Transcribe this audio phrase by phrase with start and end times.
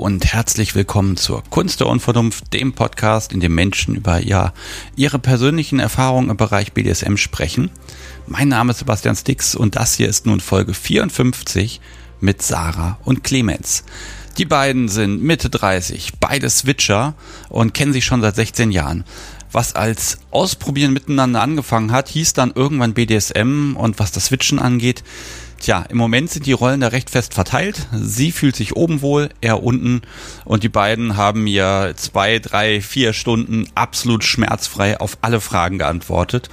[0.00, 4.54] Und herzlich willkommen zur Kunst der Unvernunft, dem Podcast, in dem Menschen über ja,
[4.96, 7.70] ihre persönlichen Erfahrungen im Bereich BDSM sprechen.
[8.26, 11.82] Mein Name ist Sebastian Stix und das hier ist nun Folge 54
[12.18, 13.84] mit Sarah und Clemens.
[14.38, 17.12] Die beiden sind Mitte 30, beide Switcher
[17.50, 19.04] und kennen sich schon seit 16 Jahren.
[19.52, 25.04] Was als Ausprobieren miteinander angefangen hat, hieß dann irgendwann BDSM und was das Switchen angeht,
[25.60, 27.86] Tja, im Moment sind die Rollen da recht fest verteilt.
[27.92, 30.00] Sie fühlt sich oben wohl, er unten.
[30.46, 36.48] Und die beiden haben mir zwei, drei, vier Stunden absolut schmerzfrei auf alle Fragen geantwortet.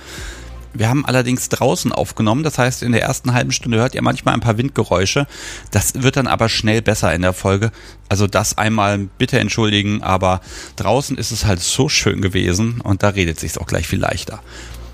[0.73, 4.33] Wir haben allerdings draußen aufgenommen, das heißt, in der ersten halben Stunde hört ihr manchmal
[4.33, 5.25] ein paar Windgeräusche.
[5.71, 7.71] Das wird dann aber schnell besser in der Folge.
[8.09, 10.41] Also das einmal bitte entschuldigen, aber
[10.75, 14.41] draußen ist es halt so schön gewesen und da redet sich's auch gleich viel leichter.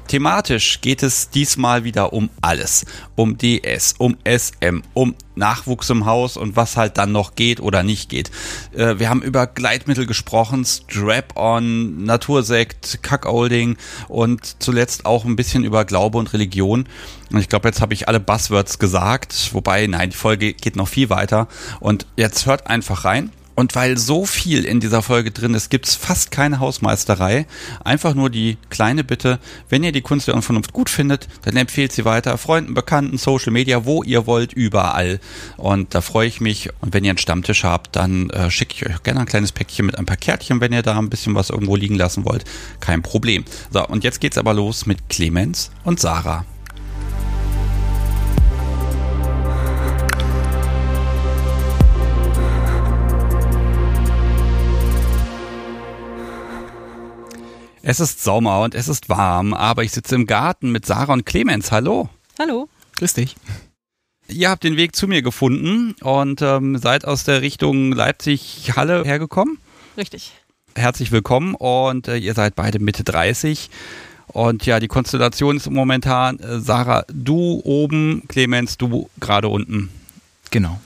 [0.08, 2.86] Thematisch geht es diesmal wieder um alles.
[3.16, 7.84] Um DS, um SM, um Nachwuchs im Haus und was halt dann noch geht oder
[7.84, 8.30] nicht geht.
[8.74, 15.86] Äh, wir haben über Gleitmittel gesprochen, Strap-on, Natursekt, Cuckolding und zuletzt auch ein bisschen über
[15.86, 16.86] Glaube und Religion.
[17.32, 19.50] Und ich glaube, jetzt habe ich alle Buzzwords gesagt.
[19.54, 21.48] Wobei, nein, die Folge geht noch viel weiter.
[21.80, 23.32] Und jetzt hört einfach rein.
[23.56, 27.46] Und weil so viel in dieser Folge drin ist, gibt's fast keine Hausmeisterei.
[27.84, 31.92] Einfach nur die kleine Bitte, wenn ihr die Kunst der Unvernunft gut findet, dann empfehlt
[31.92, 32.38] sie weiter.
[32.38, 35.20] Freunden, Bekannten, Social Media, wo ihr wollt, überall.
[35.58, 36.70] Und da freue ich mich.
[36.82, 39.86] Und wenn ihr einen Stammtisch habt, dann äh, schicke ich euch gerne ein kleines Päckchen
[39.86, 42.46] mit ein paar Kärtchen, wenn ihr da ein bisschen was irgendwo liegen lassen wollt.
[42.80, 43.46] Kein Problem.
[43.72, 46.46] So, und jetzt geht's aber los mit Clemens und Sarah.
[57.86, 61.26] Es ist Sommer und es ist warm, aber ich sitze im Garten mit Sarah und
[61.26, 61.70] Clemens.
[61.70, 62.08] Hallo.
[62.40, 62.70] Hallo.
[62.96, 63.36] Grüß dich.
[64.30, 69.58] Ihr habt den Weg zu mir gefunden und ähm, seid aus der Richtung Leipzig-Halle hergekommen.
[69.98, 70.32] Richtig.
[70.76, 73.70] Herzlich willkommen und äh, ihr seid beide Mitte 30.
[74.28, 79.90] Und ja, die Konstellation ist momentan, äh, Sarah, du oben, Clemens, du gerade unten.
[80.52, 80.80] Genau.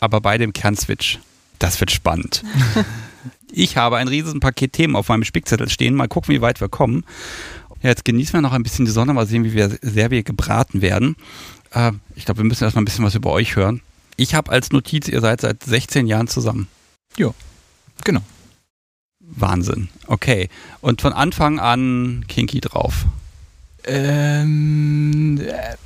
[0.00, 1.18] Aber beide im Kernswitch.
[1.58, 2.42] Das wird spannend.
[3.50, 5.94] Ich habe ein riesen Paket Themen auf meinem Spickzettel stehen.
[5.94, 7.04] Mal gucken, wie weit wir kommen.
[7.82, 10.22] Ja, jetzt genießen wir noch ein bisschen die Sonne, mal sehen, wie wir, sehr wir
[10.22, 11.16] gebraten werden.
[11.72, 13.80] Äh, ich glaube, wir müssen erstmal ein bisschen was über euch hören.
[14.16, 16.68] Ich habe als Notiz, ihr seid seit 16 Jahren zusammen.
[17.16, 17.32] Ja,
[18.04, 18.22] genau.
[19.20, 19.88] Wahnsinn.
[20.06, 20.48] Okay.
[20.80, 23.06] Und von Anfang an Kinky drauf.
[23.84, 25.76] Ähm, äh,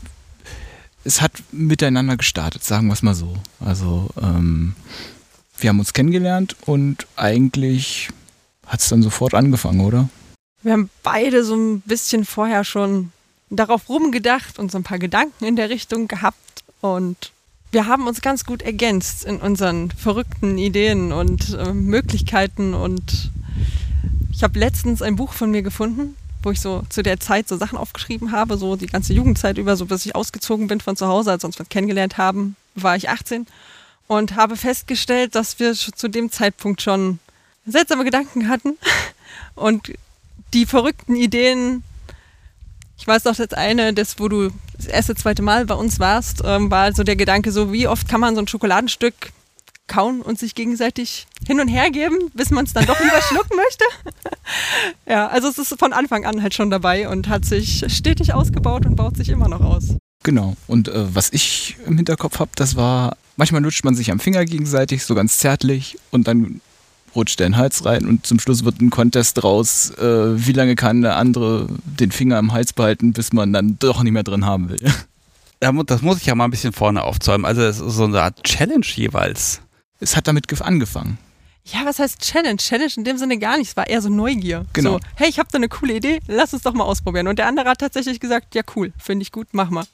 [1.04, 3.34] es hat miteinander gestartet, sagen wir es mal so.
[3.58, 4.74] Also, ähm,
[5.62, 8.08] wir haben uns kennengelernt und eigentlich
[8.66, 10.08] hat es dann sofort angefangen, oder?
[10.62, 13.12] Wir haben beide so ein bisschen vorher schon
[13.50, 16.36] darauf rumgedacht und so ein paar Gedanken in der Richtung gehabt.
[16.80, 17.32] Und
[17.72, 22.74] wir haben uns ganz gut ergänzt in unseren verrückten Ideen und äh, Möglichkeiten.
[22.74, 23.30] Und
[24.32, 27.56] ich habe letztens ein Buch von mir gefunden, wo ich so zu der Zeit so
[27.56, 31.06] Sachen aufgeschrieben habe, so die ganze Jugendzeit über, so bis ich ausgezogen bin von zu
[31.06, 33.46] Hause, als wir uns kennengelernt haben, war ich 18
[34.10, 37.20] und habe festgestellt, dass wir zu dem Zeitpunkt schon
[37.64, 38.76] seltsame Gedanken hatten
[39.54, 39.92] und
[40.52, 41.84] die verrückten Ideen.
[42.98, 46.42] Ich weiß noch, das eine, das, wo du das erste, zweite Mal bei uns warst,
[46.44, 49.14] ähm, war so der Gedanke, so wie oft kann man so ein Schokoladenstück
[49.86, 53.56] kauen und sich gegenseitig hin und her geben, bis man es dann doch lieber schlucken
[53.56, 53.84] möchte.
[55.06, 58.86] ja, also es ist von Anfang an halt schon dabei und hat sich stetig ausgebaut
[58.86, 59.94] und baut sich immer noch aus.
[60.24, 60.56] Genau.
[60.66, 64.44] Und äh, was ich im Hinterkopf habe, das war Manchmal lutscht man sich am Finger
[64.44, 66.60] gegenseitig, so ganz zärtlich, und dann
[67.16, 70.52] rutscht der in den Hals rein und zum Schluss wird ein Contest draus, äh, wie
[70.52, 74.24] lange kann der andere den Finger im Hals behalten, bis man dann doch nicht mehr
[74.24, 74.92] drin haben will.
[75.58, 77.46] Das muss ich ja mal ein bisschen vorne aufzäumen.
[77.46, 79.62] Also es ist so eine Art Challenge jeweils.
[80.00, 81.16] Es hat damit angefangen.
[81.64, 82.58] Ja, was heißt Challenge?
[82.58, 83.68] Challenge in dem Sinne gar nicht.
[83.68, 84.66] Es war eher so Neugier.
[84.74, 84.98] Genau.
[84.98, 87.26] So, hey, ich habe da eine coole Idee, lass uns doch mal ausprobieren.
[87.26, 89.84] Und der andere hat tatsächlich gesagt, ja cool, finde ich gut, mach mal.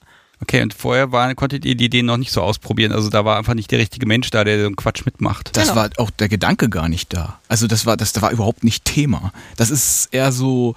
[0.43, 2.93] Okay, und vorher war, konntet ihr die Idee noch nicht so ausprobieren.
[2.93, 5.57] Also da war einfach nicht der richtige Mensch da, der so einen Quatsch mitmacht.
[5.57, 5.77] Das genau.
[5.77, 7.39] war auch der Gedanke gar nicht da.
[7.49, 9.33] Also das war, das, das war überhaupt nicht Thema.
[9.57, 10.75] Das ist eher so,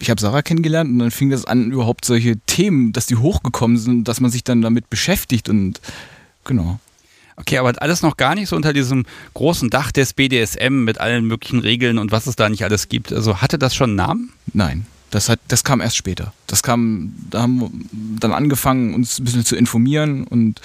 [0.00, 3.78] ich habe Sarah kennengelernt und dann fing das an, überhaupt solche Themen, dass die hochgekommen
[3.78, 5.80] sind, dass man sich dann damit beschäftigt und
[6.44, 6.78] genau.
[7.36, 11.24] Okay, aber alles noch gar nicht so unter diesem großen Dach des BDSM mit allen
[11.24, 13.12] möglichen Regeln und was es da nicht alles gibt.
[13.12, 14.32] Also hatte das schon einen Namen?
[14.52, 14.86] Nein.
[15.14, 16.32] Das, hat, das kam erst später.
[16.48, 17.70] Das kam, da haben wir
[18.18, 20.60] dann angefangen, uns ein bisschen zu informieren und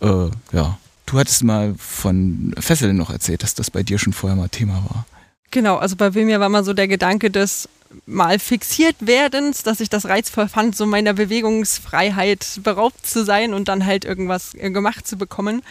[0.00, 0.78] äh, ja.
[1.06, 4.74] Du hattest mal von Fesseln noch erzählt, dass das bei dir schon vorher mal Thema
[4.90, 5.06] war.
[5.50, 7.66] Genau, also bei mir war mal so der Gedanke des
[8.04, 13.68] mal fixiert werdens, dass ich das reizvoll fand, so meiner Bewegungsfreiheit beraubt zu sein und
[13.68, 15.62] dann halt irgendwas äh, gemacht zu bekommen.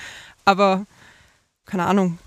[0.43, 0.87] Aber
[1.67, 2.17] keine Ahnung,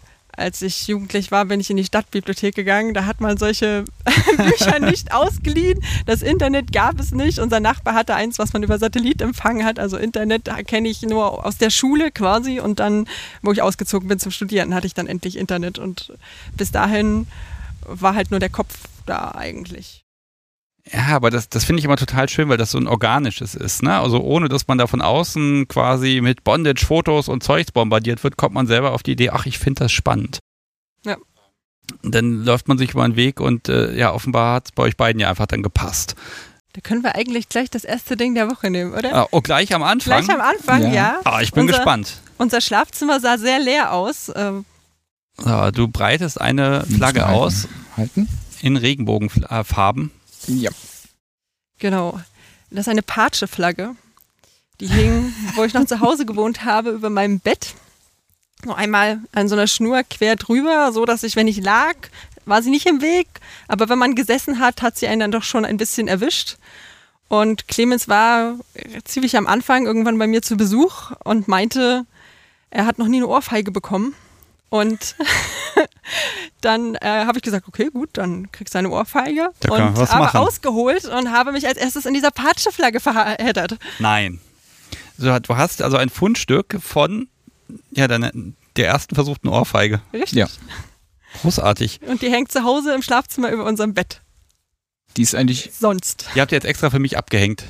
[0.40, 2.94] als ich jugendlich war, bin ich in die Stadtbibliothek gegangen.
[2.94, 3.84] Da hat man solche
[4.36, 5.80] Bücher nicht ausgeliehen.
[6.06, 7.38] Das Internet gab es nicht.
[7.38, 9.78] Unser Nachbar hatte eins, was man über Satellit empfangen hat.
[9.78, 12.58] Also Internet kenne ich nur aus der Schule quasi.
[12.58, 13.06] Und dann,
[13.42, 15.78] wo ich ausgezogen bin zum Studieren, hatte ich dann endlich Internet.
[15.78, 16.12] Und
[16.56, 17.26] bis dahin
[17.86, 18.74] war halt nur der Kopf
[19.06, 20.04] da eigentlich.
[20.92, 23.82] Ja, aber das, das finde ich immer total schön, weil das so ein organisches ist.
[23.82, 23.98] Ne?
[23.98, 28.54] Also ohne, dass man da von außen quasi mit Bondage-Fotos und Zeugs bombardiert wird, kommt
[28.54, 30.38] man selber auf die Idee, ach, ich finde das spannend.
[31.04, 31.16] Ja.
[32.02, 34.84] Und dann läuft man sich über den Weg und äh, ja, offenbar hat es bei
[34.84, 36.14] euch beiden ja einfach dann gepasst.
[36.72, 39.12] Da können wir eigentlich gleich das erste Ding der Woche nehmen, oder?
[39.14, 40.24] Ah, oh, gleich am Anfang?
[40.24, 40.92] Gleich am Anfang, ja.
[40.94, 41.20] Ja.
[41.24, 42.20] Ah, ich bin Unser- gespannt.
[42.38, 44.30] Unser Schlafzimmer sah sehr leer aus.
[44.34, 44.64] Ähm,
[45.36, 47.38] So, du breitest eine Flagge Halten.
[47.40, 48.28] aus Halten?
[48.62, 50.10] in Regenbogenfarben.
[50.46, 50.70] Ja.
[51.78, 52.20] Genau.
[52.70, 53.96] Das ist eine Patsche-Flagge.
[54.80, 57.74] Die hing, wo ich noch zu Hause gewohnt habe, über meinem Bett.
[58.64, 61.96] Noch einmal an so einer Schnur quer drüber, so dass ich, wenn ich lag,
[62.44, 63.28] war sie nicht im Weg.
[63.68, 66.56] Aber wenn man gesessen hat, hat sie einen dann doch schon ein bisschen erwischt.
[67.28, 68.56] Und Clemens war
[69.04, 72.04] ziemlich am Anfang irgendwann bei mir zu Besuch und meinte,
[72.70, 74.14] er hat noch nie eine Ohrfeige bekommen.
[74.70, 75.16] Und
[76.60, 79.50] dann äh, habe ich gesagt, okay, gut, dann kriegst du eine Ohrfeige.
[79.60, 80.38] Da und was habe machen.
[80.38, 83.76] ausgeholt und habe mich als erstes in dieser Patscheflagge verheddert.
[83.98, 84.40] Nein.
[85.18, 87.28] So, du hast also ein Fundstück von
[87.90, 88.30] ja, deiner,
[88.76, 90.00] der ersten versuchten Ohrfeige.
[90.12, 90.38] Richtig.
[90.38, 90.46] Ja.
[91.42, 92.00] Großartig.
[92.06, 94.22] Und die hängt zu Hause im Schlafzimmer über unserem Bett.
[95.16, 96.28] Die ist eigentlich, Sonst.
[96.34, 97.64] Die habt ihr jetzt extra für mich abgehängt.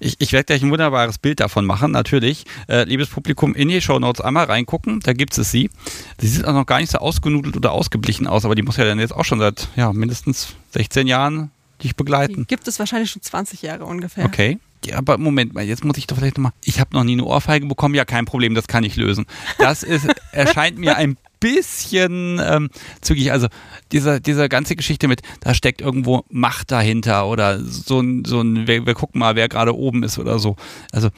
[0.00, 2.44] Ich, ich werde gleich ein wunderbares Bild davon machen, natürlich.
[2.68, 5.70] Äh, liebes Publikum, in die Shownotes einmal reingucken, da gibt es sie.
[6.18, 8.84] Sie sieht auch noch gar nicht so ausgenudelt oder ausgeblichen aus, aber die muss ja
[8.84, 11.50] dann jetzt auch schon seit ja, mindestens 16 Jahren
[11.82, 12.46] dich Die begleiten.
[12.48, 14.24] gibt es wahrscheinlich schon 20 Jahre ungefähr.
[14.24, 14.58] Okay.
[14.84, 16.52] Ja, aber Moment mal, jetzt muss ich doch vielleicht nochmal.
[16.64, 17.94] Ich habe noch nie eine Ohrfeige bekommen.
[17.94, 19.26] Ja, kein Problem, das kann ich lösen.
[19.58, 22.70] Das ist, erscheint mir ein bisschen ähm,
[23.00, 23.32] zügig.
[23.32, 23.48] Also
[23.92, 28.66] dieser, diese ganze Geschichte mit, da steckt irgendwo Macht dahinter oder so ein, so ein
[28.66, 30.56] wir, wir gucken mal, wer gerade oben ist oder so.
[30.92, 31.08] Also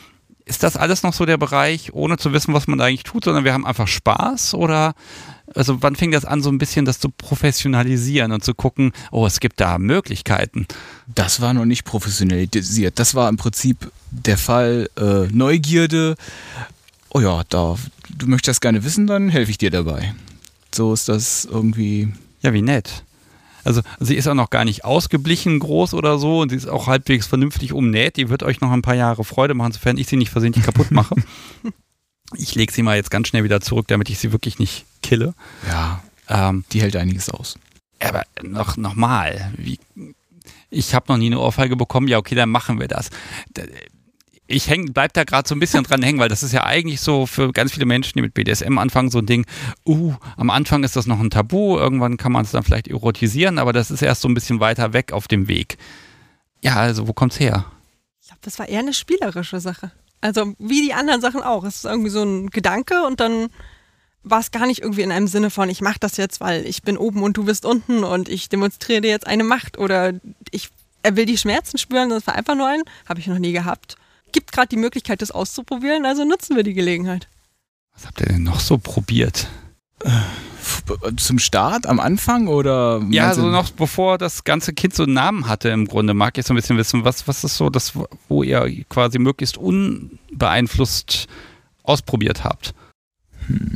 [0.45, 3.25] ist das alles noch so der Bereich, ohne zu wissen, was man da eigentlich tut,
[3.25, 4.95] sondern wir haben einfach Spaß oder
[5.55, 9.27] also wann fing das an, so ein bisschen das zu professionalisieren und zu gucken, oh,
[9.27, 10.67] es gibt da Möglichkeiten.
[11.07, 12.99] das war noch nicht professionalisiert.
[12.99, 16.17] Das war im Prinzip der Fall äh, Neugierde.
[17.15, 17.77] Oh ja, da,
[18.17, 20.15] du möchtest das gerne wissen, dann helfe ich dir dabei.
[20.75, 22.13] So ist das irgendwie.
[22.41, 23.05] Ja, wie nett.
[23.65, 26.89] Also sie ist auch noch gar nicht ausgeblichen groß oder so und sie ist auch
[26.89, 28.17] halbwegs vernünftig umnäht.
[28.17, 30.91] Die wird euch noch ein paar Jahre Freude machen, sofern ich sie nicht versehentlich kaputt
[30.91, 31.15] mache.
[32.35, 35.35] Ich lege sie mal jetzt ganz schnell wieder zurück, damit ich sie wirklich nicht kille.
[35.69, 37.59] Ja, Ähm, die hält einiges aus.
[38.01, 39.79] aber noch, noch mal, wie,
[40.71, 42.09] ich habe noch nie eine Ohrfeige bekommen.
[42.09, 43.11] Ja, okay, dann machen wir das.
[44.47, 47.01] Ich häng, bleib da gerade so ein bisschen dran hängen, weil das ist ja eigentlich
[47.01, 49.47] so für ganz viele Menschen, die mit BDSM anfangen, so ein Ding,
[49.87, 53.59] uh, am Anfang ist das noch ein Tabu, irgendwann kann man es dann vielleicht erotisieren,
[53.59, 55.79] aber das ist erst so ein bisschen weiter weg auf dem Weg.
[56.61, 57.67] Ja, also wo kommt's her?
[58.21, 59.93] Ich glaube, das war eher eine spielerische Sache.
[60.21, 61.65] Also wie die anderen Sachen auch.
[61.65, 63.49] Es ist irgendwie so ein Gedanke und dann
[64.23, 66.83] war es gar nicht irgendwie in einem Sinne von, ich mache das jetzt, weil ich
[66.83, 70.13] bin oben und du bist unten und ich demonstriere dir jetzt eine Macht oder
[70.53, 70.71] ich,
[71.03, 72.11] er will die Schmerzen spüren.
[72.11, 73.97] Das war einfach nur ein, habe ich noch nie gehabt.
[74.33, 77.29] Gibt gerade die Möglichkeit, das auszuprobieren, also nutzen wir die Gelegenheit.
[77.95, 79.49] Was habt ihr denn noch so probiert?
[80.05, 80.83] F-
[81.17, 83.03] Zum Start am Anfang oder?
[83.11, 86.47] Ja, so noch bevor das ganze Kind so einen Namen hatte im Grunde, mag ich
[86.47, 87.93] so ein bisschen wissen, was, was ist so das,
[88.29, 91.27] wo ihr quasi möglichst unbeeinflusst
[91.83, 92.75] ausprobiert habt?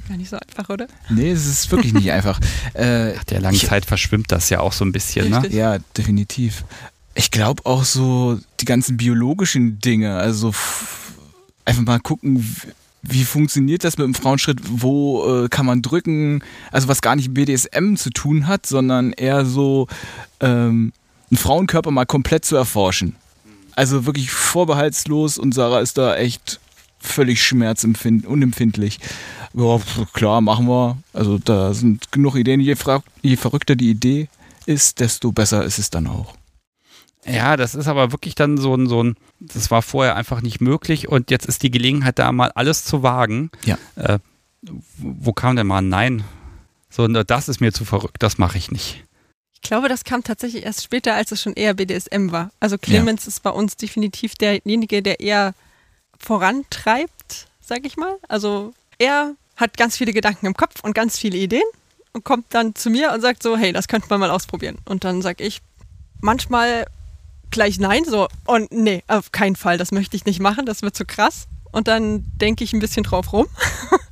[0.08, 0.86] Gar nicht so einfach, oder?
[1.10, 2.40] Nee, es ist wirklich nicht einfach.
[2.74, 5.38] Äh, Nach der langen Ich- Zeit verschwimmt das ja auch so ein bisschen, ne?
[5.42, 5.54] Richtig.
[5.54, 6.64] Ja, definitiv.
[7.16, 10.52] Ich glaube auch so die ganzen biologischen Dinge, also
[11.64, 12.44] einfach mal gucken,
[13.02, 16.42] wie funktioniert das mit dem Frauenschritt, wo äh, kann man drücken,
[16.72, 19.86] also was gar nicht mit BDSM zu tun hat, sondern eher so
[20.40, 20.92] ähm,
[21.30, 23.16] einen Frauenkörper mal komplett zu erforschen.
[23.74, 26.60] Also wirklich vorbehaltslos und Sarah ist da echt
[26.98, 28.98] völlig schmerzunempfindlich.
[29.54, 30.98] Ja, pf, klar, machen wir.
[31.12, 32.60] Also da sind genug Ideen.
[32.60, 32.74] Je,
[33.22, 34.28] je verrückter die Idee
[34.66, 36.34] ist, desto besser ist es dann auch.
[37.28, 40.60] Ja, das ist aber wirklich dann so ein, so ein, das war vorher einfach nicht
[40.60, 43.50] möglich und jetzt ist die Gelegenheit da mal alles zu wagen.
[43.64, 43.78] Ja.
[43.96, 44.18] Äh,
[44.98, 46.24] wo kam denn mal ein Nein?
[46.88, 49.04] So, das ist mir zu verrückt, das mache ich nicht.
[49.52, 52.50] Ich glaube, das kam tatsächlich erst später, als es schon eher BDSM war.
[52.60, 55.54] Also Clemens ist bei uns definitiv derjenige, der eher
[56.18, 58.16] vorantreibt, sag ich mal.
[58.28, 61.64] Also er hat ganz viele Gedanken im Kopf und ganz viele Ideen
[62.12, 64.78] und kommt dann zu mir und sagt so, hey, das könnte man mal ausprobieren.
[64.84, 65.60] Und dann sag ich
[66.20, 66.86] manchmal
[67.50, 70.96] gleich nein, so, und nee, auf keinen Fall, das möchte ich nicht machen, das wird
[70.96, 71.46] zu krass.
[71.72, 73.46] Und dann denke ich ein bisschen drauf rum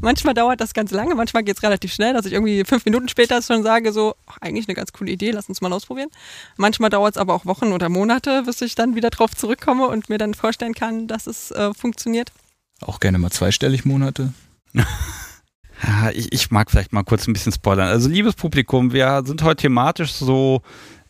[0.00, 3.08] manchmal dauert das ganz lange, manchmal geht es relativ schnell, dass ich irgendwie fünf Minuten
[3.08, 6.08] später schon sage, so, ach, eigentlich eine ganz coole Idee, lass uns mal ausprobieren.
[6.56, 10.08] Manchmal dauert es aber auch Wochen oder Monate, bis ich dann wieder drauf zurückkomme und
[10.08, 12.32] mir dann vorstellen kann, dass es äh, funktioniert.
[12.80, 14.32] Auch gerne mal zweistellig Monate.
[15.82, 17.88] Ja, ich, ich mag vielleicht mal kurz ein bisschen spoilern.
[17.88, 20.62] Also, liebes Publikum, wir sind heute thematisch so,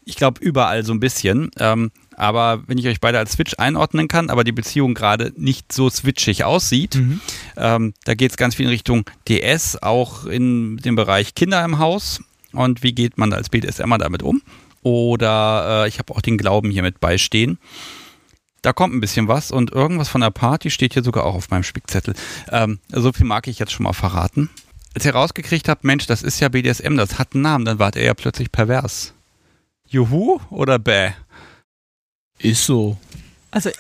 [0.07, 1.51] ich glaube, überall so ein bisschen.
[1.59, 5.73] Ähm, aber wenn ich euch beide als Switch einordnen kann, aber die Beziehung gerade nicht
[5.73, 7.21] so switchig aussieht, mhm.
[7.57, 11.79] ähm, da geht es ganz viel in Richtung DS, auch in dem Bereich Kinder im
[11.79, 12.23] Haus.
[12.53, 14.41] Und wie geht man als BDSMer damit um?
[14.83, 17.59] Oder äh, ich habe auch den Glauben hier mit beistehen.
[18.63, 21.51] Da kommt ein bisschen was und irgendwas von der Party steht hier sogar auch auf
[21.51, 22.15] meinem Spickzettel.
[22.51, 24.49] Ähm, so viel mag ich jetzt schon mal verraten.
[24.95, 27.97] Als ihr rausgekriegt habt, Mensch, das ist ja BDSM, das hat einen Namen, dann wart
[27.97, 29.15] ihr ja plötzlich pervers.
[29.88, 31.12] Juhu oder bäh?
[32.38, 32.97] Ist so.
[33.50, 33.71] Also,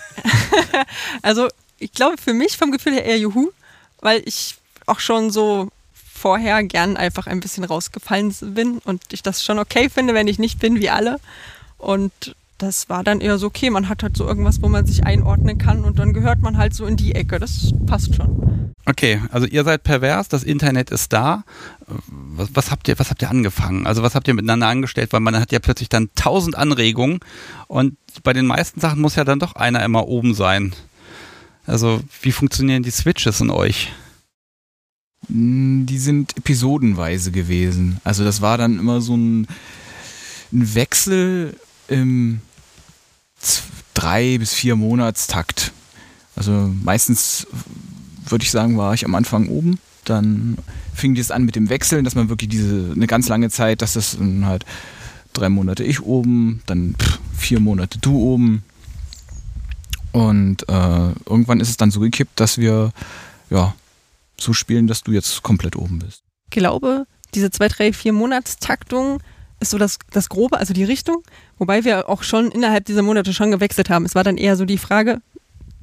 [1.22, 1.48] also
[1.78, 3.50] ich glaube für mich vom Gefühl her eher Juhu,
[4.00, 9.44] weil ich auch schon so vorher gern einfach ein bisschen rausgefallen bin und ich das
[9.44, 11.20] schon okay finde, wenn ich nicht bin wie alle.
[11.78, 15.04] Und das war dann eher so, okay, man hat halt so irgendwas, wo man sich
[15.04, 17.38] einordnen kann und dann gehört man halt so in die Ecke.
[17.38, 18.74] Das passt schon.
[18.86, 21.44] Okay, also ihr seid pervers, das Internet ist da.
[22.08, 23.86] Was, was, habt ihr, was habt ihr angefangen?
[23.86, 25.12] Also was habt ihr miteinander angestellt?
[25.12, 27.18] Weil man hat ja plötzlich dann tausend Anregungen
[27.66, 30.72] und bei den meisten Sachen muss ja dann doch einer immer oben sein.
[31.66, 33.92] Also wie funktionieren die Switches in euch?
[35.28, 38.00] Hm, die sind episodenweise gewesen.
[38.04, 39.48] Also das war dann immer so ein,
[40.52, 41.56] ein Wechsel
[41.88, 42.40] im
[43.94, 45.72] drei bis vier Monatstakt.
[46.34, 46.52] Also
[46.82, 47.46] meistens
[48.26, 49.78] würde ich sagen, war ich am Anfang oben.
[50.04, 50.58] Dann
[50.94, 53.94] fing das an mit dem Wechseln, dass man wirklich diese eine ganz lange Zeit, dass
[53.94, 54.64] das dann halt
[55.32, 56.94] drei Monate ich oben, dann
[57.36, 58.64] vier Monate du oben.
[60.12, 62.92] Und äh, irgendwann ist es dann so gekippt, dass wir
[63.50, 63.74] ja
[64.38, 66.22] so spielen, dass du jetzt komplett oben bist.
[66.46, 69.20] Ich glaube, diese zwei, drei, vier Monatstaktung
[69.60, 71.22] ist so das, das Grobe, also die Richtung.
[71.58, 74.04] Wobei wir auch schon innerhalb dieser Monate schon gewechselt haben.
[74.04, 75.20] Es war dann eher so die Frage,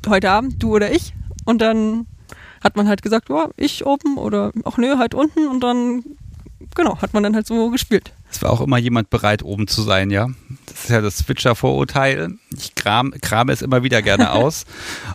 [0.07, 1.13] heute Abend, du oder ich.
[1.45, 2.05] Und dann
[2.61, 5.47] hat man halt gesagt, ja, ich oben oder auch nö, halt unten.
[5.47, 6.03] Und dann,
[6.75, 8.13] genau, hat man dann halt so gespielt.
[8.31, 10.27] Es war auch immer jemand bereit, oben zu sein, ja.
[10.65, 12.35] Das ist ja das Switcher-Vorurteil.
[12.57, 14.65] Ich kram, krame es immer wieder gerne aus.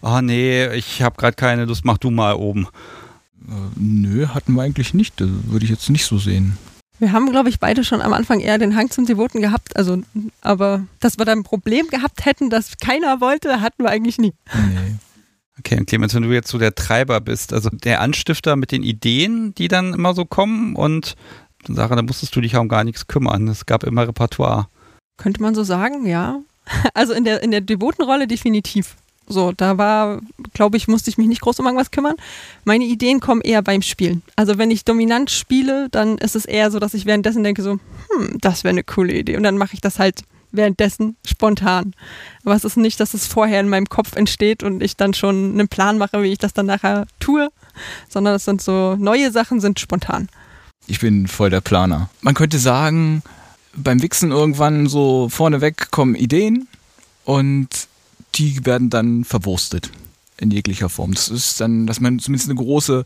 [0.03, 2.69] oh nee, ich habe gerade keine Lust, mach du mal oben.
[3.49, 5.21] Äh, nö, hatten wir eigentlich nicht.
[5.21, 6.59] Das würde ich jetzt nicht so sehen.
[6.99, 9.77] Wir haben, glaube ich, beide schon am Anfang eher den Hang zum Devoten gehabt.
[9.77, 10.03] Also,
[10.41, 14.33] aber dass wir da ein Problem gehabt hätten, das keiner wollte, hatten wir eigentlich nie.
[14.55, 14.97] Nee.
[15.59, 18.83] Okay, und Clemens, wenn du jetzt so der Treiber bist, also der Anstifter mit den
[18.83, 21.17] Ideen, die dann immer so kommen und
[21.67, 23.49] Sarah, da musstest du dich auch um gar nichts kümmern.
[23.49, 24.69] Es gab immer Repertoire.
[25.17, 26.41] Könnte man so sagen, ja.
[26.95, 28.97] Also in der, in der Devotenrolle definitiv.
[29.29, 30.21] So, da war,
[30.55, 32.17] glaube ich, musste ich mich nicht groß um irgendwas kümmern.
[32.65, 34.23] Meine Ideen kommen eher beim Spielen.
[34.37, 37.73] Also wenn ich dominant spiele, dann ist es eher so, dass ich währenddessen denke so,
[37.73, 39.37] hm, das wäre eine coole Idee.
[39.37, 41.95] Und dann mache ich das halt währenddessen spontan.
[42.45, 45.53] Aber es ist nicht, dass es vorher in meinem Kopf entsteht und ich dann schon
[45.53, 47.51] einen Plan mache, wie ich das dann nachher tue,
[48.09, 50.29] sondern es sind so neue Sachen sind spontan.
[50.87, 52.09] Ich bin voll der Planer.
[52.23, 53.23] Man könnte sagen,
[53.77, 56.67] beim Wichsen irgendwann so vorneweg kommen Ideen
[57.25, 57.69] und
[58.35, 59.91] die werden dann verwurstet
[60.37, 61.15] in jeglicher Form.
[61.15, 63.05] Das ist dann, dass man zumindest eine große,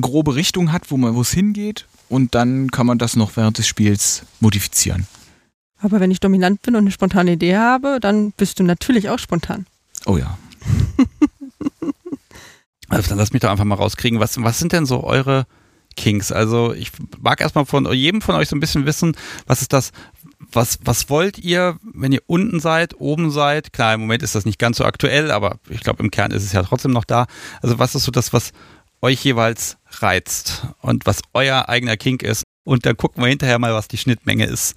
[0.00, 3.58] grobe Richtung hat, wo man, wo es hingeht und dann kann man das noch während
[3.58, 5.06] des Spiels modifizieren.
[5.80, 9.18] Aber wenn ich dominant bin und eine spontane Idee habe, dann bist du natürlich auch
[9.18, 9.66] spontan.
[10.06, 10.38] Oh ja.
[12.88, 15.46] also dann lass mich doch einfach mal rauskriegen, was, was sind denn so eure
[15.96, 16.30] Kings?
[16.30, 19.16] Also ich mag erstmal von jedem von euch so ein bisschen wissen,
[19.46, 19.90] was ist das,
[20.54, 23.72] was, was wollt ihr, wenn ihr unten seid, oben seid?
[23.72, 26.44] Klar, im Moment ist das nicht ganz so aktuell, aber ich glaube, im Kern ist
[26.44, 27.26] es ja trotzdem noch da.
[27.60, 28.52] Also was ist so das, was
[29.00, 32.44] euch jeweils reizt und was euer eigener Kink ist?
[32.64, 34.76] Und dann gucken wir hinterher mal, was die Schnittmenge ist.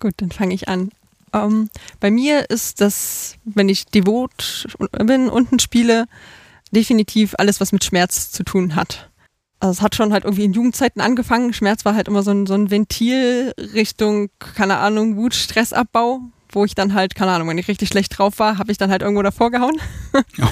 [0.00, 0.90] Gut, dann fange ich an.
[1.32, 4.66] Ähm, bei mir ist das, wenn ich devot
[5.04, 6.06] bin, unten spiele,
[6.72, 9.10] definitiv alles, was mit Schmerz zu tun hat.
[9.62, 11.52] Also es hat schon halt irgendwie in Jugendzeiten angefangen.
[11.52, 16.64] Schmerz war halt immer so ein, so ein Ventil Richtung, keine Ahnung, Wut, Stressabbau, wo
[16.64, 19.02] ich dann halt, keine Ahnung, wenn ich richtig schlecht drauf war, habe ich dann halt
[19.02, 19.80] irgendwo davor gehauen.
[20.14, 20.46] Oh.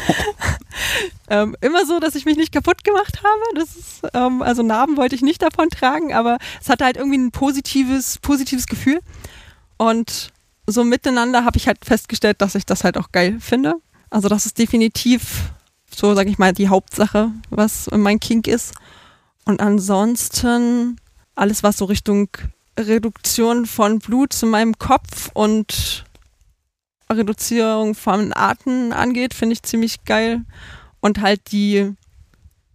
[1.29, 3.43] ähm, immer so, dass ich mich nicht kaputt gemacht habe.
[3.57, 7.19] Das ist, ähm, also Narben wollte ich nicht davon tragen, aber es hatte halt irgendwie
[7.19, 9.01] ein positives, positives Gefühl.
[9.77, 10.29] Und
[10.69, 13.75] so miteinander habe ich halt festgestellt, dass ich das halt auch geil finde.
[14.09, 15.51] Also das ist definitiv
[15.93, 18.73] so, sage ich mal, die Hauptsache, was mein Kink ist.
[19.45, 20.97] Und ansonsten
[21.35, 22.29] alles, was so Richtung
[22.79, 26.05] Reduktion von Blut zu meinem Kopf und
[27.11, 30.45] Reduzierung von Arten angeht, finde ich ziemlich geil.
[31.01, 31.95] Und halt die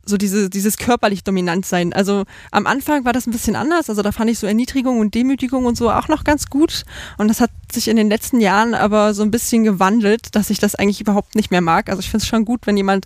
[0.05, 1.91] so diese, dieses körperlich dominant sein.
[1.91, 3.89] Also am Anfang war das ein bisschen anders.
[3.89, 6.83] Also da fand ich so Erniedrigung und Demütigung und so auch noch ganz gut.
[7.17, 10.59] Und das hat sich in den letzten Jahren aber so ein bisschen gewandelt, dass ich
[10.59, 11.89] das eigentlich überhaupt nicht mehr mag.
[11.89, 13.05] Also ich finde es schon gut, wenn jemand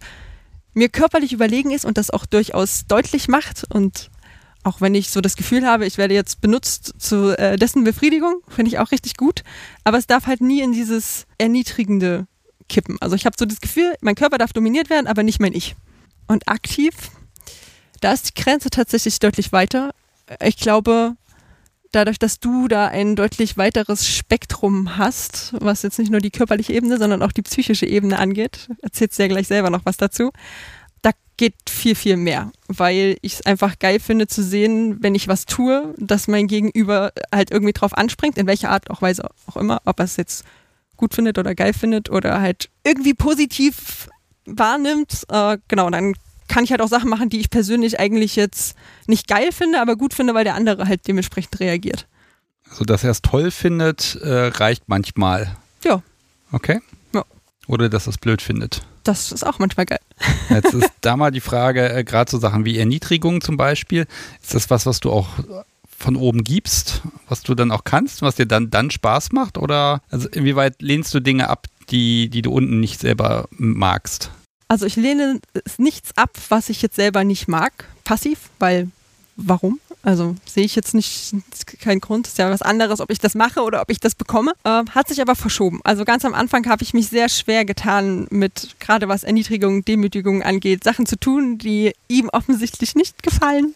[0.74, 4.10] mir körperlich überlegen ist und das auch durchaus deutlich macht und
[4.64, 8.42] auch wenn ich so das Gefühl habe, ich werde jetzt benutzt zu äh, dessen Befriedigung,
[8.48, 9.44] finde ich auch richtig gut.
[9.84, 12.28] Aber es darf halt nie in dieses Erniedrigende
[12.68, 12.98] kippen.
[13.00, 15.76] Also ich habe so das Gefühl, mein Körper darf dominiert werden, aber nicht mein Ich.
[16.28, 16.94] Und aktiv,
[18.02, 19.92] da ist die Grenze tatsächlich deutlich weiter.
[20.44, 21.16] Ich glaube,
[21.92, 26.74] dadurch, dass du da ein deutlich weiteres Spektrum hast, was jetzt nicht nur die körperliche
[26.74, 30.32] Ebene, sondern auch die psychische Ebene angeht, erzählst du ja gleich selber noch was dazu,
[31.02, 35.28] da geht viel, viel mehr, weil ich es einfach geil finde zu sehen, wenn ich
[35.28, 39.58] was tue, dass mein Gegenüber halt irgendwie drauf anspringt, in welcher Art auch Weise auch
[39.58, 40.44] immer, ob er es jetzt
[40.98, 44.10] gut findet oder geil findet oder halt irgendwie positiv
[44.46, 45.26] wahrnimmt.
[45.30, 46.14] Äh, genau, dann
[46.50, 48.76] kann ich halt auch Sachen machen, die ich persönlich eigentlich jetzt
[49.08, 52.08] nicht geil finde, aber gut finde, weil der andere halt dementsprechend reagiert.
[52.70, 55.56] Also, dass er es toll findet, äh, reicht manchmal.
[55.84, 56.04] Ja.
[56.52, 56.82] Okay.
[57.14, 57.24] Ja.
[57.68, 58.82] Oder dass er es blöd findet.
[59.04, 60.00] Das ist auch manchmal geil.
[60.50, 64.06] Jetzt ist da mal die Frage, äh, gerade so Sachen wie Erniedrigung zum Beispiel,
[64.42, 65.28] ist das was, was du auch
[66.00, 69.58] von oben gibst, was du dann auch kannst, was dir dann, dann Spaß macht?
[69.58, 74.32] Oder also inwieweit lehnst du Dinge ab, die, die du unten nicht selber magst?
[74.70, 75.42] Also ich lehne
[75.78, 78.88] nichts ab, was ich jetzt selber nicht mag, passiv, weil
[79.36, 79.80] warum?
[80.04, 81.34] Also sehe ich jetzt nicht
[81.82, 82.28] keinen Grund.
[82.28, 84.54] Ist ja was anderes, ob ich das mache oder ob ich das bekomme.
[84.64, 85.82] Äh, hat sich aber verschoben.
[85.84, 90.44] Also ganz am Anfang habe ich mich sehr schwer getan mit, gerade was Erniedrigung, Demütigung
[90.44, 93.74] angeht, Sachen zu tun, die ihm offensichtlich nicht gefallen.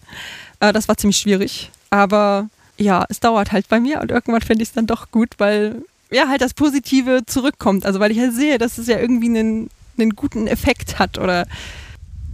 [0.60, 1.72] Äh, das war ziemlich schwierig.
[1.90, 5.32] Aber ja, es dauert halt bei mir und irgendwann finde ich es dann doch gut,
[5.40, 7.86] weil ja halt das Positive zurückkommt.
[7.86, 11.46] Also weil ich halt sehe, dass es ja irgendwie einen einen guten Effekt hat oder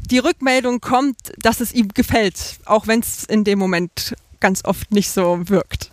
[0.09, 4.91] die Rückmeldung kommt, dass es ihm gefällt, auch wenn es in dem Moment ganz oft
[4.91, 5.91] nicht so wirkt.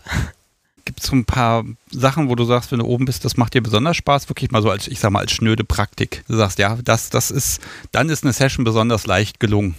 [0.85, 3.55] Gibt es so ein paar Sachen, wo du sagst, wenn du oben bist, das macht
[3.55, 6.25] dir besonders Spaß, wirklich mal so als, ich sag mal, als schnöde Praktik.
[6.29, 7.61] Du sagst, ja, das, das ist,
[7.93, 9.75] dann ist eine Session besonders leicht gelungen.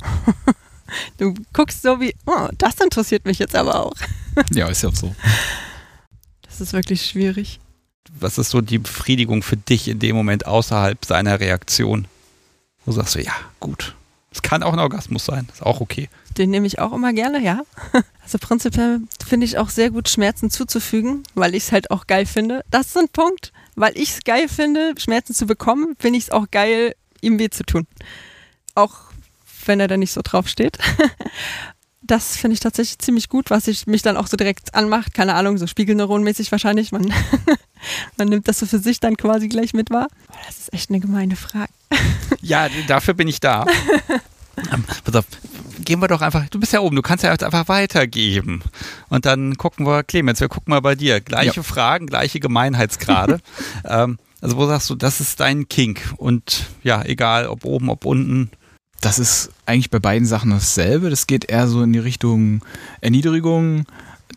[1.18, 3.96] du guckst so wie, oh, das interessiert mich jetzt aber auch.
[4.52, 5.14] ja, ist ja so.
[6.42, 7.58] Das ist wirklich schwierig
[8.18, 12.06] was ist so die Befriedigung für dich in dem Moment außerhalb seiner Reaktion?
[12.84, 13.94] Wo sagst du, ja, gut.
[14.30, 16.08] Es kann auch ein Orgasmus sein, ist auch okay.
[16.36, 17.62] Den nehme ich auch immer gerne, ja.
[18.22, 22.26] Also prinzipiell finde ich auch sehr gut, Schmerzen zuzufügen, weil ich es halt auch geil
[22.26, 22.64] finde.
[22.72, 26.30] Das ist ein Punkt, weil ich es geil finde, Schmerzen zu bekommen, finde ich es
[26.30, 27.86] auch geil, ihm weh zu tun.
[28.74, 28.96] Auch
[29.64, 30.78] wenn er da nicht so drauf steht.
[32.06, 35.14] das finde ich tatsächlich ziemlich gut, was ich mich dann auch so direkt anmacht.
[35.14, 36.92] Keine Ahnung, so spiegelneuronmäßig wahrscheinlich.
[36.92, 37.12] Man,
[38.16, 40.08] man nimmt das so für sich dann quasi gleich mit wahr.
[40.46, 41.72] Das ist echt eine gemeine Frage.
[42.40, 43.66] ja, dafür bin ich da.
[44.72, 45.24] ähm, pass auf,
[45.84, 48.62] gehen wir doch einfach, du bist ja oben, du kannst ja jetzt einfach weitergeben.
[49.08, 51.20] Und dann gucken wir, Clemens, wir gucken mal bei dir.
[51.20, 51.62] Gleiche ja.
[51.62, 53.40] Fragen, gleiche Gemeinheitsgrade.
[53.84, 58.04] ähm, also wo sagst du, das ist dein Kink und ja, egal ob oben, ob
[58.04, 58.50] unten,
[59.06, 61.10] das ist eigentlich bei beiden Sachen dasselbe.
[61.10, 62.64] Das geht eher so in die Richtung
[63.00, 63.86] Erniedrigung,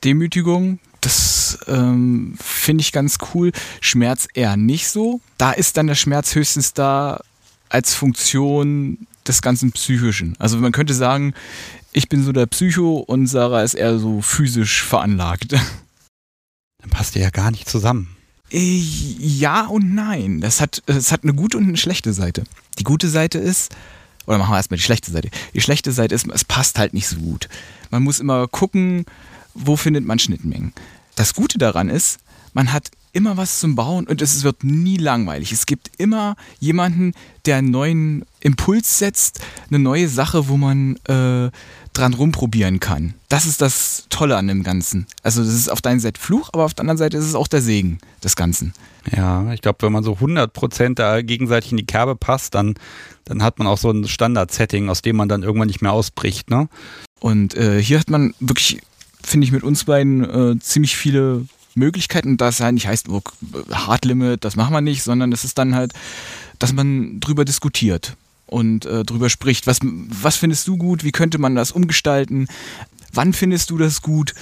[0.03, 0.77] Demütigung.
[1.01, 3.51] Das ähm, finde ich ganz cool.
[3.81, 5.21] Schmerz eher nicht so.
[5.39, 7.19] Da ist dann der Schmerz höchstens da
[7.69, 10.35] als Funktion des ganzen Psychischen.
[10.37, 11.33] Also man könnte sagen,
[11.91, 15.51] ich bin so der Psycho und Sarah ist eher so physisch veranlagt.
[16.81, 18.15] Dann passt ihr ja gar nicht zusammen.
[18.51, 20.41] Äh, ja und nein.
[20.41, 22.43] Das hat, das hat eine gute und eine schlechte Seite.
[22.77, 23.73] Die gute Seite ist,
[24.29, 25.29] oder machen wir erstmal die schlechte Seite.
[25.55, 27.49] Die schlechte Seite ist, es passt halt nicht so gut.
[27.89, 29.05] Man muss immer gucken,
[29.55, 30.71] wo findet man Schnittmengen.
[31.15, 32.19] Das Gute daran ist,
[32.53, 35.51] man hat immer was zum Bauen und es wird nie langweilig.
[35.51, 37.13] Es gibt immer jemanden,
[37.47, 39.39] der einen neuen Impuls setzt,
[39.69, 41.49] eine neue Sache, wo man äh,
[41.93, 43.15] dran rumprobieren kann.
[43.29, 45.07] Das ist das Tolle an dem Ganzen.
[45.23, 47.33] Also das ist auf der einen Seite Fluch, aber auf der anderen Seite ist es
[47.33, 48.73] auch der Segen des Ganzen.
[49.11, 52.75] Ja, ich glaube, wenn man so 100% da gegenseitig in die Kerbe passt, dann,
[53.29, 56.49] dann hat man auch so ein Standard-Setting, aus dem man dann irgendwann nicht mehr ausbricht.
[56.49, 56.67] Ne?
[57.19, 58.81] Und äh, hier hat man wirklich,
[59.23, 63.21] finde ich, mit uns beiden äh, ziemlich viele Möglichkeiten, das halt nicht heißt, oh,
[63.71, 65.93] Hard Limit, das machen wir nicht, sondern es ist dann halt,
[66.57, 69.67] dass man drüber diskutiert und äh, drüber spricht.
[69.67, 71.03] Was, was findest du gut?
[71.03, 72.47] Wie könnte man das umgestalten?
[73.13, 74.33] Wann findest du das gut?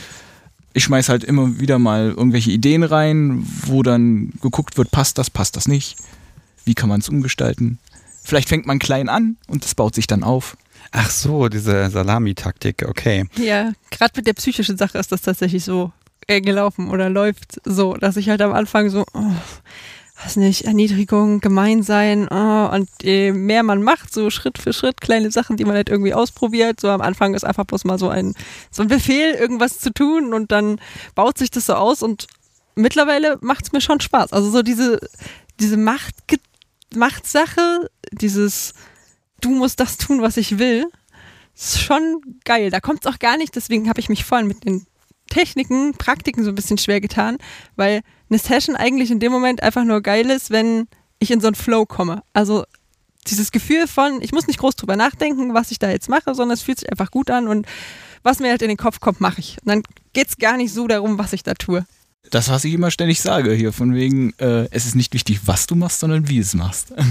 [0.71, 5.29] Ich schmeiß halt immer wieder mal irgendwelche Ideen rein, wo dann geguckt wird, passt das,
[5.29, 5.97] passt das nicht?
[6.63, 7.79] Wie kann man es umgestalten?
[8.27, 10.57] Vielleicht fängt man klein an und es baut sich dann auf.
[10.91, 13.23] Ach so, diese Salami-Taktik, okay.
[13.37, 15.93] Ja, gerade mit der psychischen Sache ist das tatsächlich so
[16.27, 19.31] äh, gelaufen oder läuft so, dass ich halt am Anfang so, oh,
[20.21, 25.31] was nicht, Erniedrigung, Gemeinsein oh, und je mehr man macht, so Schritt für Schritt, kleine
[25.31, 26.81] Sachen, die man halt irgendwie ausprobiert.
[26.81, 28.33] So am Anfang ist einfach bloß mal so ein,
[28.71, 30.81] so ein Befehl, irgendwas zu tun und dann
[31.15, 32.27] baut sich das so aus und
[32.75, 34.33] mittlerweile macht es mir schon Spaß.
[34.33, 34.99] Also so diese,
[35.61, 36.13] diese Macht,
[36.95, 38.73] Machtsache, dieses
[39.41, 40.85] du musst das tun, was ich will,
[41.55, 42.69] ist schon geil.
[42.69, 44.85] Da kommt es auch gar nicht, deswegen habe ich mich vorhin mit den
[45.29, 47.37] Techniken, Praktiken so ein bisschen schwer getan,
[47.75, 50.87] weil eine Session eigentlich in dem Moment einfach nur geil ist, wenn
[51.19, 52.23] ich in so einen Flow komme.
[52.33, 52.63] Also
[53.27, 56.53] dieses Gefühl von, ich muss nicht groß drüber nachdenken, was ich da jetzt mache, sondern
[56.53, 57.67] es fühlt sich einfach gut an und
[58.23, 59.57] was mir halt in den Kopf kommt, mache ich.
[59.61, 61.85] Und dann geht es gar nicht so darum, was ich da tue.
[62.29, 65.67] Das, was ich immer ständig sage hier, von wegen, äh, es ist nicht wichtig, was
[65.67, 66.93] du machst, sondern wie es machst.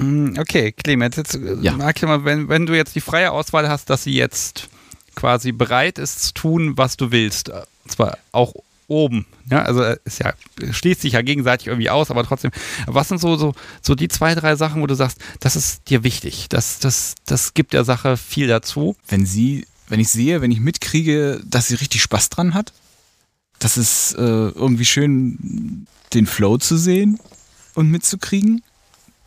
[0.00, 1.72] Mm, okay, Clemens, jetzt äh, ja.
[1.72, 4.68] mag mal, wenn, wenn du jetzt die freie Auswahl hast, dass sie jetzt
[5.16, 8.54] quasi bereit ist zu tun, was du willst, und äh, zwar auch
[8.86, 9.26] oben.
[9.50, 10.32] Ja, also äh, es ja,
[10.70, 12.50] schließt sich ja gegenseitig irgendwie aus, aber trotzdem,
[12.86, 16.04] was sind so, so, so die zwei, drei Sachen, wo du sagst, das ist dir
[16.04, 18.96] wichtig, das, das, das gibt der Sache viel dazu?
[19.08, 22.72] Wenn sie, wenn ich sehe, wenn ich mitkriege, dass sie richtig Spaß dran hat,
[23.58, 27.18] das ist äh, irgendwie schön, den Flow zu sehen
[27.74, 28.62] und mitzukriegen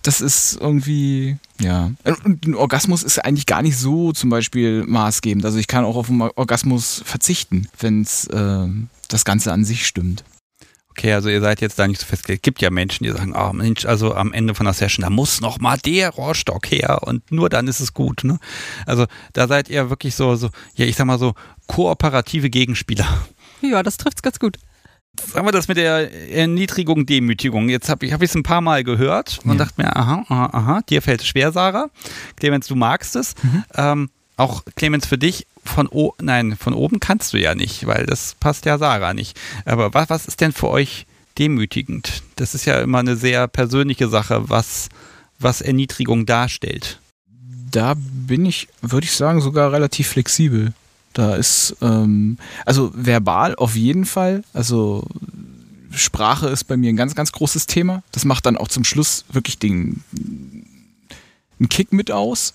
[0.04, 1.92] das ist irgendwie, ja.
[2.24, 5.46] Und ein Orgasmus ist eigentlich gar nicht so zum Beispiel maßgebend.
[5.46, 10.24] Also ich kann auch auf einen Orgasmus verzichten, wenn äh, das Ganze an sich stimmt.
[10.90, 12.42] Okay, also ihr seid jetzt da nicht so festgelegt.
[12.42, 15.10] Es gibt ja Menschen, die sagen, oh Mensch, also am Ende von der Session, da
[15.10, 18.24] muss noch mal der Rohrstock her und nur dann ist es gut.
[18.24, 18.40] Ne?
[18.86, 21.34] Also da seid ihr wirklich so, so, ja, ich sag mal so,
[21.68, 23.08] kooperative Gegenspieler.
[23.62, 24.58] Ja, das trifft's ganz gut
[25.18, 27.70] sagen wir das mit der Erniedrigung, Demütigung.
[27.70, 29.58] Jetzt habe ich es ein paar Mal gehört und ja.
[29.58, 31.90] dachte mir, aha, aha, aha, dir fällt es schwer, Sarah.
[32.38, 33.36] Clemens, du magst es.
[33.42, 33.64] Mhm.
[33.76, 38.06] Ähm, auch Clemens für dich von o nein, von oben kannst du ja nicht, weil
[38.06, 39.40] das passt ja Sarah nicht.
[39.66, 41.06] Aber was, was ist denn für euch
[41.38, 42.24] demütigend?
[42.38, 44.90] Das ist ja immer eine sehr persönliche Sache, was,
[45.40, 47.00] was Erniedrigung darstellt.
[47.72, 50.74] Da bin ich, würde ich sagen, sogar relativ flexibel.
[51.14, 54.44] Da ist, ähm, also verbal auf jeden Fall.
[54.54, 55.06] Also
[55.92, 58.04] Sprache ist bei mir ein ganz, ganz großes Thema.
[58.12, 60.04] Das macht dann auch zum Schluss wirklich den
[61.60, 62.54] einen Kick mit aus.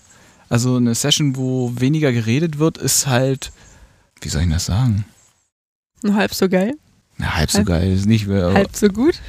[0.49, 3.51] Also eine Session, wo weniger geredet wird, ist halt,
[4.21, 5.05] wie soll ich das sagen?
[6.03, 6.75] Nur halb so geil.
[7.17, 8.53] Na, halb so halb, geil ist nicht mehr.
[8.53, 9.19] Halb so gut.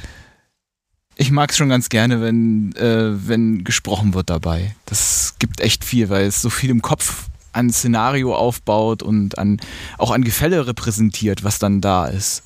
[1.15, 4.75] Ich mag es schon ganz gerne, wenn, äh, wenn gesprochen wird dabei.
[4.85, 9.59] Das gibt echt viel, weil es so viel im Kopf an Szenario aufbaut und an,
[9.97, 12.43] auch an Gefälle repräsentiert, was dann da ist.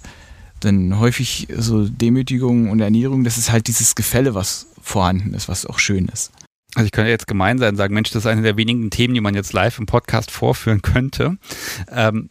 [0.64, 5.66] Denn häufig so Demütigung und Ernährung, das ist halt dieses Gefälle, was vorhanden ist, was
[5.66, 6.32] auch schön ist.
[6.76, 9.14] Also ich könnte jetzt gemein sein und sagen, Mensch, das ist eine der wenigen Themen,
[9.14, 11.38] die man jetzt live im Podcast vorführen könnte.
[11.92, 12.30] Ähm,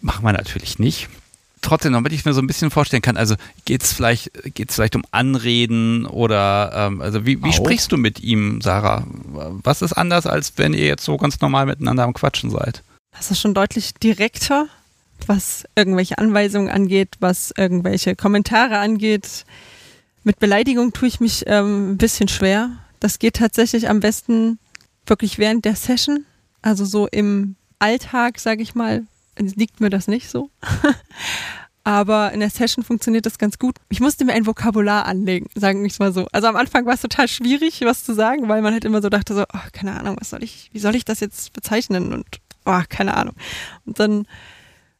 [0.00, 1.08] machen wir natürlich nicht
[1.60, 4.96] trotzdem, damit ich mir so ein bisschen vorstellen kann, also geht es vielleicht, geht's vielleicht
[4.96, 9.06] um Anreden oder ähm, also wie, wie sprichst du mit ihm, Sarah?
[9.62, 12.82] Was ist anders, als wenn ihr jetzt so ganz normal miteinander am Quatschen seid?
[13.12, 14.66] Das ist schon deutlich direkter,
[15.26, 19.44] was irgendwelche Anweisungen angeht, was irgendwelche Kommentare angeht.
[20.22, 22.70] Mit Beleidigung tue ich mich ähm, ein bisschen schwer.
[23.00, 24.58] Das geht tatsächlich am besten
[25.06, 26.24] wirklich während der Session,
[26.62, 29.04] also so im Alltag, sage ich mal,
[29.46, 30.50] liegt mir das nicht so.
[31.82, 33.76] Aber in der Session funktioniert das ganz gut.
[33.88, 36.26] Ich musste mir ein Vokabular anlegen, sagen wir es mal so.
[36.30, 39.08] Also am Anfang war es total schwierig, was zu sagen, weil man halt immer so
[39.08, 42.12] dachte, so, oh, keine Ahnung, was soll ich, wie soll ich das jetzt bezeichnen?
[42.12, 42.26] Und
[42.66, 43.34] oh, keine Ahnung.
[43.86, 44.26] Und dann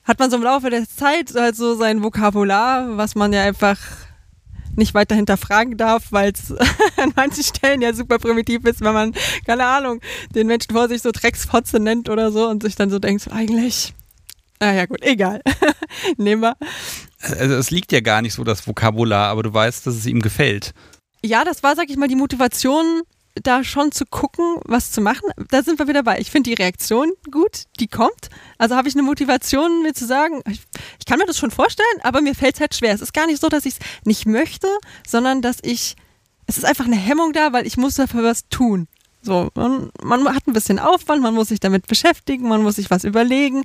[0.05, 3.79] hat man so im Laufe der Zeit halt so sein Vokabular, was man ja einfach
[4.75, 6.53] nicht weiter hinterfragen darf, weil es
[6.97, 10.01] an manchen Stellen ja super primitiv ist, wenn man, keine Ahnung,
[10.35, 13.31] den Menschen vor sich so Drecksfotze nennt oder so und sich dann so denkt, so,
[13.31, 13.95] eigentlich
[14.61, 15.41] Ah ja, gut, egal.
[16.19, 16.57] Nehmen wir.
[17.23, 20.21] Also es liegt ja gar nicht so das Vokabular, aber du weißt, dass es ihm
[20.21, 20.75] gefällt.
[21.25, 23.03] Ja, das war, sag ich mal, die Motivation,
[23.35, 25.31] da schon zu gucken, was zu machen.
[25.49, 26.19] Da sind wir wieder bei.
[26.19, 28.29] Ich finde die Reaktion gut, die kommt.
[28.59, 30.61] Also habe ich eine Motivation, mir zu sagen, ich,
[30.99, 32.95] ich kann mir das schon vorstellen, aber mir fällt es halt schwer.
[32.95, 34.69] Es ist gar nicht so, dass ich es nicht möchte,
[35.07, 35.97] sondern dass ich,
[36.47, 38.89] es ist einfach eine Hemmung da, weil ich muss dafür was tun.
[39.23, 42.91] So, man, man hat ein bisschen Aufwand, man muss sich damit beschäftigen, man muss sich
[42.91, 43.65] was überlegen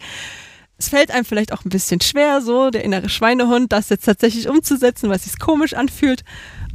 [0.77, 4.49] es fällt einem vielleicht auch ein bisschen schwer, so der innere Schweinehund, das jetzt tatsächlich
[4.49, 6.23] umzusetzen, weil es sich komisch anfühlt.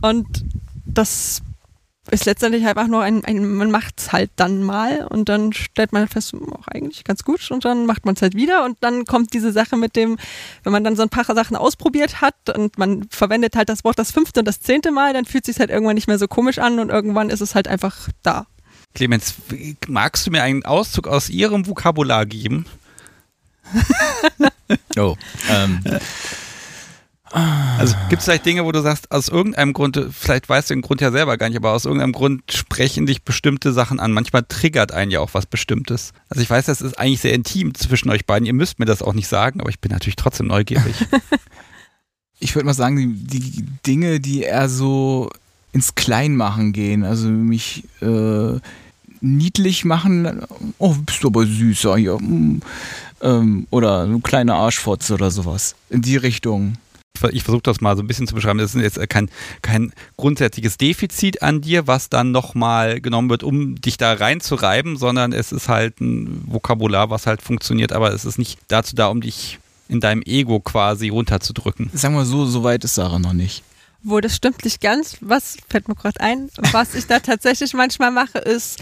[0.00, 0.44] Und
[0.86, 1.42] das
[2.10, 5.92] ist letztendlich einfach nur ein, ein man macht es halt dann mal und dann stellt
[5.92, 9.04] man fest, auch eigentlich ganz gut und dann macht man es halt wieder und dann
[9.04, 10.16] kommt diese Sache mit dem,
[10.64, 13.98] wenn man dann so ein paar Sachen ausprobiert hat und man verwendet halt das Wort
[13.98, 16.26] das fünfte und das zehnte Mal, dann fühlt es sich halt irgendwann nicht mehr so
[16.26, 18.46] komisch an und irgendwann ist es halt einfach da.
[18.94, 19.34] Clemens,
[19.86, 22.66] magst du mir einen Auszug aus Ihrem Vokabular geben?
[24.98, 25.16] oh.
[25.48, 25.80] Ähm,
[27.32, 30.82] Also gibt es vielleicht Dinge, wo du sagst, aus irgendeinem Grund, vielleicht weißt du den
[30.82, 34.12] Grund ja selber gar nicht, aber aus irgendeinem Grund sprechen dich bestimmte Sachen an.
[34.12, 36.12] Manchmal triggert einen ja auch was Bestimmtes.
[36.28, 38.46] Also ich weiß, das ist eigentlich sehr intim zwischen euch beiden.
[38.46, 40.94] Ihr müsst mir das auch nicht sagen, aber ich bin natürlich trotzdem neugierig.
[42.40, 45.30] ich würde mal sagen, die, die, Dinge, die eher so
[45.72, 48.58] ins Kleinmachen gehen, also mich äh,
[49.20, 50.42] niedlich machen,
[50.78, 52.18] oh, bist du aber süßer hier.
[52.18, 52.60] Mm,
[53.22, 55.74] ähm, oder eine kleine Arschfotze oder sowas.
[55.88, 56.76] In die Richtung
[57.32, 59.30] ich versuche das mal so ein bisschen zu beschreiben, das ist jetzt kein,
[59.62, 65.32] kein grundsätzliches Defizit an dir, was dann nochmal genommen wird, um dich da reinzureiben, sondern
[65.32, 69.20] es ist halt ein Vokabular, was halt funktioniert, aber es ist nicht dazu da, um
[69.20, 71.90] dich in deinem Ego quasi runterzudrücken.
[71.92, 73.64] Sagen wir so, so weit ist Sarah noch nicht.
[74.02, 75.18] Wo das stimmt nicht ganz.
[75.20, 76.48] Was fällt mir gerade ein?
[76.72, 78.78] Was ich da tatsächlich manchmal mache, ist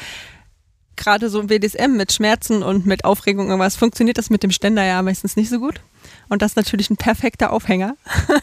[0.98, 4.84] gerade so im BDSM mit Schmerzen und mit Aufregung irgendwas, funktioniert das mit dem Ständer
[4.84, 5.80] ja meistens nicht so gut.
[6.28, 7.96] Und das ist natürlich ein perfekter Aufhänger,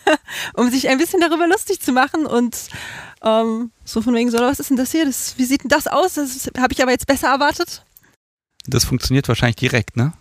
[0.53, 2.69] um sich ein bisschen darüber lustig zu machen und
[3.21, 5.05] ähm, so von wegen so, was ist denn das hier?
[5.05, 6.15] Das, wie sieht denn das aus?
[6.15, 7.83] Das habe ich aber jetzt besser erwartet.
[8.65, 10.13] Das funktioniert wahrscheinlich direkt, ne?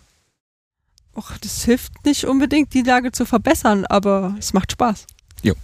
[1.15, 5.07] Och, das hilft nicht unbedingt, die Lage zu verbessern, aber es macht Spaß.
[5.41, 5.55] Jo.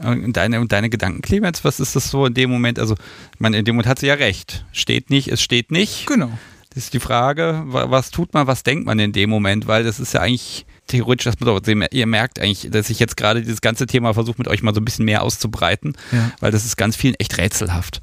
[0.00, 2.80] Und deine, und deine Gedanken, Clemens, was ist das so in dem Moment?
[2.80, 2.96] Also,
[3.38, 4.64] meine, in dem Moment hat sie ja recht.
[4.72, 6.06] Steht nicht, es steht nicht.
[6.06, 6.36] Genau.
[6.70, 9.68] Das ist die Frage, was tut man, was denkt man in dem Moment?
[9.68, 13.42] Weil das ist ja eigentlich theoretisch, dass man, ihr merkt eigentlich, dass ich jetzt gerade
[13.42, 16.32] dieses ganze Thema versuche, mit euch mal so ein bisschen mehr auszubreiten, ja.
[16.40, 18.00] weil das ist ganz vielen echt rätselhaft.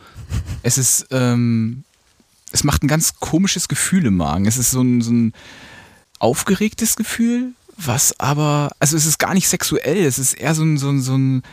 [0.64, 1.84] Es ist, ähm,
[2.54, 4.46] es macht ein ganz komisches Gefühl im Magen.
[4.46, 5.34] Es ist so ein, so ein
[6.20, 10.78] aufgeregtes Gefühl, was aber, also es ist gar nicht sexuell, es ist eher so ein,
[10.78, 11.44] so ein, so ein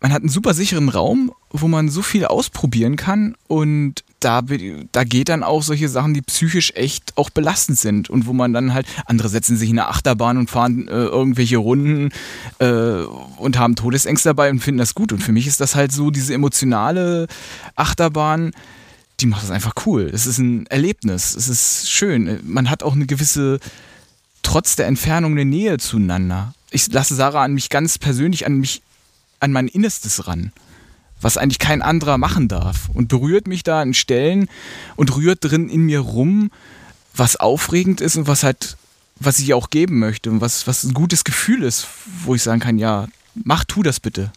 [0.00, 4.42] man hat einen super sicheren Raum, wo man so viel ausprobieren kann und da,
[4.92, 8.52] da geht dann auch solche Sachen, die psychisch echt auch belastend sind und wo man
[8.52, 12.10] dann halt, andere setzen sich in eine Achterbahn und fahren äh, irgendwelche Runden
[12.58, 13.02] äh,
[13.38, 15.12] und haben Todesängste dabei und finden das gut.
[15.12, 17.28] Und für mich ist das halt so, diese emotionale
[17.76, 18.52] Achterbahn,
[19.20, 20.10] die macht das einfach cool.
[20.12, 22.40] Es ist ein Erlebnis, es ist schön.
[22.44, 23.58] Man hat auch eine gewisse,
[24.42, 26.54] trotz der Entfernung, eine Nähe zueinander.
[26.70, 28.82] Ich lasse Sarah an mich ganz persönlich, an mich,
[29.40, 30.52] an mein Innerstes ran
[31.20, 34.48] was eigentlich kein anderer machen darf und berührt mich da an Stellen
[34.96, 36.50] und rührt drin in mir rum,
[37.14, 38.76] was aufregend ist und was halt,
[39.16, 41.86] was ich auch geben möchte und was, was ein gutes Gefühl ist,
[42.24, 44.32] wo ich sagen kann, ja, mach, tu das bitte.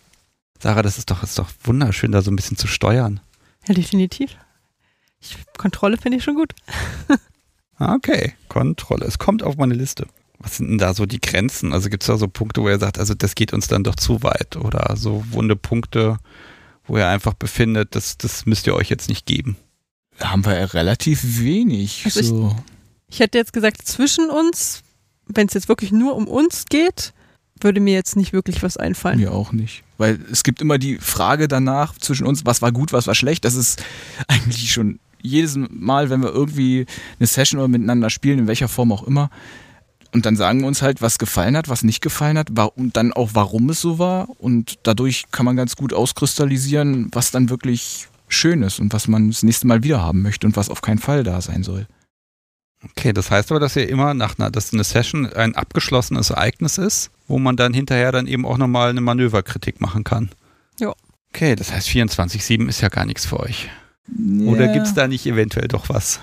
[0.59, 3.19] Sarah, das ist doch, ist doch wunderschön, da so ein bisschen zu steuern.
[3.67, 4.31] Ja, definitiv.
[5.21, 6.53] Ich, Kontrolle finde ich schon gut.
[7.77, 9.03] Ah, okay, Kontrolle.
[9.03, 10.05] Es kommt auf meine Liste.
[10.43, 11.73] Was sind denn da so die Grenzen?
[11.73, 13.95] Also gibt es da so Punkte, wo er sagt, also das geht uns dann doch
[13.95, 16.17] zu weit oder so wunde Punkte,
[16.85, 19.55] wo ihr einfach befindet, das, das müsst ihr euch jetzt nicht geben?
[20.19, 22.03] Da haben wir relativ wenig.
[22.05, 22.55] Also so.
[23.07, 24.83] ich, ich hätte jetzt gesagt, zwischen uns,
[25.25, 27.13] wenn es jetzt wirklich nur um uns geht,
[27.61, 29.19] würde mir jetzt nicht wirklich was einfallen.
[29.19, 29.83] Mir auch nicht.
[29.97, 33.45] Weil es gibt immer die Frage danach zwischen uns, was war gut, was war schlecht.
[33.45, 33.81] Das ist
[34.27, 36.85] eigentlich schon jedes Mal, wenn wir irgendwie
[37.19, 39.29] eine Session oder miteinander spielen, in welcher Form auch immer,
[40.13, 43.13] und dann sagen wir uns halt, was gefallen hat, was nicht gefallen hat und dann
[43.13, 44.29] auch, warum es so war.
[44.39, 49.29] Und dadurch kann man ganz gut auskristallisieren, was dann wirklich schön ist und was man
[49.29, 51.87] das nächste Mal wieder haben möchte und was auf keinen Fall da sein soll.
[52.91, 56.77] Okay, das heißt aber, dass ihr immer nach einer, dass eine Session ein abgeschlossenes Ereignis
[56.77, 60.29] ist, wo man dann hinterher dann eben auch nochmal eine Manöverkritik machen kann.
[60.79, 60.93] Ja.
[61.29, 63.69] Okay, das heißt 24-7 ist ja gar nichts für euch.
[64.15, 64.51] Ja.
[64.51, 66.19] Oder gibt es da nicht eventuell doch was?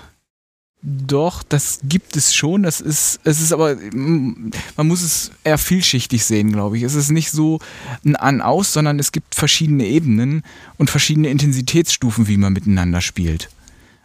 [0.83, 2.63] Doch, das gibt es schon.
[2.63, 6.83] Das ist, es ist aber, man muss es eher vielschichtig sehen, glaube ich.
[6.83, 7.59] Es ist nicht so
[8.03, 10.41] ein An-Aus, sondern es gibt verschiedene Ebenen
[10.77, 13.49] und verschiedene Intensitätsstufen, wie man miteinander spielt.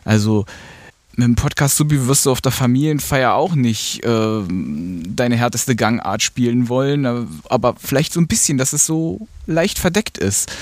[0.04, 0.44] Also
[1.16, 6.22] mit dem Podcast Subi wirst du auf der Familienfeier auch nicht äh, deine härteste Gangart
[6.22, 7.06] spielen wollen,
[7.48, 10.52] aber vielleicht so ein bisschen, dass es so leicht verdeckt ist.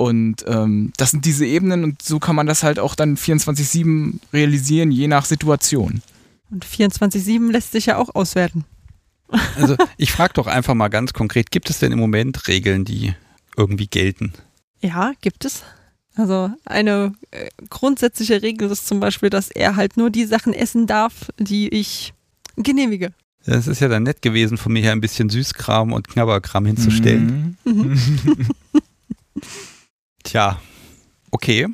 [0.00, 4.14] Und ähm, das sind diese Ebenen und so kann man das halt auch dann 24-7
[4.32, 6.00] realisieren, je nach Situation.
[6.50, 8.64] Und 24-7 lässt sich ja auch auswerten.
[9.56, 13.14] Also ich frage doch einfach mal ganz konkret, gibt es denn im Moment Regeln, die
[13.58, 14.32] irgendwie gelten?
[14.80, 15.64] Ja, gibt es.
[16.14, 20.86] Also eine äh, grundsätzliche Regel ist zum Beispiel, dass er halt nur die Sachen essen
[20.86, 22.14] darf, die ich
[22.56, 23.12] genehmige.
[23.44, 27.58] Das ist ja dann nett gewesen, von mir her ein bisschen Süßkram und Knabberkram hinzustellen.
[27.66, 27.98] Mhm.
[30.30, 30.60] Tja,
[31.32, 31.66] okay.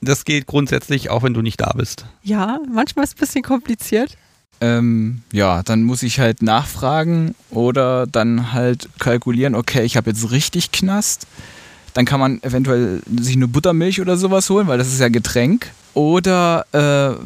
[0.00, 2.06] Das geht grundsätzlich, auch wenn du nicht da bist.
[2.22, 4.16] Ja, manchmal ist es ein bisschen kompliziert.
[4.62, 10.30] Ähm, ja, dann muss ich halt nachfragen oder dann halt kalkulieren, okay, ich habe jetzt
[10.30, 11.26] richtig Knast.
[11.92, 15.70] Dann kann man eventuell sich eine Buttermilch oder sowas holen, weil das ist ja Getränk.
[15.92, 17.22] Oder äh,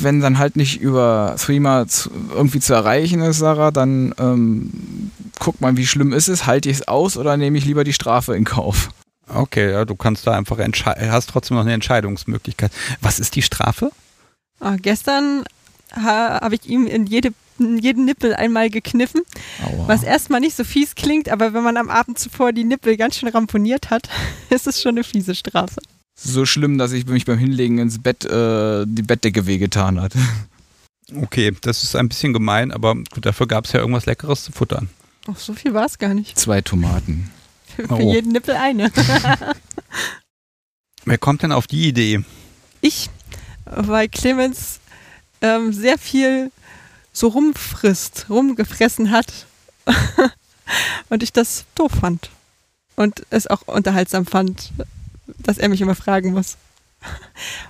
[0.00, 1.86] wenn dann halt nicht über Threema
[2.32, 6.76] irgendwie zu erreichen ist, Sarah, dann ähm, guck mal, wie schlimm ist es, halte ich
[6.76, 8.90] es aus oder nehme ich lieber die Strafe in Kauf?
[9.32, 12.72] Okay, ja, du kannst da einfach entscheiden, hast trotzdem noch eine Entscheidungsmöglichkeit.
[13.00, 13.90] Was ist die Strafe?
[14.60, 15.44] Ah, gestern
[15.94, 19.22] ha habe ich ihm in jede, jeden Nippel einmal gekniffen,
[19.64, 19.88] Aua.
[19.88, 23.16] was erstmal nicht so fies klingt, aber wenn man am Abend zuvor die Nippel ganz
[23.16, 24.08] schön ramponiert hat,
[24.50, 25.80] ist es schon eine fiese Strafe.
[26.14, 30.12] so schlimm, dass ich mich beim Hinlegen ins Bett äh, die Bettdecke wehgetan hat.
[31.12, 34.52] Okay, das ist ein bisschen gemein, aber gut, dafür gab es ja irgendwas Leckeres zu
[34.52, 34.88] futtern.
[35.26, 36.38] Ach, so viel war es gar nicht.
[36.38, 37.32] Zwei Tomaten.
[37.82, 38.12] Für, für Oh.
[38.12, 38.90] jeden Nippel eine.
[41.04, 42.22] Wer kommt denn auf die Idee?
[42.80, 43.08] Ich,
[43.64, 44.80] weil Clemens
[45.40, 46.50] ähm, sehr viel
[47.12, 49.46] so rumfrisst, rumgefressen hat
[51.08, 52.30] und ich das doof fand
[52.96, 54.72] und es auch unterhaltsam fand,
[55.38, 56.56] dass er mich immer fragen muss.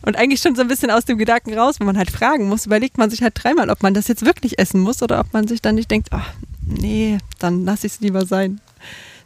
[0.02, 2.66] Und eigentlich schon so ein bisschen aus dem Gedanken raus, wenn man halt fragen muss,
[2.66, 5.46] überlegt man sich halt dreimal, ob man das jetzt wirklich essen muss oder ob man
[5.46, 6.32] sich dann nicht denkt, ach,
[6.66, 8.60] nee, dann lasse ich es lieber sein.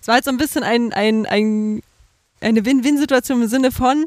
[0.05, 1.83] Es war halt so ein bisschen ein, ein, ein,
[2.43, 4.05] eine Win-Win-Situation im Sinne von,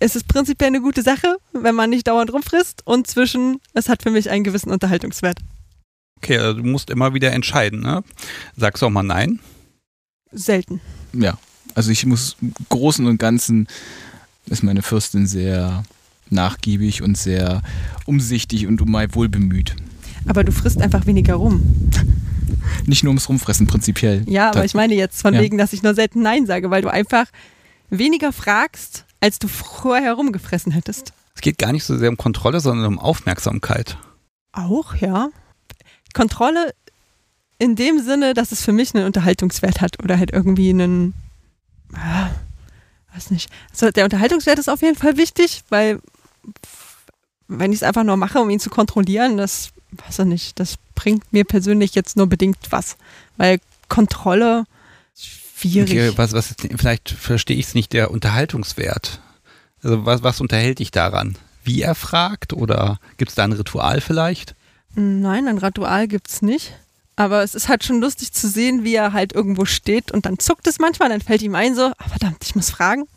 [0.00, 4.02] es ist prinzipiell eine gute Sache, wenn man nicht dauernd rumfrisst und zwischen, es hat
[4.02, 5.38] für mich einen gewissen Unterhaltungswert.
[6.16, 8.02] Okay, also du musst immer wieder entscheiden, ne?
[8.56, 9.38] Sagst du auch mal nein?
[10.32, 10.80] Selten.
[11.12, 11.38] Ja,
[11.76, 13.68] also ich muss im Großen und Ganzen
[14.46, 15.84] ist meine Fürstin sehr
[16.30, 17.62] nachgiebig und sehr
[18.06, 19.76] umsichtig und um mein Wohl bemüht.
[20.26, 21.62] Aber du frisst einfach weniger rum.
[22.86, 24.24] Nicht nur ums Rumfressen prinzipiell.
[24.26, 25.40] Ja, aber ich meine jetzt von Ja.
[25.40, 27.26] wegen, dass ich nur selten Nein sage, weil du einfach
[27.90, 31.12] weniger fragst, als du vorher rumgefressen hättest.
[31.34, 33.96] Es geht gar nicht so sehr um Kontrolle, sondern um Aufmerksamkeit.
[34.52, 35.28] Auch, ja.
[36.14, 36.74] Kontrolle
[37.58, 41.14] in dem Sinne, dass es für mich einen Unterhaltungswert hat oder halt irgendwie einen,
[41.94, 42.28] ah,
[43.14, 43.50] weiß nicht.
[43.70, 46.00] Also der Unterhaltungswert ist auf jeden Fall wichtig, weil
[47.48, 50.74] wenn ich es einfach nur mache, um ihn zu kontrollieren, das, weiß ich nicht, das
[50.94, 52.96] bringt mir persönlich jetzt nur bedingt was.
[53.36, 54.64] Weil Kontrolle,
[55.14, 55.90] schwierig.
[55.90, 59.20] Okay, was, was vielleicht verstehe ich es nicht, der Unterhaltungswert.
[59.82, 61.36] Also was, was unterhält dich daran?
[61.64, 64.54] Wie er fragt oder gibt es da ein Ritual vielleicht?
[64.94, 66.72] Nein, ein Ritual gibt's nicht.
[67.16, 70.38] Aber es ist halt schon lustig zu sehen, wie er halt irgendwo steht und dann
[70.38, 73.08] zuckt es manchmal, dann fällt ihm ein so, ah, verdammt, ich muss fragen.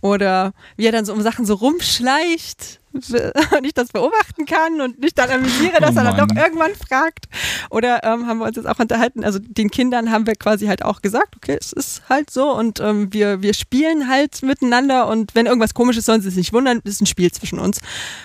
[0.00, 2.80] Oder wie er dann so um Sachen so rumschleicht
[3.56, 6.74] und ich das beobachten kann und mich dann amüsiere, dass Oh er dann doch irgendwann
[6.74, 7.26] fragt.
[7.70, 10.84] Oder ähm, haben wir uns jetzt auch unterhalten, also den Kindern haben wir quasi halt
[10.84, 15.34] auch gesagt, okay, es ist halt so und ähm, wir, wir spielen halt miteinander und
[15.34, 17.78] wenn irgendwas komisch ist, sollen sie sich nicht wundern, es ist ein Spiel zwischen uns.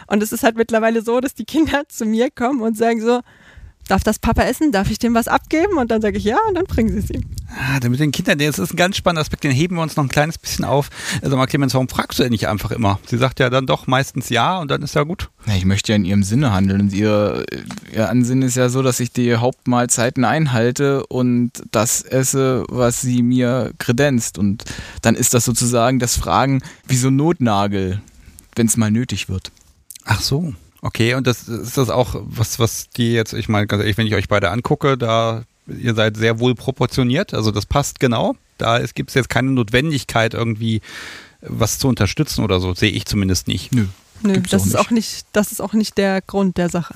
[0.07, 3.21] Und es ist halt mittlerweile so, dass die Kinder zu mir kommen und sagen so,
[3.88, 4.72] darf das Papa essen?
[4.72, 5.78] Darf ich dem was abgeben?
[5.78, 7.24] Und dann sage ich ja und dann bringen sie es ihm.
[7.50, 10.04] Ah, mit den Kindern, das ist ein ganz spannender Aspekt, den heben wir uns noch
[10.04, 10.89] ein kleines bisschen auf.
[11.22, 13.00] Also mal Clemens, warum fragst du denn nicht einfach immer?
[13.06, 15.30] Sie sagt ja dann doch meistens ja und dann ist ja gut.
[15.46, 17.46] Ja, ich möchte ja in ihrem Sinne handeln und ihr,
[17.93, 23.22] ihr Ansinnen ist ja so, dass ich die Hauptmahlzeiten einhalte und das esse, was sie
[23.22, 24.38] mir kredenzt.
[24.38, 24.63] Und
[25.02, 28.02] dann ist das sozusagen das Fragen wie so ein Notnagel,
[28.56, 29.52] wenn es mal nötig wird.
[30.06, 30.54] Ach so.
[30.86, 34.06] Okay, und das ist das auch, was, was die jetzt, ich meine, ganz ehrlich, wenn
[34.06, 38.36] ich euch beide angucke, da ihr seid sehr wohl proportioniert, also das passt genau.
[38.58, 40.82] Da gibt es jetzt keine Notwendigkeit, irgendwie
[41.39, 43.74] was zu unterstützen oder so, sehe ich zumindest nicht.
[43.74, 43.86] Nö.
[44.24, 44.76] Nö, das auch ist nicht.
[44.76, 46.96] auch nicht, das ist auch nicht der Grund der Sache.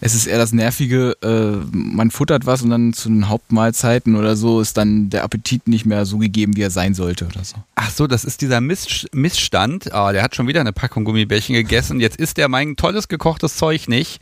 [0.00, 4.36] Es ist eher das Nervige, äh, man futtert was und dann zu den Hauptmahlzeiten oder
[4.36, 7.56] so ist dann der Appetit nicht mehr so gegeben, wie er sein sollte oder so.
[7.74, 9.92] Ach so, das ist dieser Miss Missstand.
[9.92, 12.00] Ah, der hat schon wieder eine Packung Gummibärchen gegessen.
[12.00, 14.20] Jetzt isst er mein tolles gekochtes Zeug nicht.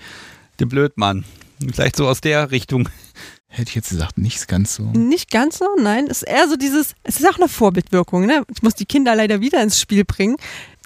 [0.59, 1.25] Der Blödmann.
[1.73, 2.89] Vielleicht so aus der Richtung.
[3.49, 4.85] Hätte ich jetzt gesagt, nicht ganz so.
[4.85, 6.07] Nicht ganz so, nein.
[6.09, 8.45] Es ist eher so dieses, es ist auch eine Vorbildwirkung, ne?
[8.55, 10.37] Ich muss die Kinder leider wieder ins Spiel bringen.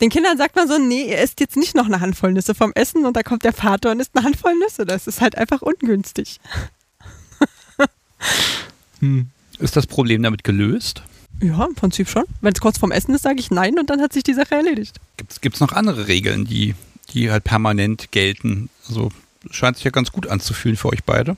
[0.01, 2.72] Den Kindern sagt man so, nee, ihr esst jetzt nicht noch eine Handvoll Nüsse vom
[2.74, 4.84] Essen und da kommt der Vater und isst eine Handvoll Nüsse.
[4.84, 6.40] Das ist halt einfach ungünstig.
[9.01, 9.28] Hm.
[9.59, 11.03] Ist das Problem damit gelöst?
[11.42, 12.24] Ja, im Prinzip schon.
[12.40, 14.55] Wenn es kurz vorm Essen ist, sage ich nein und dann hat sich die Sache
[14.55, 14.99] erledigt.
[15.18, 16.74] Gibt es noch andere Regeln, die,
[17.12, 18.70] die halt permanent gelten?
[18.88, 19.11] Also
[19.51, 21.36] scheint sich ja ganz gut anzufühlen für euch beide.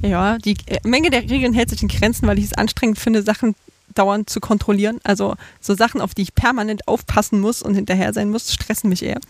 [0.00, 3.54] Ja, die Menge der Regeln hält sich in Grenzen, weil ich es anstrengend finde, Sachen
[3.94, 4.98] dauernd zu kontrollieren.
[5.04, 9.02] Also so Sachen, auf die ich permanent aufpassen muss und hinterher sein muss, stressen mich
[9.02, 9.20] eher.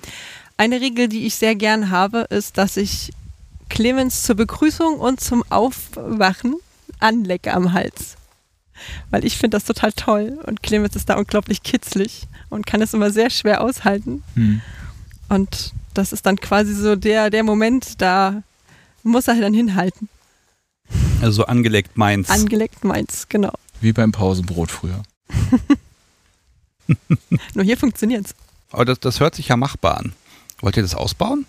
[0.56, 3.10] Eine Regel, die ich sehr gern habe, ist, dass ich
[3.68, 6.56] Clemens zur Begrüßung und zum Aufwachen
[7.00, 8.16] anlecke am Hals.
[9.10, 12.94] Weil ich finde das total toll und Clemens ist da unglaublich kitzlig und kann es
[12.94, 14.22] immer sehr schwer aushalten.
[14.34, 14.60] Hm.
[15.28, 18.42] Und das ist dann quasi so der, der Moment, da
[19.02, 20.08] muss er dann hinhalten.
[21.20, 22.28] Also so angeleckt meins.
[22.28, 23.52] Angeleckt meins, genau.
[23.82, 25.02] Wie beim Pausenbrot früher.
[27.54, 28.34] Nur hier funktioniert's.
[28.70, 30.12] Aber das, das hört sich ja machbar an.
[30.60, 31.46] Wollt ihr das ausbauen?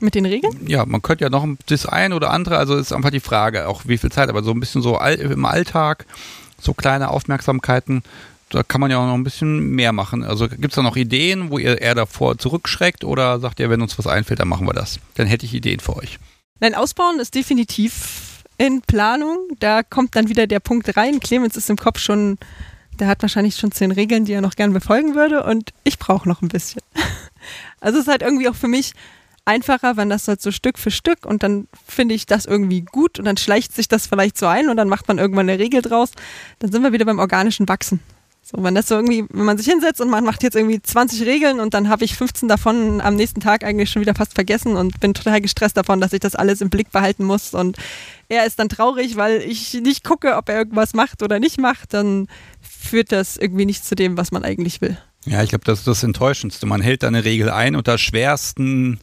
[0.00, 0.66] Mit den Regeln?
[0.66, 3.82] Ja, man könnte ja noch das ein oder andere, also ist einfach die Frage, auch
[3.84, 6.06] wie viel Zeit, aber so ein bisschen so all, im Alltag,
[6.58, 8.02] so kleine Aufmerksamkeiten,
[8.48, 10.24] da kann man ja auch noch ein bisschen mehr machen.
[10.24, 13.82] Also gibt es da noch Ideen, wo ihr eher davor zurückschreckt oder sagt ihr, wenn
[13.82, 15.00] uns was einfällt, dann machen wir das?
[15.16, 16.18] Dann hätte ich Ideen für euch.
[16.60, 18.29] Nein, ausbauen ist definitiv
[18.60, 19.48] in Planung.
[19.58, 21.18] Da kommt dann wieder der Punkt rein.
[21.18, 22.36] Clemens ist im Kopf schon,
[22.98, 26.28] der hat wahrscheinlich schon zehn Regeln, die er noch gern befolgen würde und ich brauche
[26.28, 26.82] noch ein bisschen.
[27.80, 28.92] Also es ist halt irgendwie auch für mich
[29.46, 33.18] einfacher, wenn das halt so Stück für Stück und dann finde ich das irgendwie gut
[33.18, 35.80] und dann schleicht sich das vielleicht so ein und dann macht man irgendwann eine Regel
[35.80, 36.10] draus.
[36.58, 38.00] Dann sind wir wieder beim organischen Wachsen.
[38.50, 41.22] So, wenn das so irgendwie, wenn man sich hinsetzt und man macht jetzt irgendwie 20
[41.22, 44.76] Regeln und dann habe ich 15 davon am nächsten Tag eigentlich schon wieder fast vergessen
[44.76, 47.76] und bin total gestresst davon, dass ich das alles im Blick behalten muss und
[48.28, 51.94] er ist dann traurig, weil ich nicht gucke, ob er irgendwas macht oder nicht macht,
[51.94, 52.28] dann
[52.60, 54.96] führt das irgendwie nicht zu dem, was man eigentlich will.
[55.26, 56.66] Ja, ich glaube, das ist das Enttäuschendste.
[56.66, 59.00] Man hält da eine Regel ein unter schwersten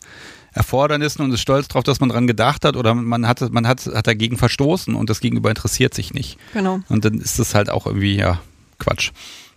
[0.51, 3.85] Erfordernissen und ist stolz darauf, dass man daran gedacht hat oder man hat, man hat,
[3.85, 6.37] hat dagegen verstoßen und das Gegenüber interessiert sich nicht.
[6.53, 6.79] Genau.
[6.89, 8.41] Und dann ist das halt auch irgendwie, ja,
[8.79, 9.11] Quatsch.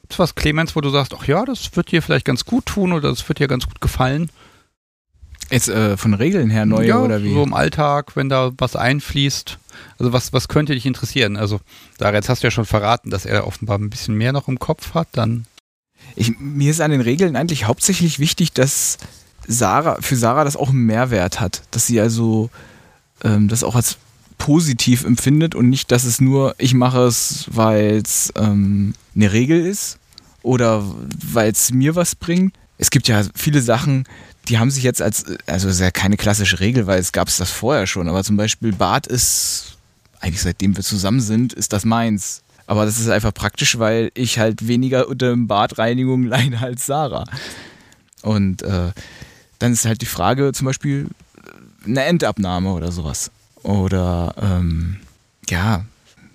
[0.09, 2.93] Ist was, Clemens, wo du sagst, ach ja, das wird dir vielleicht ganz gut tun
[2.93, 4.31] oder das wird dir ganz gut gefallen?
[5.51, 7.33] Jetzt äh, von Regeln her neue ja, oder wie?
[7.33, 9.59] so im Alltag, wenn da was einfließt.
[9.99, 11.37] Also was, was könnte dich interessieren?
[11.37, 11.61] Also,
[11.99, 14.59] da jetzt hast du ja schon verraten, dass er offenbar ein bisschen mehr noch im
[14.59, 15.47] Kopf hat, dann.
[16.17, 18.99] Ich, mir ist an den Regeln eigentlich hauptsächlich wichtig, dass
[19.47, 21.63] Sarah, für Sarah das auch einen Mehrwert hat.
[21.73, 22.51] Dass sie also
[23.25, 23.99] ähm, das auch als
[24.41, 29.65] positiv empfindet und nicht, dass es nur, ich mache es, weil es ähm, eine Regel
[29.65, 29.99] ist
[30.43, 30.83] oder
[31.31, 32.55] weil es mir was bringt.
[32.79, 34.05] Es gibt ja viele Sachen,
[34.49, 37.37] die haben sich jetzt als, also ist ja keine klassische Regel, weil es gab es
[37.37, 39.77] das vorher schon, aber zum Beispiel Bad ist,
[40.21, 42.43] eigentlich seitdem wir zusammen sind, ist das meins.
[42.67, 47.27] Aber das ist einfach praktisch, weil ich halt weniger unter Badreinigung leide als Sarah.
[48.23, 48.93] Und äh,
[49.59, 51.09] dann ist halt die Frage zum Beispiel
[51.85, 53.31] eine Endabnahme oder sowas.
[53.63, 55.01] Oder ähm,
[55.49, 55.85] ja,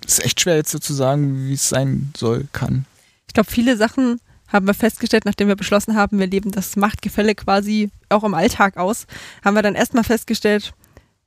[0.06, 2.86] ist echt schwer jetzt so zu sagen, wie es sein soll, kann.
[3.26, 7.34] Ich glaube, viele Sachen haben wir festgestellt, nachdem wir beschlossen haben, wir leben das Machtgefälle
[7.34, 9.06] quasi auch im Alltag aus,
[9.44, 10.72] haben wir dann erstmal festgestellt,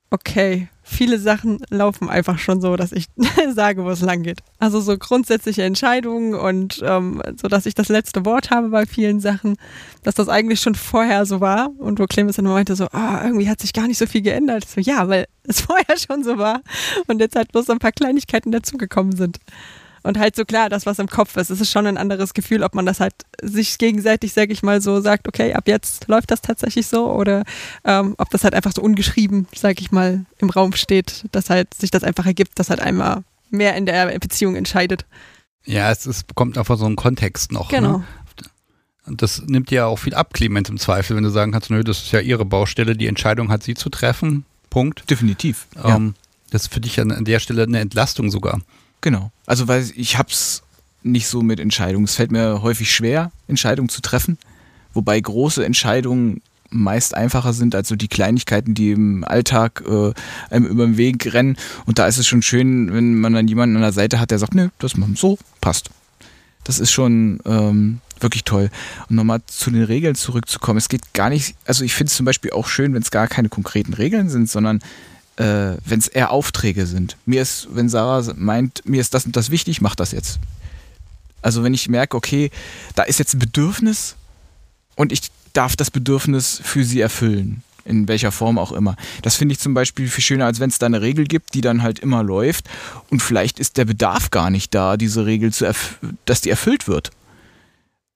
[0.10, 3.06] okay, viele Sachen laufen einfach schon so, dass ich
[3.54, 4.40] sage, wo es lang geht.
[4.58, 9.20] Also so grundsätzliche Entscheidungen und ähm, so, dass ich das letzte Wort habe bei vielen
[9.20, 9.56] Sachen,
[10.04, 13.50] dass das eigentlich schon vorher so war und wo Clemens dann meinte so, ah, irgendwie
[13.50, 14.68] hat sich gar nicht so viel geändert.
[14.68, 16.62] So, ja, weil es vorher schon so war
[17.08, 19.38] und jetzt halt bloß ein paar Kleinigkeiten dazugekommen sind.
[20.04, 22.64] Und halt so klar, das, was im Kopf ist, es ist schon ein anderes Gefühl,
[22.64, 26.32] ob man das halt sich gegenseitig, sag ich mal, so sagt, okay, ab jetzt läuft
[26.32, 27.43] das tatsächlich so oder
[27.84, 31.74] ähm, ob das halt einfach so ungeschrieben, sag ich mal, im Raum steht, dass halt
[31.74, 35.06] sich das einfach ergibt, dass halt einmal mehr in der Beziehung entscheidet.
[35.66, 37.70] Ja, es ist, kommt einfach so ein Kontext noch.
[37.70, 38.00] Genau.
[38.00, 38.04] Ne?
[39.06, 41.84] Und das nimmt ja auch viel ab, Clemens, im Zweifel, wenn du sagen kannst, nö,
[41.84, 44.45] das ist ja ihre Baustelle, die Entscheidung hat sie zu treffen.
[44.70, 45.10] Punkt.
[45.10, 45.68] Definitiv.
[45.84, 46.14] Ähm,
[46.52, 48.62] Das ist für dich an, an der Stelle eine Entlastung sogar.
[49.02, 49.32] Genau.
[49.45, 50.64] Also weil ich hab's
[51.04, 52.06] nicht so mit Entscheidungen.
[52.06, 54.38] Es fällt mir häufig schwer, Entscheidungen zu treffen.
[54.93, 56.41] Wobei große Entscheidungen
[56.72, 60.14] meist einfacher sind als so die Kleinigkeiten, die im Alltag äh,
[60.54, 61.58] einem über den Weg rennen.
[61.86, 64.39] Und da ist es schon schön, wenn man dann jemanden an der Seite hat, der
[64.39, 65.89] sagt, nö, das machen wir so, passt.
[66.64, 68.70] Das ist schon ähm, wirklich toll.
[69.10, 70.78] Und nochmal zu den Regeln zurückzukommen.
[70.78, 73.28] Es geht gar nicht, also ich finde es zum Beispiel auch schön, wenn es gar
[73.28, 74.80] keine konkreten Regeln sind, sondern
[75.40, 77.16] äh, wenn es eher Aufträge sind.
[77.26, 80.40] Mir ist, wenn Sarah meint, mir ist das und das wichtig, mach das jetzt.
[81.42, 82.52] Also wenn ich merke, okay,
[82.96, 84.16] da ist jetzt ein Bedürfnis
[84.96, 85.22] und ich
[85.54, 87.64] darf das Bedürfnis für sie erfüllen.
[87.86, 88.98] In welcher Form auch immer.
[89.24, 91.62] Das finde ich zum Beispiel viel schöner, als wenn es da eine Regel gibt, die
[91.62, 92.70] dann halt immer läuft.
[93.10, 95.74] Und vielleicht ist der Bedarf gar nicht da, diese Regel zu
[96.26, 97.10] dass die erfüllt wird.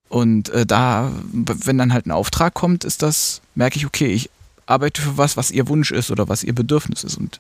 [0.09, 4.29] Und äh, da, wenn dann halt ein Auftrag kommt, ist das, merke ich, okay, ich
[4.65, 7.17] arbeite für was, was ihr Wunsch ist oder was ihr Bedürfnis ist.
[7.17, 7.39] Und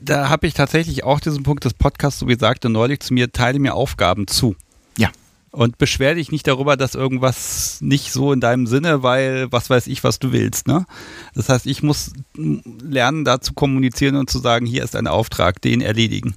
[0.00, 3.32] da habe ich tatsächlich auch diesen Punkt des Podcasts, so wie sagte neulich zu mir,
[3.32, 4.54] teile mir Aufgaben zu.
[4.96, 5.10] Ja.
[5.50, 9.86] Und beschwer dich nicht darüber, dass irgendwas nicht so in deinem Sinne, weil was weiß
[9.86, 10.68] ich, was du willst.
[10.68, 10.86] Ne?
[11.34, 15.60] Das heißt, ich muss lernen, da zu kommunizieren und zu sagen, hier ist ein Auftrag,
[15.62, 16.34] den erledigen.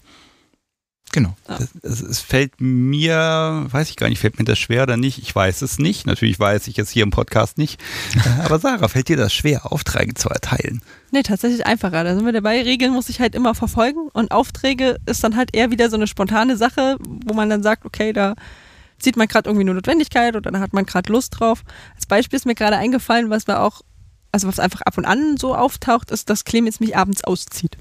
[1.12, 1.36] Genau.
[1.82, 5.18] Es, es, fällt mir, weiß ich gar nicht, fällt mir das schwer oder nicht?
[5.18, 6.06] Ich weiß es nicht.
[6.06, 7.82] Natürlich weiß ich jetzt hier im Podcast nicht.
[8.46, 10.82] Aber Sarah, fällt dir das schwer, Aufträge zu erteilen?
[11.12, 12.06] Nee, tatsächlich einfacher.
[12.06, 12.62] Da sind wir dabei.
[12.62, 16.08] Regeln muss ich halt immer verfolgen und Aufträge ist dann halt eher wieder so eine
[16.08, 18.36] spontane Sache, wo man dann sagt, okay, da
[18.98, 21.64] sieht man gerade irgendwie eine Notwendigkeit oder da hat man gerade Lust drauf.
[21.96, 23.82] Als Beispiel ist mir gerade eingefallen, was wir auch,
[24.32, 27.78] also was einfach ab und an so auftaucht, ist, dass Clemens mich abends auszieht.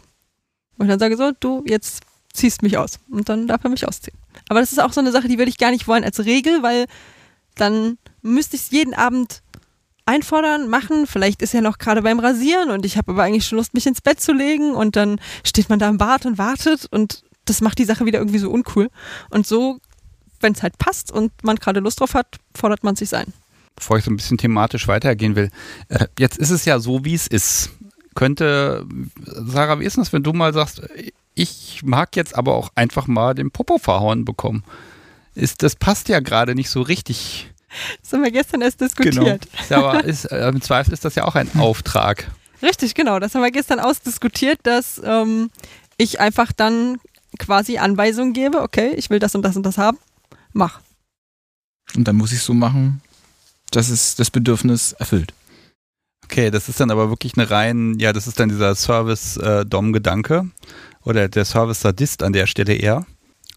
[0.78, 2.02] Und ich dann sage so, du, jetzt
[2.32, 2.98] ziehst mich aus.
[3.10, 4.16] Und dann darf er mich ausziehen.
[4.48, 6.62] Aber das ist auch so eine Sache, die würde ich gar nicht wollen als Regel,
[6.62, 6.86] weil
[7.56, 9.42] dann müsste ich es jeden Abend
[10.06, 11.06] einfordern, machen.
[11.06, 13.86] Vielleicht ist er noch gerade beim Rasieren und ich habe aber eigentlich schon Lust, mich
[13.86, 17.60] ins Bett zu legen und dann steht man da im Bad und wartet und das
[17.60, 18.90] macht die Sache wieder irgendwie so uncool.
[19.30, 19.78] Und so,
[20.40, 23.32] wenn es halt passt und man gerade Lust drauf hat, fordert man sich ein.
[23.76, 25.50] Bevor ich so ein bisschen thematisch weitergehen will,
[25.88, 27.70] äh, jetzt ist es ja so, wie es ist.
[28.16, 28.84] Könnte,
[29.24, 30.82] Sarah, wie ist das, wenn du mal sagst,
[31.40, 34.62] ich mag jetzt aber auch einfach mal den Popo verhauen bekommen?
[35.34, 37.50] Ist, das passt ja gerade nicht so richtig
[38.02, 39.16] das haben wir gestern erst diskutiert.
[39.68, 39.70] Genau.
[39.70, 42.30] Ja, aber ist, äh, im Zweifel ist das ja auch ein Auftrag.
[42.62, 43.20] Richtig, genau.
[43.20, 45.50] Das haben wir gestern ausdiskutiert, dass ähm,
[45.96, 46.98] ich einfach dann
[47.38, 49.98] quasi Anweisungen gebe, okay, ich will das und das und das haben,
[50.52, 50.80] mach.
[51.94, 53.02] Und dann muss ich so machen,
[53.70, 55.32] dass es das Bedürfnis erfüllt.
[56.24, 60.50] Okay, das ist dann aber wirklich eine rein, ja, das ist dann dieser Service-Dom-Gedanke
[61.04, 63.06] oder der Service-Sadist an der Stelle eher.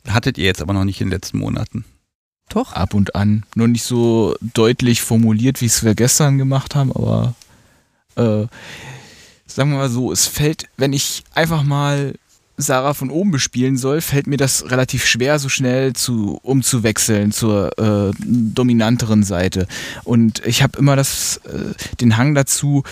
[0.08, 1.86] Hattet ihr jetzt aber noch nicht in den letzten Monaten.
[2.50, 2.74] Doch.
[2.74, 3.46] Ab und an.
[3.56, 7.36] Nur nicht so deutlich formuliert, wie es wir gestern gemacht haben, aber
[8.16, 8.48] äh,
[9.48, 12.16] sagen wir mal so, es fällt, wenn ich einfach mal
[12.58, 17.78] Sarah von oben bespielen soll, fällt mir das relativ schwer, so schnell zu umzuwechseln zur
[17.80, 19.68] äh, dominanteren Seite.
[20.04, 22.84] Und ich habe immer das, äh, den Hang dazu,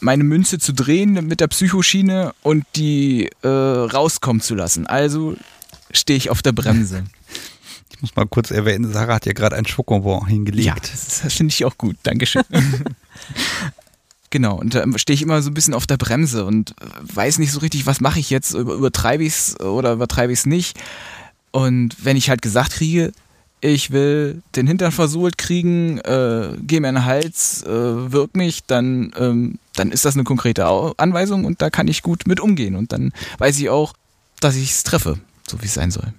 [0.00, 4.86] meine Münze zu drehen mit der Psychoschiene und die äh, rauskommen zu lassen.
[4.86, 5.36] Also
[5.90, 7.04] stehe ich auf der Bremse.
[7.96, 10.66] Ich muss mal kurz erwähnen, Sarah hat ja gerade ein Schokobon hingelegt.
[10.66, 11.96] Ja, das, das finde ich auch gut.
[12.02, 12.42] Dankeschön.
[14.34, 17.38] Genau, und da stehe ich immer so ein bisschen auf der Bremse und äh, weiß
[17.38, 20.76] nicht so richtig, was mache ich jetzt, übertreibe ich es oder übertreibe ich es nicht.
[21.52, 23.12] Und wenn ich halt gesagt kriege,
[23.64, 28.64] ich will den Hintern versohlt kriegen, äh, geh mir in den Hals, äh, wirk mich,
[28.64, 30.66] dann, ähm, dann ist das eine konkrete
[30.98, 32.76] Anweisung und da kann ich gut mit umgehen.
[32.76, 33.94] Und dann weiß ich auch,
[34.40, 36.12] dass ich es treffe, so wie es sein soll.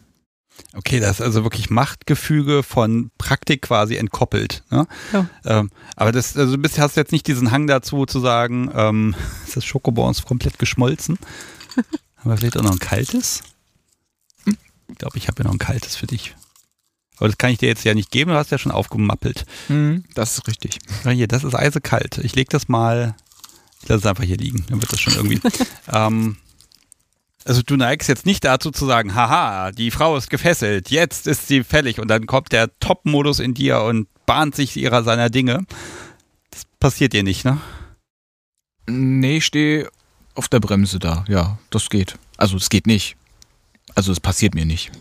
[0.73, 4.63] Okay, das ist also wirklich Machtgefüge von Praktik quasi entkoppelt.
[4.71, 4.87] Ne?
[5.13, 5.29] Ja.
[5.45, 9.15] Ähm, aber das, also du hast jetzt nicht diesen Hang dazu zu sagen, ähm,
[9.45, 11.19] ist das Schokobons komplett geschmolzen?
[12.17, 13.43] Haben wir vielleicht auch noch ein kaltes?
[14.45, 16.35] Ich glaube, ich habe ja noch ein kaltes für dich.
[17.17, 19.45] Aber das kann ich dir jetzt ja nicht geben, du hast ja schon aufgemappelt.
[19.69, 20.79] Mhm, das ist richtig.
[21.03, 22.17] Ja, hier, das ist eisekalt.
[22.19, 23.15] Ich lege das mal,
[23.81, 25.39] ich lasse es einfach hier liegen, dann wird das schon irgendwie.
[25.93, 26.37] ähm,
[27.45, 31.47] also du neigst jetzt nicht dazu zu sagen, haha, die Frau ist gefesselt, jetzt ist
[31.47, 35.65] sie fällig und dann kommt der Top-Modus in dir und bahnt sich ihrer seiner Dinge.
[36.49, 37.61] Das passiert dir nicht, ne?
[38.87, 39.89] Nee, ich stehe
[40.33, 41.23] auf der Bremse da.
[41.27, 42.17] Ja, das geht.
[42.37, 43.15] Also es geht nicht.
[43.93, 44.91] Also es passiert mir nicht.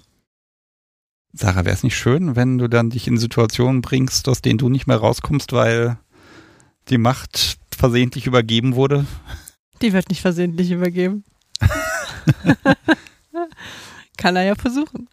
[1.35, 4.68] Sarah, wäre es nicht schön, wenn du dann dich in Situationen bringst, aus denen du
[4.68, 5.99] nicht mehr rauskommst, weil
[6.89, 9.05] die Macht versehentlich übergeben wurde?
[9.82, 11.24] Die wird nicht versehentlich übergeben.
[14.16, 15.09] Kann er ja versuchen.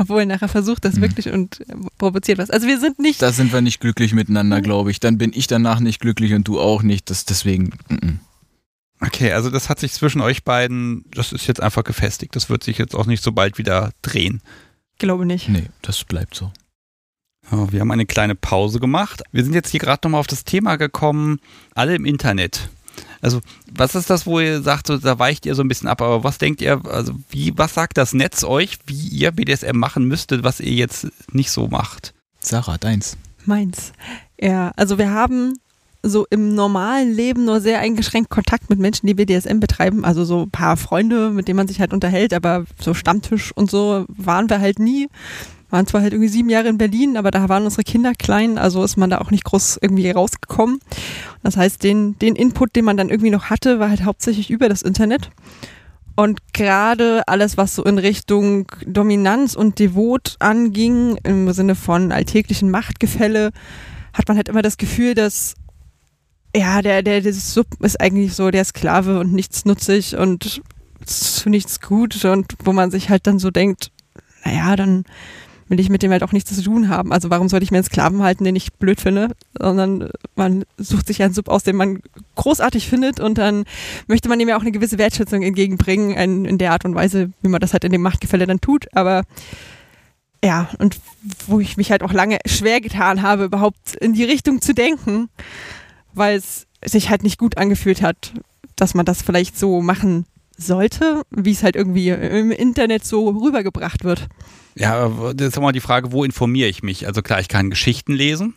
[0.00, 1.02] Obwohl er nachher versucht das mhm.
[1.02, 1.62] wirklich und
[1.98, 2.50] provoziert was.
[2.50, 3.22] Also wir sind nicht.
[3.22, 5.00] Da sind wir nicht glücklich miteinander, glaube ich.
[5.00, 7.10] Dann bin ich danach nicht glücklich und du auch nicht.
[7.10, 7.70] Das deswegen.
[7.88, 8.18] Mm
[9.00, 12.34] Okay, also das hat sich zwischen euch beiden, das ist jetzt einfach gefestigt.
[12.34, 14.42] Das wird sich jetzt auch nicht so bald wieder drehen.
[14.98, 15.48] Glaube nicht.
[15.48, 16.52] Nee, das bleibt so.
[17.50, 19.22] Ja, wir haben eine kleine Pause gemacht.
[19.32, 21.40] Wir sind jetzt hier gerade nochmal auf das Thema gekommen,
[21.74, 22.68] alle im Internet.
[23.20, 23.40] Also,
[23.72, 26.24] was ist das, wo ihr sagt, so, da weicht ihr so ein bisschen ab, aber
[26.24, 30.44] was denkt ihr, also wie, was sagt das Netz euch, wie ihr BDSM machen müsstet,
[30.44, 32.14] was ihr jetzt nicht so macht?
[32.40, 33.16] Sarah, deins.
[33.44, 33.92] Meins.
[34.40, 35.54] Ja, also wir haben
[36.08, 40.04] so im normalen Leben nur sehr eingeschränkt Kontakt mit Menschen, die BDSM betreiben.
[40.04, 43.70] Also so ein paar Freunde, mit denen man sich halt unterhält, aber so Stammtisch und
[43.70, 45.08] so waren wir halt nie
[45.70, 48.82] waren zwar halt irgendwie sieben Jahre in Berlin, aber da waren unsere Kinder klein, also
[48.84, 50.80] ist man da auch nicht groß irgendwie rausgekommen.
[51.42, 54.68] Das heißt, den, den Input, den man dann irgendwie noch hatte, war halt hauptsächlich über
[54.68, 55.30] das Internet.
[56.16, 62.70] Und gerade alles, was so in Richtung Dominanz und Devot anging, im Sinne von alltäglichen
[62.70, 63.50] Machtgefälle,
[64.14, 65.54] hat man halt immer das Gefühl, dass
[66.58, 70.60] ja, der, der, der Sub ist eigentlich so der Sklave und nichts nutzig und
[71.04, 73.92] zu nichts gut und wo man sich halt dann so denkt,
[74.44, 75.04] naja, dann
[75.68, 77.12] will ich mit dem halt auch nichts zu tun haben.
[77.12, 81.06] Also warum sollte ich mir einen Sklaven halten, den ich blöd finde, sondern man sucht
[81.06, 82.00] sich einen Sub aus, den man
[82.34, 83.64] großartig findet und dann
[84.08, 87.30] möchte man ihm ja auch eine gewisse Wertschätzung entgegenbringen in, in der Art und Weise,
[87.42, 88.86] wie man das halt in dem Machtgefälle dann tut.
[88.96, 89.22] Aber
[90.44, 90.98] ja, und
[91.46, 95.28] wo ich mich halt auch lange schwer getan habe, überhaupt in die Richtung zu denken,
[96.18, 98.32] weil es sich halt nicht gut angefühlt hat,
[98.76, 104.04] dass man das vielleicht so machen sollte, wie es halt irgendwie im Internet so rübergebracht
[104.04, 104.28] wird.
[104.74, 107.06] Ja, das ist immer die Frage, wo informiere ich mich?
[107.06, 108.54] Also klar, ich kann Geschichten lesen.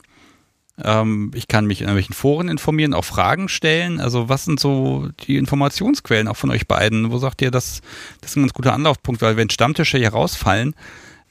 [0.83, 3.99] Ähm, ich kann mich in irgendwelchen Foren informieren, auch Fragen stellen.
[3.99, 7.11] Also was sind so die Informationsquellen auch von euch beiden?
[7.11, 7.81] Wo sagt ihr, das,
[8.21, 10.75] das ist ein ganz guter Anlaufpunkt, weil wenn Stammtische hier rausfallen,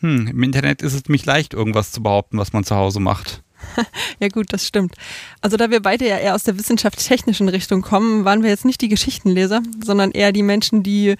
[0.00, 3.42] hm, im Internet ist es mich leicht, irgendwas zu behaupten, was man zu Hause macht.
[4.20, 4.94] Ja gut, das stimmt.
[5.40, 8.80] Also da wir beide ja eher aus der wissenschaftstechnischen Richtung kommen, waren wir jetzt nicht
[8.80, 11.16] die Geschichtenleser, sondern eher die Menschen, die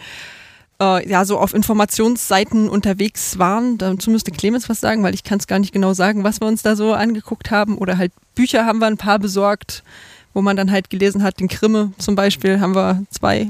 [0.81, 3.79] äh, ja so auf Informationsseiten unterwegs waren.
[3.79, 6.49] Dazu müsste Clemens was sagen, weil ich kann es gar nicht genau sagen, was wir
[6.49, 7.79] uns da so angeguckt haben.
[7.79, 9.83] Oder halt Bücher haben wir ein paar besorgt,
[10.35, 13.49] wo man dann halt gelesen hat, den Krimme zum Beispiel haben wir zwei,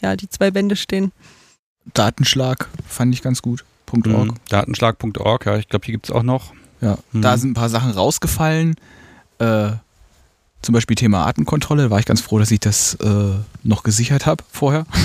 [0.00, 1.12] ja, die zwei Bände stehen.
[1.94, 3.64] Datenschlag fand ich ganz gut.
[3.92, 4.06] .org.
[4.06, 4.34] Mhm.
[4.48, 6.54] Datenschlag.org, ja, ich glaube, hier gibt es auch noch.
[6.82, 7.22] Ja, Mhm.
[7.22, 8.74] da sind ein paar Sachen rausgefallen.
[9.38, 9.70] Äh,
[10.60, 11.84] zum Beispiel Thema Artenkontrolle.
[11.84, 14.84] Da war ich ganz froh, dass ich das äh, noch gesichert habe vorher.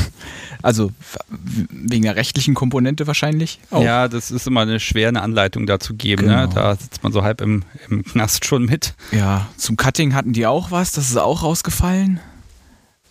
[0.64, 0.92] Also
[1.30, 3.60] wegen der rechtlichen Komponente wahrscheinlich.
[3.70, 3.84] auch.
[3.84, 6.24] Ja, das ist immer eine schwer, eine Anleitung dazu geben.
[6.24, 6.48] Genau.
[6.48, 6.50] Ne?
[6.54, 8.96] Da sitzt man so halb im, im Knast schon mit.
[9.12, 10.92] ja, zum Cutting hatten die auch was.
[10.94, 12.20] Das ist auch rausgefallen.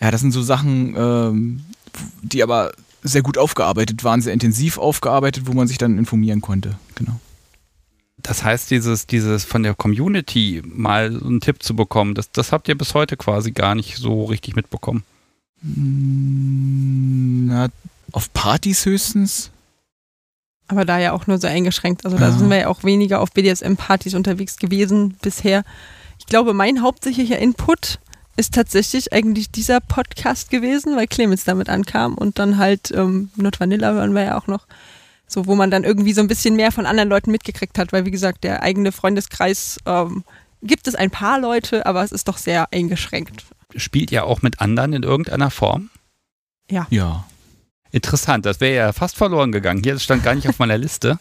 [0.00, 1.64] Ja, das sind so Sachen, ähm,
[2.22, 2.72] die aber
[3.04, 6.76] sehr gut aufgearbeitet waren, sehr intensiv aufgearbeitet, wo man sich dann informieren konnte.
[6.96, 7.20] Genau.
[8.26, 12.50] Das heißt, dieses, dieses von der Community mal so einen Tipp zu bekommen, das, das
[12.50, 15.04] habt ihr bis heute quasi gar nicht so richtig mitbekommen.
[15.62, 17.68] Mm, Na,
[18.12, 19.50] auf Partys höchstens.
[20.68, 22.04] Aber da ja auch nur so eingeschränkt.
[22.04, 22.36] Also da Ja.
[22.36, 25.62] sind wir ja auch weniger auf BDSM-Partys unterwegs gewesen bisher.
[26.18, 28.00] Ich glaube, mein hauptsächlicher Input
[28.36, 33.60] ist tatsächlich eigentlich dieser Podcast gewesen, weil Clemens damit ankam und dann halt ähm, Not
[33.60, 34.66] Vanilla hören wir ja auch noch.
[35.28, 38.04] So, wo man dann irgendwie so ein bisschen mehr von anderen Leuten mitgekriegt hat, weil
[38.04, 40.24] wie gesagt, der eigene Freundeskreis ähm,
[40.62, 43.44] gibt es ein paar Leute, aber es ist doch sehr eingeschränkt.
[43.74, 45.90] Spielt ihr auch mit anderen in irgendeiner Form?
[46.70, 47.26] Ja.
[47.90, 49.82] Interessant, das wäre ja fast verloren gegangen.
[49.82, 51.18] Hier das stand gar nicht auf meiner Liste.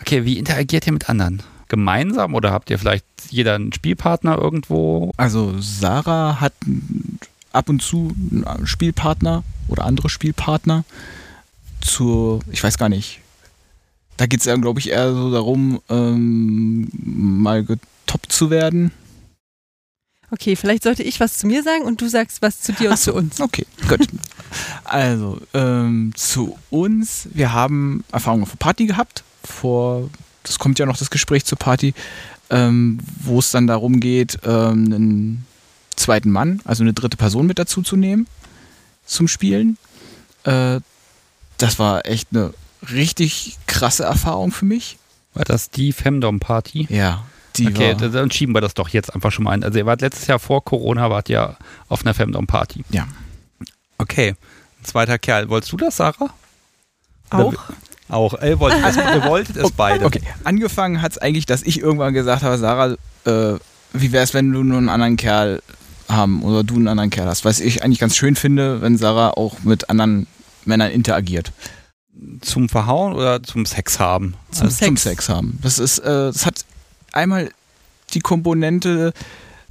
[0.00, 1.42] Okay, wie interagiert ihr mit anderen?
[1.68, 5.12] Gemeinsam oder habt ihr vielleicht jeder einen Spielpartner irgendwo?
[5.16, 6.52] Also Sarah hat
[7.52, 8.14] ab und zu
[8.44, 10.84] einen Spielpartner oder andere Spielpartner
[11.80, 13.20] zur, ich weiß gar nicht,
[14.16, 18.92] da geht es ja, glaube ich, eher so darum, ähm, mal getoppt zu werden.
[20.30, 22.98] Okay, vielleicht sollte ich was zu mir sagen und du sagst was zu dir und
[22.98, 23.40] so, zu uns.
[23.40, 24.00] Okay, gut.
[24.84, 30.08] Also, ähm, zu uns, wir haben Erfahrungen der Party gehabt, vor,
[30.44, 31.92] das kommt ja noch das Gespräch zur Party,
[32.50, 35.46] ähm, wo es dann darum geht, ähm, einen
[35.96, 38.28] zweiten Mann, also eine dritte Person mit dazu zu nehmen
[39.04, 39.76] zum Spielen.
[40.44, 40.80] Äh,
[41.58, 42.54] das war echt eine
[42.92, 44.98] richtig krasse Erfahrung für mich.
[45.34, 46.86] War das die Femdom-Party?
[46.90, 47.24] Ja,
[47.56, 49.64] die Okay, war, dann- schieben wir das doch jetzt einfach schon mal ein.
[49.64, 51.56] Also ihr wart letztes Jahr vor Corona, wart ja
[51.88, 52.84] auf einer Femdom-Party.
[52.90, 53.06] Ja.
[53.98, 54.30] Okay,
[54.80, 55.48] ein zweiter Kerl.
[55.48, 56.30] Wolltest du das, Sarah?
[57.30, 57.54] Auch?
[58.08, 58.34] Auch.
[58.42, 60.04] Ihr wolltet es, ihr wolltet es beide.
[60.04, 63.58] Okay, angefangen hat es eigentlich, dass ich irgendwann gesagt habe, Sarah, äh,
[63.92, 65.62] wie wäre es, wenn du nur einen anderen Kerl
[66.08, 67.44] haben oder du einen anderen Kerl hast?
[67.44, 70.26] Was ich eigentlich ganz schön finde, wenn Sarah auch mit anderen
[70.64, 71.52] Männern interagiert.
[72.40, 74.34] Zum Verhauen oder zum Sex haben?
[74.50, 75.02] Zum Also Zum Sex.
[75.02, 75.58] Sex haben.
[75.62, 76.64] Das ist, äh, das hat
[77.12, 77.50] einmal
[78.12, 79.12] die Komponente,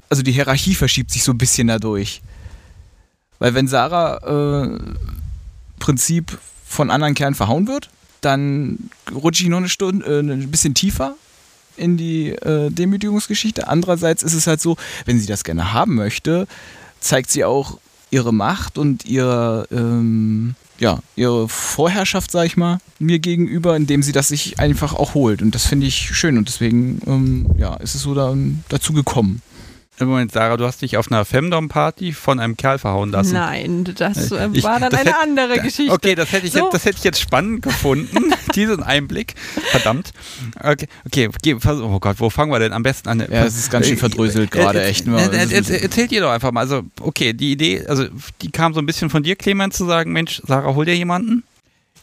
[0.10, 2.22] also die Hierarchie verschiebt sich so ein bisschen dadurch.
[3.40, 4.80] Weil wenn Sarah äh,
[5.80, 7.90] Prinzip von anderen Kerlen verhauen wird,
[8.22, 11.16] dann rutsche ich noch eine Stunde, äh, ein bisschen tiefer
[11.76, 13.68] in die äh, Demütigungsgeschichte.
[13.68, 16.48] Andererseits ist es halt so, wenn sie das gerne haben möchte,
[17.00, 17.80] zeigt sie auch
[18.12, 24.12] ihre Macht und ihre, ähm, ja, ihre Vorherrschaft, sag ich mal, mir gegenüber, indem sie
[24.12, 25.42] das sich einfach auch holt.
[25.42, 28.36] Und das finde ich schön und deswegen ähm, ja, ist es so da,
[28.68, 29.42] dazu gekommen.
[30.00, 33.34] Im Moment, Sarah, du hast dich auf einer Femdom-Party von einem Kerl verhauen lassen.
[33.34, 35.92] Nein, das äh, Ich- war dann das eine hätte- andere Geschichte.
[35.94, 36.64] Okay, das hätte, ich So.
[36.64, 39.36] jetzt, das hätte ich jetzt spannend gefunden, diesen Einblick.
[39.70, 40.12] Verdammt.
[40.60, 43.20] Okay, okay, oh Gott, wo fangen wir denn am besten an?
[43.20, 45.08] Ja, es ist ganz schön verdröselt gerade, Äh, echt.
[45.08, 46.62] äh, äh, äh, Erzählt ihr doch einfach mal.
[46.62, 48.06] Also, okay, die Idee, also
[48.42, 51.44] die kam so ein bisschen von dir, Clemens, zu sagen, Mensch, Sarah, hol dir jemanden.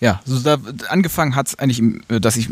[0.01, 2.49] Ja, so da, angefangen hat es eigentlich, äh, dass ich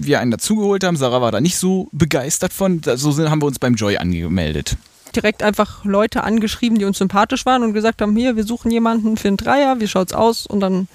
[0.00, 0.96] wir einen dazugeholt haben.
[0.96, 2.80] Sarah war da nicht so begeistert von.
[2.82, 4.76] So sind, haben wir uns beim Joy angemeldet.
[5.14, 9.16] Direkt einfach Leute angeschrieben, die uns sympathisch waren und gesagt haben, hier, wir suchen jemanden
[9.16, 10.46] für einen Dreier, wie schaut's aus?
[10.46, 10.88] Und dann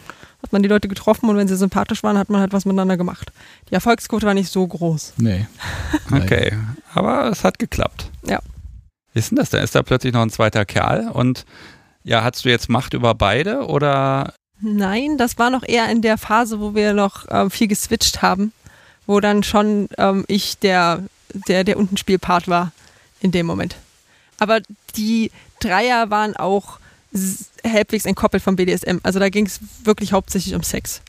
[0.43, 2.97] hat man die Leute getroffen und wenn sie sympathisch waren, hat man halt was miteinander
[2.97, 3.31] gemacht.
[3.69, 5.13] Die Erfolgsquote war nicht so groß.
[5.17, 5.47] Nee.
[6.09, 6.21] Nein.
[6.29, 6.57] Okay,
[6.93, 8.09] aber es hat geklappt.
[8.25, 8.39] Ja.
[9.13, 9.49] Wie ist denn das?
[9.49, 11.45] Da ist da plötzlich noch ein zweiter Kerl und
[12.03, 16.17] ja, hast du jetzt Macht über beide oder Nein, das war noch eher in der
[16.17, 18.51] Phase, wo wir noch ähm, viel geswitcht haben,
[19.09, 21.03] wo dann schon ähm, ich der,
[21.33, 22.71] der, der unten Spielpart war
[23.21, 23.75] in dem Moment.
[24.37, 24.61] Aber
[24.95, 26.77] die Dreier waren auch
[27.65, 28.99] halbwegs entkoppelt vom BDSM.
[29.01, 31.01] Also da ging es wirklich hauptsächlich um Sex.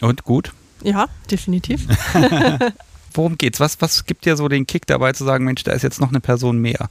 [0.00, 0.52] und gut?
[0.84, 1.88] Ja, definitiv.
[3.14, 3.58] Worum geht's?
[3.58, 6.10] Was, was gibt dir so den Kick dabei zu sagen, Mensch, da ist jetzt noch
[6.10, 6.88] eine Person mehr?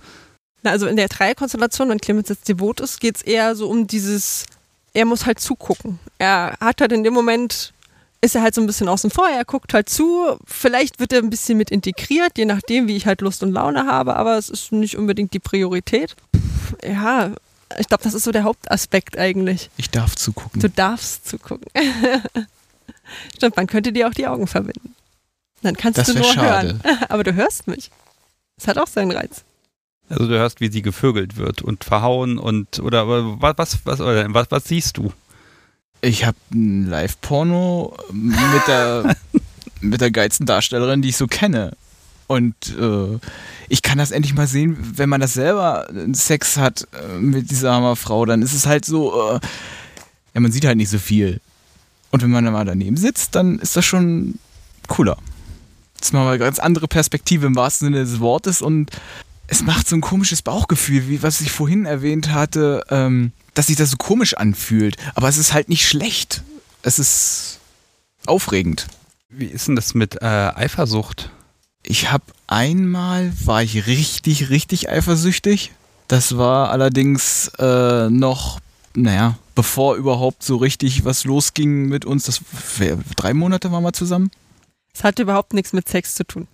[0.63, 3.87] Na, also in der Dreierkonstellation, wenn Clemens jetzt devot ist, geht es eher so um
[3.87, 4.45] dieses,
[4.93, 5.99] er muss halt zugucken.
[6.17, 7.71] Er hat halt in dem Moment
[8.21, 11.19] ist er halt so ein bisschen außen vor, er guckt halt zu, vielleicht wird er
[11.19, 14.49] ein bisschen mit integriert, je nachdem, wie ich halt Lust und Laune habe, aber es
[14.49, 16.15] ist nicht unbedingt die Priorität.
[16.83, 17.31] Ja,
[17.79, 19.69] ich glaube, das ist so der Hauptaspekt eigentlich.
[19.77, 20.61] Ich darf zugucken.
[20.61, 21.67] Du darfst zugucken.
[23.35, 24.95] Stimmt, man könnte dir auch die Augen verbinden.
[25.61, 26.79] Dann kannst Das du nur schade.
[26.83, 26.99] hören.
[27.09, 27.89] Aber du hörst mich.
[28.57, 29.43] Das hat auch seinen Reiz.
[30.09, 34.33] Also du hörst, wie sie gevögelt wird und verhauen und oder was was was oder
[34.33, 35.11] was, was siehst du?
[36.01, 39.15] Ich habe ein Live-Porno mit der,
[39.81, 41.73] mit der geilsten Darstellerin, die ich so kenne.
[42.27, 43.19] Und äh,
[43.69, 47.73] ich kann das endlich mal sehen, wenn man das selber Sex hat äh, mit dieser
[47.73, 49.39] Hammerfrau, dann ist es halt so, äh,
[50.33, 51.39] ja, man sieht halt nicht so viel.
[52.11, 54.39] Und wenn man dann mal daneben sitzt, dann ist das schon
[54.87, 55.17] cooler.
[55.97, 58.91] Das ist mal eine ganz andere Perspektive im wahrsten Sinne des Wortes und
[59.47, 63.75] es macht so ein komisches Bauchgefühl, wie was ich vorhin erwähnt hatte, ähm, dass sich
[63.77, 64.97] das so komisch anfühlt.
[65.15, 66.43] Aber es ist halt nicht schlecht.
[66.83, 67.59] Es ist
[68.25, 68.87] aufregend.
[69.29, 71.29] Wie ist denn das mit äh, Eifersucht?
[71.83, 75.71] Ich habe einmal, war ich richtig, richtig eifersüchtig.
[76.07, 78.59] Das war allerdings äh, noch,
[78.95, 82.23] naja, bevor überhaupt so richtig was losging mit uns.
[82.25, 82.41] Das
[82.77, 84.31] wär- drei Monate waren wir zusammen.
[84.93, 86.47] Es hat überhaupt nichts mit Sex zu tun.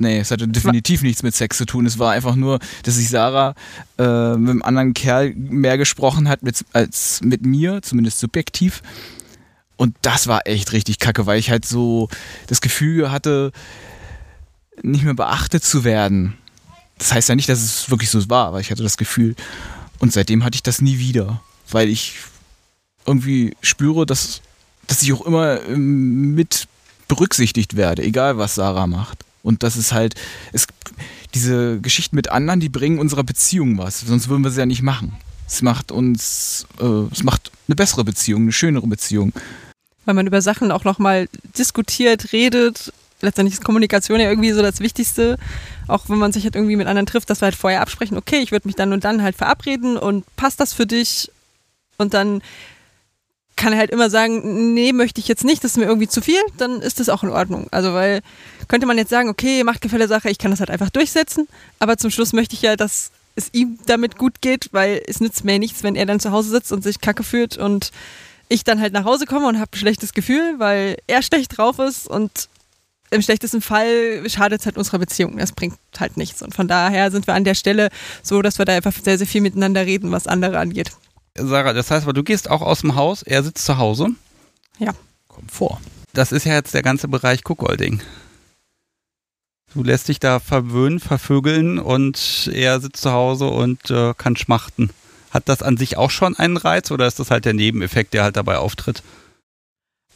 [0.00, 1.84] Nee, es hatte definitiv nichts mit Sex zu tun.
[1.84, 3.56] Es war einfach nur, dass sich Sarah
[3.98, 8.80] äh, mit einem anderen Kerl mehr gesprochen hat mit, als mit mir, zumindest subjektiv.
[9.76, 12.08] Und das war echt richtig kacke, weil ich halt so
[12.46, 13.50] das Gefühl hatte,
[14.82, 16.34] nicht mehr beachtet zu werden.
[16.98, 19.34] Das heißt ja nicht, dass es wirklich so war, aber ich hatte das Gefühl.
[19.98, 21.42] Und seitdem hatte ich das nie wieder,
[21.72, 22.14] weil ich
[23.04, 24.42] irgendwie spüre, dass,
[24.86, 26.68] dass ich auch immer ähm, mit
[27.08, 29.24] berücksichtigt werde, egal was Sarah macht.
[29.48, 30.14] Und das ist halt,
[30.52, 30.66] es,
[31.34, 34.82] diese Geschichten mit anderen, die bringen unserer Beziehung was, sonst würden wir sie ja nicht
[34.82, 35.16] machen.
[35.46, 39.32] Es macht uns, äh, es macht eine bessere Beziehung, eine schönere Beziehung.
[40.04, 42.92] Weil man über Sachen auch nochmal diskutiert, redet.
[43.22, 45.38] Letztendlich ist Kommunikation ja irgendwie so das Wichtigste.
[45.86, 48.40] Auch wenn man sich halt irgendwie mit anderen trifft, dass wir halt vorher absprechen, okay,
[48.40, 51.30] ich würde mich dann und dann halt verabreden und passt das für dich?
[51.96, 52.42] Und dann
[53.58, 56.22] kann er halt immer sagen, nee, möchte ich jetzt nicht, das ist mir irgendwie zu
[56.22, 57.66] viel, dann ist das auch in Ordnung.
[57.70, 58.22] Also weil
[58.68, 61.46] könnte man jetzt sagen, okay, Machtgefälle Sache, ich kann das halt einfach durchsetzen,
[61.78, 65.44] aber zum Schluss möchte ich ja, dass es ihm damit gut geht, weil es nützt
[65.44, 67.90] mir nichts, wenn er dann zu Hause sitzt und sich kacke fühlt und
[68.48, 71.78] ich dann halt nach Hause komme und habe ein schlechtes Gefühl, weil er schlecht drauf
[71.78, 72.48] ist und
[73.10, 75.38] im schlechtesten Fall schadet es halt unserer Beziehung.
[75.38, 76.42] Das bringt halt nichts.
[76.42, 77.88] Und von daher sind wir an der Stelle
[78.22, 80.92] so, dass wir da einfach sehr, sehr viel miteinander reden, was andere angeht.
[81.46, 84.08] Sarah, das heißt, aber du gehst auch aus dem Haus, er sitzt zu Hause.
[85.28, 85.80] Kommt vor.
[86.12, 88.00] Das ist ja jetzt der ganze Bereich Kuckolding.
[89.74, 94.90] Du lässt dich da verwöhnen, vervögeln und er sitzt zu Hause und äh, kann schmachten.
[95.30, 98.22] Hat das an sich auch schon einen Reiz oder ist das halt der Nebeneffekt, der
[98.22, 99.02] halt dabei auftritt?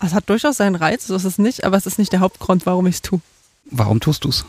[0.00, 2.66] Es hat durchaus seinen Reiz, so ist es nicht, aber es ist nicht der Hauptgrund,
[2.66, 3.20] warum ich es tue.
[3.66, 4.44] Warum tust du's?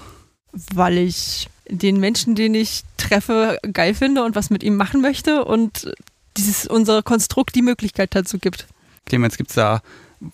[0.52, 5.46] Weil ich den Menschen, den ich treffe, geil finde und was mit ihm machen möchte
[5.46, 5.94] und
[6.38, 8.68] dieses unser Konstrukt die Möglichkeit dazu gibt.
[9.06, 9.82] Clemens, gibt's da,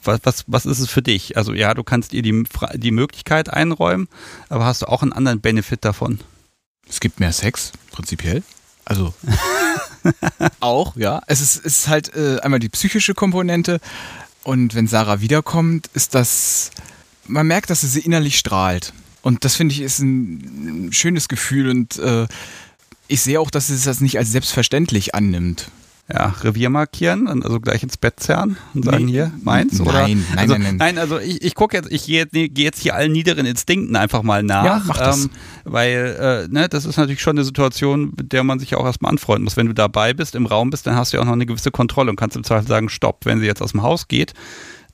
[0.03, 1.37] was, was, was ist es für dich?
[1.37, 2.43] Also ja, du kannst ihr die,
[2.75, 4.07] die Möglichkeit einräumen,
[4.49, 6.19] aber hast du auch einen anderen Benefit davon?
[6.87, 8.43] Es gibt mehr Sex, prinzipiell.
[8.85, 9.13] Also
[10.59, 11.21] auch, ja.
[11.27, 13.79] Es ist, es ist halt äh, einmal die psychische Komponente.
[14.43, 16.71] Und wenn Sarah wiederkommt, ist das.
[17.27, 18.93] Man merkt, dass sie innerlich strahlt.
[19.21, 21.69] Und das finde ich ist ein, ein schönes Gefühl.
[21.69, 22.27] Und äh,
[23.07, 25.69] ich sehe auch, dass sie das nicht als selbstverständlich annimmt.
[26.11, 29.11] Ja, Revier markieren, und also gleich ins Bett zerren und sagen Nee.
[29.11, 29.77] hier, meins?
[29.77, 30.01] Nein, oder?
[30.01, 30.77] nein, also, nein, nein.
[30.77, 33.95] Nein, also ich, ich gucke jetzt, ich gehe jetzt, geh jetzt hier allen niederen Instinkten
[33.95, 34.65] einfach mal nach.
[34.65, 35.25] Ja, mach das.
[35.25, 35.29] Ähm,
[35.65, 38.85] weil, äh, ne, das ist natürlich schon eine Situation, mit der man sich ja auch
[38.85, 39.55] erstmal anfreunden muss.
[39.55, 41.69] Wenn du dabei bist, im Raum bist, dann hast du ja auch noch eine gewisse
[41.69, 44.33] Kontrolle und kannst im Zweifel sagen, stopp, wenn sie jetzt aus dem Haus geht,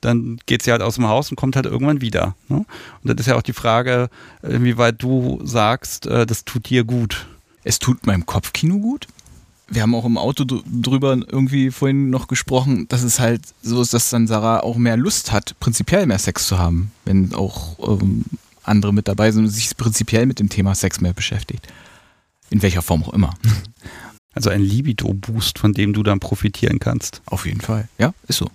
[0.02, 2.34] dann geht sie halt aus dem Haus und kommt halt irgendwann wieder.
[2.48, 2.58] Ne?
[2.58, 2.66] Und
[3.04, 4.10] das ist ja auch die Frage,
[4.42, 7.26] inwieweit du sagst, äh, das tut dir gut.
[7.64, 9.06] Es tut meinem Kopfkino gut.
[9.68, 13.82] Wir haben auch im Auto dr- drüber irgendwie vorhin noch gesprochen, dass es halt so
[13.82, 17.76] ist, dass dann Sarah auch mehr Lust hat, prinzipiell mehr Sex zu haben, wenn auch
[18.00, 18.24] ähm,
[18.62, 21.66] andere mit dabei sind und sich prinzipiell mit dem Thema Sex mehr beschäftigt.
[22.50, 23.34] In welcher Form auch immer.
[24.34, 27.22] Also ein Libido-Boost, von dem du dann profitieren kannst.
[27.24, 27.88] Auf jeden Fall.
[27.96, 28.50] Ja, ist so.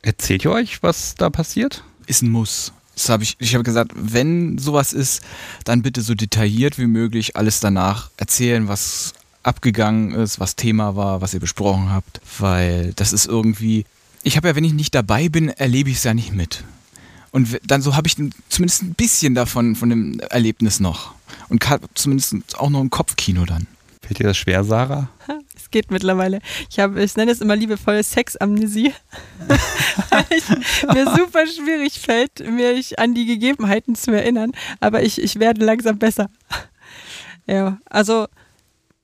[0.00, 1.84] Erzählt ihr euch, was da passiert?
[2.06, 2.72] Ist ein Muss.
[2.94, 5.20] Das habe ich, ich habe gesagt, wenn sowas ist,
[5.64, 9.12] dann bitte so detailliert wie möglich alles danach erzählen, was
[9.42, 13.84] abgegangen ist, was Thema war, was ihr besprochen habt, weil das ist irgendwie,
[14.22, 16.64] ich habe ja, wenn ich nicht dabei bin, erlebe ich es ja nicht mit.
[17.32, 18.16] Und dann so habe ich
[18.48, 21.14] zumindest ein bisschen davon, von dem Erlebnis noch.
[21.48, 21.64] Und
[21.94, 23.66] zumindest auch noch ein Kopfkino dann.
[24.02, 25.08] Fällt dir das schwer, Sarah?
[25.54, 26.40] Es geht mittlerweile.
[26.68, 28.92] Ich habe, ich nenne es immer liebevoll Sexamnesie.
[29.46, 30.48] Weil ich,
[30.92, 34.50] mir super schwierig fällt, mich an die Gegebenheiten zu erinnern.
[34.80, 36.28] Aber ich, ich werde langsam besser.
[37.46, 38.26] Ja, also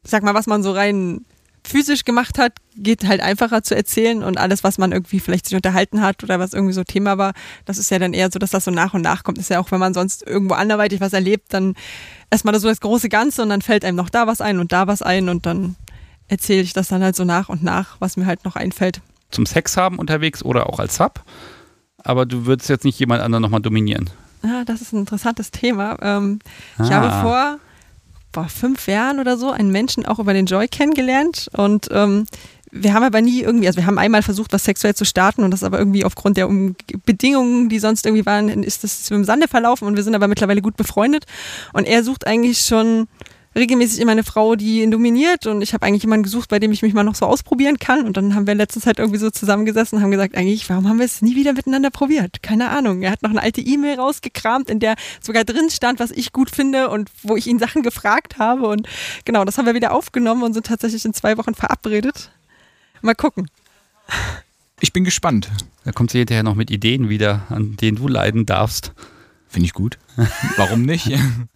[0.06, 1.24] sag mal, was man so rein
[1.66, 5.56] physisch gemacht hat, geht halt einfacher zu erzählen und alles, was man irgendwie vielleicht sich
[5.56, 7.32] unterhalten hat oder was irgendwie so Thema war,
[7.64, 9.38] das ist ja dann eher so, dass das so nach und nach kommt.
[9.38, 11.74] Das ist ja auch, wenn man sonst irgendwo anderweitig was erlebt, dann
[12.30, 14.86] erstmal so das große Ganze und dann fällt einem noch da was ein und da
[14.86, 15.76] was ein und dann
[16.28, 19.00] erzähle ich das dann halt so nach und nach, was mir halt noch einfällt.
[19.30, 21.24] Zum Sex haben unterwegs oder auch als Sub,
[21.98, 24.10] aber du würdest jetzt nicht jemand anderen nochmal dominieren.
[24.42, 25.96] Ah, das ist ein interessantes Thema.
[26.00, 26.38] Ähm,
[26.78, 26.84] ah.
[26.84, 27.58] Ich habe vor
[28.36, 31.48] vor fünf Jahren oder so einen Menschen auch über den Joy kennengelernt.
[31.56, 32.26] Und ähm,
[32.70, 35.52] wir haben aber nie irgendwie, also wir haben einmal versucht, was sexuell zu starten und
[35.52, 36.76] das aber irgendwie aufgrund der um
[37.06, 40.60] Bedingungen, die sonst irgendwie waren, ist das im Sande verlaufen und wir sind aber mittlerweile
[40.60, 41.24] gut befreundet.
[41.72, 43.08] Und er sucht eigentlich schon
[43.56, 46.72] regelmäßig immer eine Frau, die ihn dominiert und ich habe eigentlich jemanden gesucht, bei dem
[46.72, 49.30] ich mich mal noch so ausprobieren kann und dann haben wir letzte Zeit irgendwie so
[49.30, 52.42] zusammengesessen und haben gesagt, eigentlich, warum haben wir es nie wieder miteinander probiert?
[52.42, 53.02] Keine Ahnung.
[53.02, 56.50] Er hat noch eine alte E-Mail rausgekramt, in der sogar drin stand, was ich gut
[56.50, 58.86] finde und wo ich ihn Sachen gefragt habe und
[59.24, 62.30] genau, das haben wir wieder aufgenommen und sind tatsächlich in zwei Wochen verabredet.
[63.00, 63.48] Mal gucken.
[64.80, 65.50] Ich bin gespannt.
[65.84, 68.92] Da kommt sie hinterher noch mit Ideen wieder, an denen du leiden darfst.
[69.48, 69.98] Finde ich gut.
[70.56, 71.10] Warum nicht?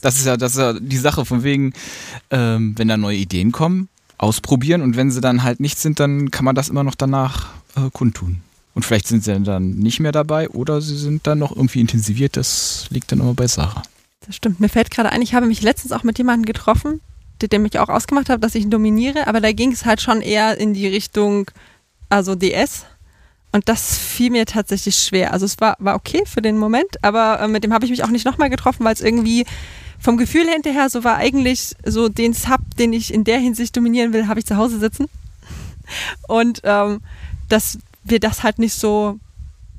[0.00, 1.72] Das ist ja, das ist ja die Sache von wegen,
[2.30, 3.88] ähm, wenn da neue Ideen kommen,
[4.18, 7.48] ausprobieren und wenn sie dann halt nicht sind, dann kann man das immer noch danach
[7.76, 8.42] äh, kundtun.
[8.74, 12.36] Und vielleicht sind sie dann nicht mehr dabei oder sie sind dann noch irgendwie intensiviert.
[12.36, 13.82] Das liegt dann immer bei Sarah.
[14.24, 14.60] Das stimmt.
[14.60, 17.00] Mir fällt gerade ein, ich habe mich letztens auch mit jemandem getroffen,
[17.40, 20.00] der, der mich auch ausgemacht hat, dass ich ihn dominiere, aber da ging es halt
[20.00, 21.50] schon eher in die Richtung,
[22.08, 22.84] also DS.
[23.50, 25.32] Und das fiel mir tatsächlich schwer.
[25.32, 28.04] Also es war, war okay für den Moment, aber äh, mit dem habe ich mich
[28.04, 29.46] auch nicht nochmal getroffen, weil es irgendwie
[29.98, 34.12] vom Gefühl hinterher so war eigentlich so den Sub, den ich in der Hinsicht dominieren
[34.12, 35.06] will, habe ich zu Hause sitzen.
[36.28, 37.00] Und ähm,
[37.48, 39.18] dass wir das halt nicht so,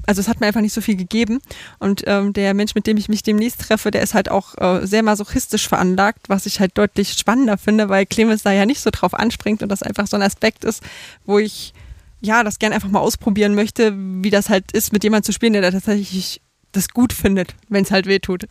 [0.05, 1.39] also es hat mir einfach nicht so viel gegeben.
[1.79, 4.85] Und ähm, der Mensch, mit dem ich mich demnächst treffe, der ist halt auch äh,
[4.85, 8.89] sehr masochistisch veranlagt, was ich halt deutlich spannender finde, weil Clemens da ja nicht so
[8.91, 10.83] drauf anspringt und das einfach so ein Aspekt ist,
[11.25, 11.73] wo ich
[12.21, 15.53] ja das gerne einfach mal ausprobieren möchte, wie das halt ist, mit jemandem zu spielen,
[15.53, 16.41] der da tatsächlich
[16.71, 18.45] das gut findet, wenn es halt weh tut.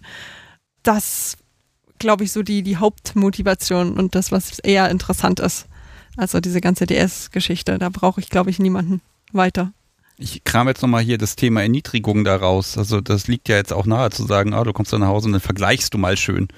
[0.83, 1.37] Das
[1.99, 5.67] glaube ich, so die, die Hauptmotivation und das, was eher interessant ist.
[6.17, 9.01] Also diese ganze DS-Geschichte, da brauche ich, glaube ich, niemanden
[9.33, 9.73] weiter.
[10.17, 12.77] Ich kram jetzt nochmal hier das Thema Erniedrigung daraus.
[12.77, 15.27] Also das liegt ja jetzt auch nahe zu sagen, ah, du kommst dann nach Hause
[15.27, 16.49] und dann vergleichst du mal schön.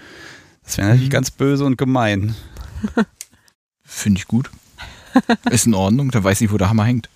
[0.65, 1.13] Das wäre natürlich mhm.
[1.13, 2.35] ganz böse und gemein.
[3.85, 4.51] Finde ich gut.
[5.51, 7.11] Ist in Ordnung, da weiß ich, wo der Hammer hängt.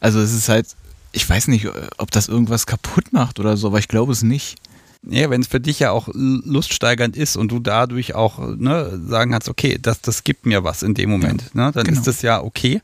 [0.00, 0.66] Also es ist halt,
[1.12, 4.58] ich weiß nicht, ob das irgendwas kaputt macht oder so, aber ich glaube es nicht.
[5.04, 9.32] Ja, wenn es für dich ja auch luststeigernd ist und du dadurch auch ne, sagen
[9.32, 11.98] kannst, okay, das, das gibt mir was in dem Moment, ja, ne, dann genau.
[11.98, 12.80] ist das ja okay.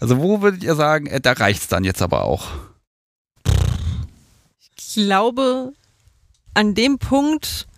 [0.00, 2.48] Also wo würdet ihr sagen, äh, da reicht es dann jetzt aber auch?
[4.58, 5.72] Ich glaube,
[6.54, 7.68] an dem Punkt,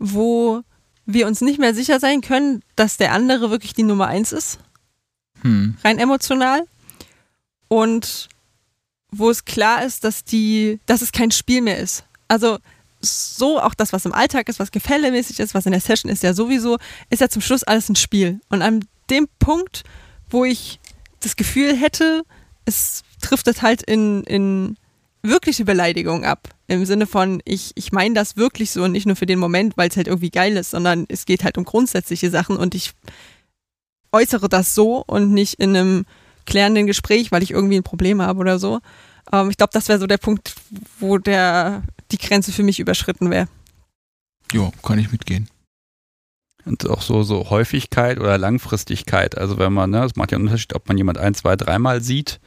[0.00, 0.62] wo
[1.04, 4.58] wir uns nicht mehr sicher sein können, dass der andere wirklich die Nummer eins ist,
[5.42, 5.76] hm.
[5.84, 6.64] rein emotional,
[7.68, 8.28] und
[9.10, 12.04] wo es klar ist, dass die, dass es kein Spiel mehr ist.
[12.28, 12.58] Also
[13.06, 16.22] so, auch das, was im Alltag ist, was gefällemäßig ist, was in der Session ist,
[16.22, 16.78] ja sowieso,
[17.10, 18.40] ist ja zum Schluss alles ein Spiel.
[18.48, 19.84] Und an dem Punkt,
[20.30, 20.80] wo ich
[21.20, 22.24] das Gefühl hätte,
[22.64, 24.76] es trifft es halt in, in
[25.22, 26.48] wirkliche Beleidigung ab.
[26.68, 29.76] Im Sinne von, ich, ich meine das wirklich so und nicht nur für den Moment,
[29.76, 32.92] weil es halt irgendwie geil ist, sondern es geht halt um grundsätzliche Sachen und ich
[34.12, 36.06] äußere das so und nicht in einem
[36.44, 38.80] klärenden Gespräch, weil ich irgendwie ein Problem habe oder so.
[39.32, 40.54] Ähm, ich glaube, das wäre so der Punkt,
[40.98, 43.48] wo der die Grenze für mich überschritten wäre.
[44.52, 45.48] Ja, kann ich mitgehen.
[46.64, 49.38] Und auch so, so Häufigkeit oder Langfristigkeit.
[49.38, 52.02] Also wenn man, ne, es macht ja einen Unterschied, ob man jemand ein, zwei, dreimal
[52.02, 52.40] sieht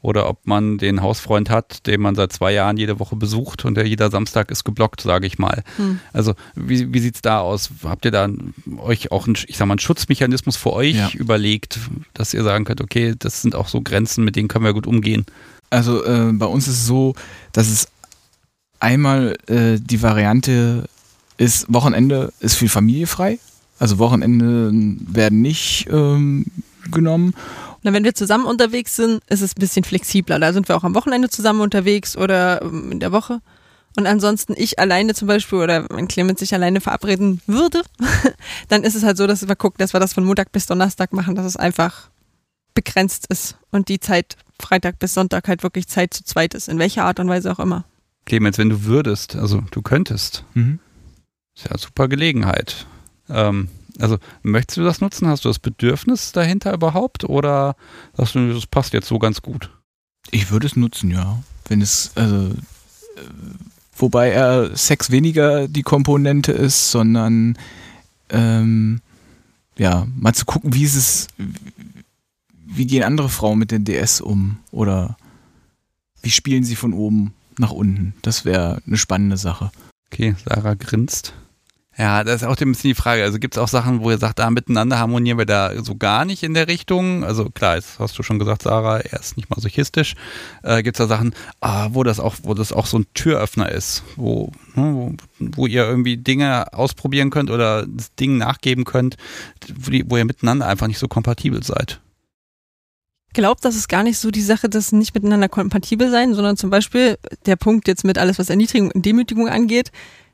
[0.00, 3.76] oder ob man den Hausfreund hat, den man seit zwei Jahren jede Woche besucht und
[3.76, 5.62] der jeder Samstag ist geblockt, sage ich mal.
[5.76, 6.00] Hm.
[6.12, 7.70] Also wie, wie sieht es da aus?
[7.84, 8.28] Habt ihr da
[8.78, 11.10] euch auch einen, ich sag mal, einen Schutzmechanismus für euch ja.
[11.14, 11.78] überlegt,
[12.14, 14.88] dass ihr sagen könnt, okay, das sind auch so Grenzen, mit denen können wir gut
[14.88, 15.24] umgehen?
[15.72, 17.14] Also äh, bei uns ist es so,
[17.52, 17.88] dass es
[18.78, 20.84] einmal äh, die Variante
[21.38, 23.38] ist, Wochenende ist viel familiefrei.
[23.78, 26.44] Also Wochenende werden nicht ähm,
[26.90, 27.34] genommen.
[27.82, 30.38] Na, wenn wir zusammen unterwegs sind, ist es ein bisschen flexibler.
[30.38, 33.40] Da sind wir auch am Wochenende zusammen unterwegs oder ähm, in der Woche.
[33.96, 37.80] Und ansonsten ich alleine zum Beispiel oder wenn Clemens sich alleine verabreden würde,
[38.68, 41.14] dann ist es halt so, dass wir gucken, dass wir das von Montag bis Donnerstag
[41.14, 42.10] machen, dass es einfach
[42.74, 46.78] begrenzt ist und die Zeit Freitag bis Sonntag halt wirklich Zeit zu zweit ist, in
[46.78, 47.84] welcher Art und Weise auch immer.
[48.26, 50.78] Clemens, wenn du würdest, also du könntest, mhm.
[51.56, 52.86] ist ja eine super Gelegenheit.
[53.28, 53.68] Ähm,
[53.98, 55.28] Also möchtest du das nutzen?
[55.28, 57.24] Hast du das Bedürfnis dahinter überhaupt?
[57.24, 57.76] Oder
[58.14, 59.70] sagst du, das passt jetzt so ganz gut?
[60.30, 61.42] Ich würde es nutzen, ja.
[61.68, 62.54] Wenn es, also, äh,
[63.96, 67.58] wobei er Sex weniger die Komponente ist, sondern
[68.30, 69.00] ähm,
[69.76, 71.26] ja, mal zu gucken, wie ist es,
[72.74, 74.58] wie gehen andere Frauen mit den DS um?
[74.70, 75.16] Oder
[76.22, 78.14] wie spielen sie von oben nach unten?
[78.22, 79.70] Das wäre eine spannende Sache.
[80.10, 81.34] Okay, Sarah grinst.
[81.98, 83.22] Ja, das ist auch ein bisschen die Frage.
[83.22, 86.24] Also gibt es auch Sachen, wo ihr sagt, da miteinander harmonieren wir da so gar
[86.24, 87.22] nicht in der Richtung?
[87.22, 90.14] Also klar, jetzt hast du schon gesagt, Sarah, er ist nicht masochistisch.
[90.62, 93.70] Äh, gibt es da Sachen, ah, wo das auch, wo das auch so ein Türöffner
[93.70, 97.86] ist, wo, ne, wo, wo, ihr irgendwie Dinge ausprobieren könnt oder
[98.18, 99.18] Dingen nachgeben könnt,
[99.74, 102.00] wo, die, wo ihr miteinander einfach nicht so kompatibel seid?
[103.32, 106.58] Ich glaube, das ist gar nicht so die Sache, dass nicht miteinander kompatibel sein, sondern
[106.58, 107.16] zum Beispiel
[107.46, 109.90] der Punkt jetzt mit alles, was Erniedrigung und Demütigung angeht,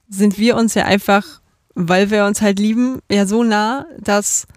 [0.09, 1.41] sind wir uns ja einfach
[1.81, 4.49] weil wir uns halt lieben, ja so nah, dass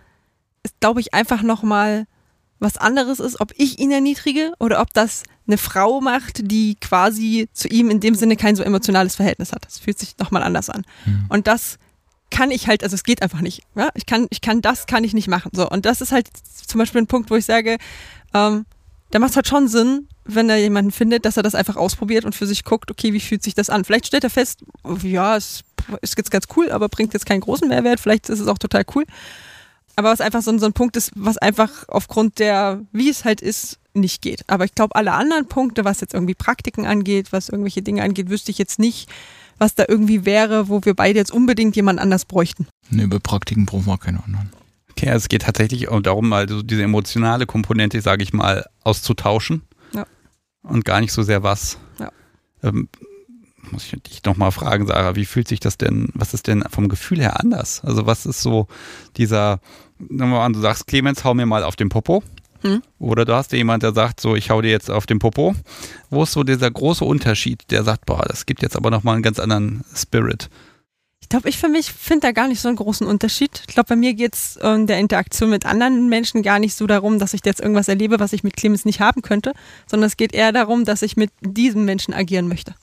[0.63, 2.07] es, glaube ich, einfach nochmal
[2.57, 7.47] was anderes ist, ob ich ihn erniedrige oder ob das eine Frau macht, die quasi
[7.53, 9.65] zu ihm in dem Sinne kein so emotionales Verhältnis hat.
[9.65, 10.83] Das fühlt sich nochmal anders an.
[11.05, 11.25] Mhm.
[11.29, 11.77] Und das
[12.31, 13.63] kann ich halt, also es geht einfach nicht.
[13.75, 13.89] Ja?
[13.93, 15.51] Ich kann, ich kann das, kann ich nicht machen.
[15.53, 15.69] So.
[15.69, 16.27] Und das ist halt
[16.65, 17.77] zum Beispiel ein Punkt, wo ich sage,
[18.33, 18.65] ähm,
[19.11, 22.25] da macht es halt schon Sinn, wenn er jemanden findet, dass er das einfach ausprobiert
[22.25, 23.83] und für sich guckt, okay, wie fühlt sich das an?
[23.83, 24.63] Vielleicht stellt er fest,
[25.03, 25.63] ja, es
[26.01, 27.99] ist jetzt ganz cool, aber bringt jetzt keinen großen Mehrwert.
[27.99, 29.05] Vielleicht ist es auch total cool.
[29.95, 33.41] Aber was einfach so, so ein Punkt ist, was einfach aufgrund der, wie es halt
[33.41, 34.43] ist, nicht geht.
[34.47, 38.29] Aber ich glaube, alle anderen Punkte, was jetzt irgendwie Praktiken angeht, was irgendwelche Dinge angeht,
[38.29, 39.09] wüsste ich jetzt nicht,
[39.57, 42.67] was da irgendwie wäre, wo wir beide jetzt unbedingt jemand anders bräuchten.
[42.89, 44.49] Nee, bei Praktiken brauchen wir keine anderen.
[45.09, 49.63] Also es geht tatsächlich darum, mal so diese emotionale Komponente, sage ich mal, auszutauschen.
[49.93, 50.05] Ja.
[50.63, 51.77] Und gar nicht so sehr was.
[51.99, 52.11] Ja.
[52.63, 52.89] Ähm,
[53.71, 56.89] muss ich dich nochmal fragen, Sarah, wie fühlt sich das denn, was ist denn vom
[56.89, 57.81] Gefühl her anders?
[57.83, 58.67] Also was ist so
[59.17, 59.59] dieser,
[59.99, 62.23] nehmen wir mal an, du sagst, Clemens, hau mir mal auf den Popo.
[62.61, 62.83] Hm?
[62.99, 65.55] Oder du hast jemand, der sagt, so, ich hau dir jetzt auf den Popo.
[66.09, 69.23] Wo ist so dieser große Unterschied, der sagt, boah, das gibt jetzt aber nochmal einen
[69.23, 70.49] ganz anderen Spirit?
[71.31, 73.63] Ich glaube, ich für mich finde da gar nicht so einen großen Unterschied.
[73.65, 76.87] Ich glaube, bei mir geht es in der Interaktion mit anderen Menschen gar nicht so
[76.87, 79.53] darum, dass ich jetzt irgendwas erlebe, was ich mit Clemens nicht haben könnte,
[79.87, 82.75] sondern es geht eher darum, dass ich mit diesem Menschen agieren möchte.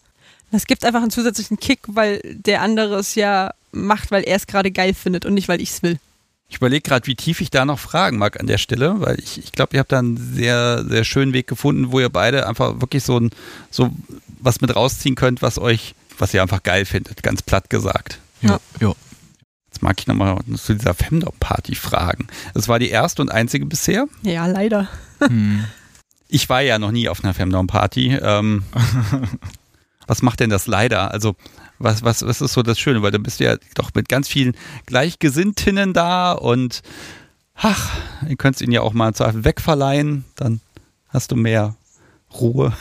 [0.50, 4.46] Das gibt einfach einen zusätzlichen Kick, weil der andere es ja macht, weil er es
[4.46, 5.98] gerade geil findet und nicht, weil ich es will.
[6.48, 9.36] Ich überlege gerade, wie tief ich da noch fragen mag an der Stelle, weil ich,
[9.36, 12.80] ich glaube, ihr habt da einen sehr, sehr schönen Weg gefunden, wo ihr beide einfach
[12.80, 13.28] wirklich so, ein,
[13.70, 13.90] so
[14.40, 18.20] was mit rausziehen könnt, was euch, was ihr einfach geil findet, ganz platt gesagt.
[18.40, 18.60] Ja.
[18.80, 18.92] ja.
[19.66, 22.26] Jetzt mag ich nochmal zu dieser Femdom-Party fragen.
[22.54, 24.06] Das war die erste und einzige bisher?
[24.22, 24.88] Ja, leider.
[25.20, 25.64] Hm.
[26.30, 28.18] Ich war ja noch nie auf einer Femdom-Party.
[28.20, 28.62] Ähm,
[30.06, 31.10] was macht denn das leider?
[31.10, 31.36] Also,
[31.78, 33.00] was, was, was ist so das Schöne?
[33.00, 36.82] Weil du bist ja doch mit ganz vielen Gleichgesinntinnen da und
[37.54, 37.92] ach,
[38.28, 40.60] ihr könnt ihn ja auch mal Zweifel wegverleihen, dann
[41.08, 41.76] hast du mehr
[42.38, 42.72] Ruhe.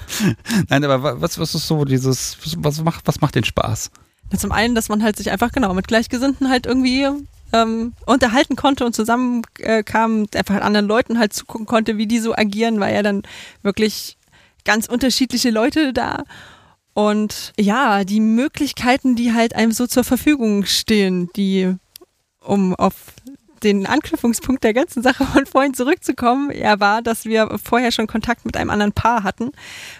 [0.68, 3.90] Nein, aber was, was ist so dieses, was macht, was macht den Spaß?
[4.36, 7.08] Zum einen, dass man halt sich einfach genau mit Gleichgesinnten halt irgendwie
[7.52, 12.34] ähm, unterhalten konnte und zusammen äh, einfach anderen Leuten halt zugucken konnte, wie die so
[12.34, 13.22] agieren, weil ja dann
[13.62, 14.16] wirklich
[14.64, 16.24] ganz unterschiedliche Leute da.
[16.92, 21.74] Und ja, die Möglichkeiten, die halt einem so zur Verfügung stehen, die,
[22.40, 22.94] um auf
[23.62, 28.44] den Anknüpfungspunkt der ganzen Sache von vorhin zurückzukommen, ja, war, dass wir vorher schon Kontakt
[28.44, 29.52] mit einem anderen Paar hatten,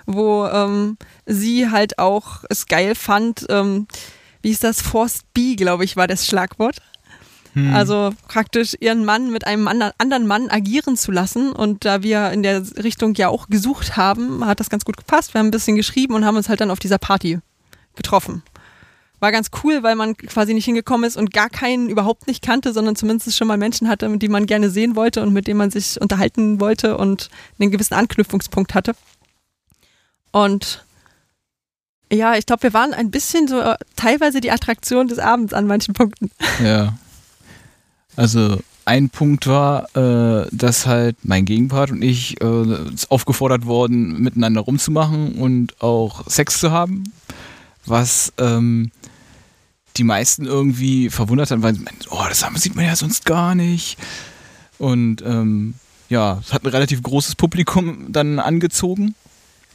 [0.06, 3.86] wo ähm, sie halt auch es geil fand, ähm,
[4.42, 6.76] wie ist das, Forced B, glaube ich, war das Schlagwort.
[7.54, 7.74] Hm.
[7.74, 11.52] Also praktisch ihren Mann mit einem anderen Mann agieren zu lassen.
[11.52, 15.34] Und da wir in der Richtung ja auch gesucht haben, hat das ganz gut gepasst.
[15.34, 17.40] Wir haben ein bisschen geschrieben und haben uns halt dann auf dieser Party
[17.96, 18.42] getroffen.
[19.18, 22.72] War ganz cool, weil man quasi nicht hingekommen ist und gar keinen überhaupt nicht kannte,
[22.72, 25.70] sondern zumindest schon mal Menschen hatte, die man gerne sehen wollte und mit denen man
[25.70, 27.28] sich unterhalten wollte und
[27.58, 28.94] einen gewissen Anknüpfungspunkt hatte.
[30.32, 30.84] Und
[32.12, 35.66] ja, ich glaube, wir waren ein bisschen so äh, teilweise die Attraktion des Abends an
[35.66, 36.30] manchen Punkten.
[36.62, 36.94] Ja.
[38.16, 42.76] Also ein Punkt war, äh, dass halt mein Gegenpart und ich äh,
[43.08, 47.04] aufgefordert wurden, miteinander rumzumachen und auch Sex zu haben,
[47.86, 48.90] was ähm,
[49.96, 51.76] die meisten irgendwie verwundert haben, weil
[52.10, 53.96] oh, das sieht man ja sonst gar nicht.
[54.78, 55.74] Und ähm,
[56.08, 59.14] ja, es hat ein relativ großes Publikum dann angezogen.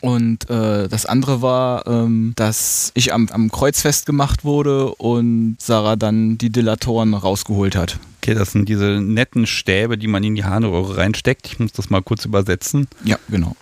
[0.06, 5.95] Und äh, das andere war, ähm, dass ich am, am Kreuz festgemacht wurde und Sarah
[5.95, 7.97] dann die Dillatoren rausgeholt hat.
[8.22, 11.47] Okay, das sind diese netten Stäbe, die man in die Harnröhre reinsteckt.
[11.47, 12.88] Ich muss das mal kurz übersetzen.
[13.03, 13.56] Ja, genau.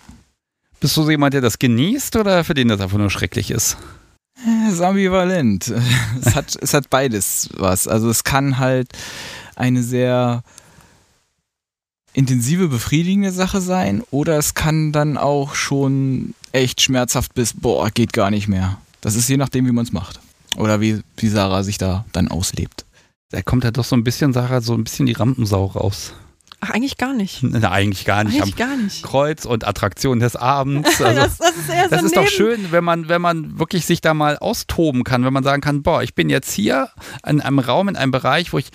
[0.80, 3.78] Bist du so jemand, der das genießt oder für den das einfach nur schrecklich ist?
[4.46, 5.72] Äh, ist ambivalent.
[6.20, 7.88] Es hat, es hat beides was.
[7.88, 8.88] Also es kann halt
[9.56, 10.42] eine sehr
[12.14, 18.12] intensive, befriedigende Sache sein oder es kann dann auch schon echt schmerzhaft bis, boah, geht
[18.12, 18.78] gar nicht mehr.
[19.00, 20.20] Das ist je nachdem, wie man es macht.
[20.56, 22.86] Oder wie, wie Sarah sich da dann auslebt.
[23.30, 26.14] Da kommt ja doch so ein bisschen, Sarah, so ein bisschen die Rampensau raus.
[26.60, 27.42] Ach, eigentlich gar nicht.
[27.42, 28.40] Na, eigentlich gar nicht.
[28.40, 29.02] Eigentlich gar nicht.
[29.02, 31.00] Kreuz und Attraktion des Abends.
[31.04, 33.84] Also, das, das ist eher so das ist doch schön, wenn man, wenn man wirklich
[33.84, 36.88] sich da mal austoben kann, wenn man sagen kann, boah, ich bin jetzt hier
[37.26, 38.70] in einem Raum, in einem Bereich, wo ich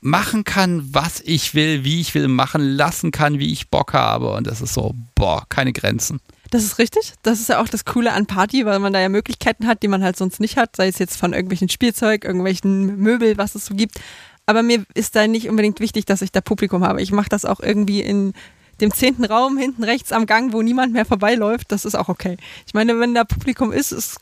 [0.00, 4.32] machen kann, was ich will, wie ich will, machen lassen kann, wie ich Bock habe.
[4.32, 6.20] Und das ist so, boah, keine Grenzen.
[6.50, 7.12] Das ist richtig.
[7.22, 9.88] Das ist ja auch das Coole an Party, weil man da ja Möglichkeiten hat, die
[9.88, 13.66] man halt sonst nicht hat, sei es jetzt von irgendwelchen Spielzeug, irgendwelchen Möbel, was es
[13.66, 14.00] so gibt.
[14.46, 17.02] Aber mir ist da nicht unbedingt wichtig, dass ich da Publikum habe.
[17.02, 18.32] Ich mache das auch irgendwie in
[18.80, 21.70] dem zehnten Raum hinten rechts am Gang, wo niemand mehr vorbeiläuft.
[21.70, 22.36] Das ist auch okay.
[22.66, 24.16] Ich meine, wenn da Publikum ist, ist,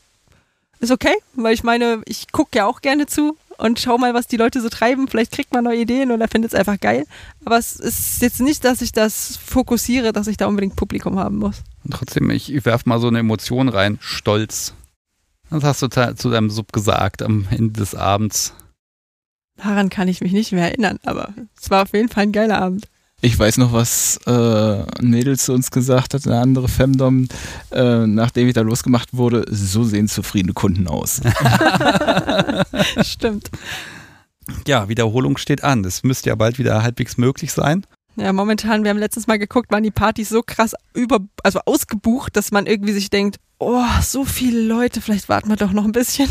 [0.79, 4.27] ist okay, weil ich meine, ich gucke ja auch gerne zu und schau mal, was
[4.27, 5.07] die Leute so treiben.
[5.07, 7.05] Vielleicht kriegt man neue Ideen oder findet es einfach geil.
[7.43, 11.37] Aber es ist jetzt nicht, dass ich das fokussiere, dass ich da unbedingt Publikum haben
[11.37, 11.61] muss.
[11.83, 13.97] Und trotzdem, ich, werfe mal so eine Emotion rein.
[14.01, 14.73] Stolz.
[15.49, 18.53] Das hast du zu, zu deinem Sub gesagt am Ende des Abends.
[19.57, 22.61] Daran kann ich mich nicht mehr erinnern, aber es war auf jeden Fall ein geiler
[22.61, 22.87] Abend.
[23.21, 27.27] Ich weiß noch, was äh, ein Mädel zu uns gesagt hat, eine andere Femdom,
[27.71, 31.19] äh, nachdem ich da losgemacht wurde, so sehen zufriedene Kunden aus.
[33.01, 33.51] Stimmt.
[34.65, 35.83] Ja, Wiederholung steht an.
[35.83, 37.85] Das müsste ja bald wieder halbwegs möglich sein.
[38.15, 42.35] Ja, momentan, wir haben letztens mal geguckt, waren die Partys so krass über, also ausgebucht,
[42.35, 45.91] dass man irgendwie sich denkt, oh, so viele Leute, vielleicht warten wir doch noch ein
[45.91, 46.29] bisschen.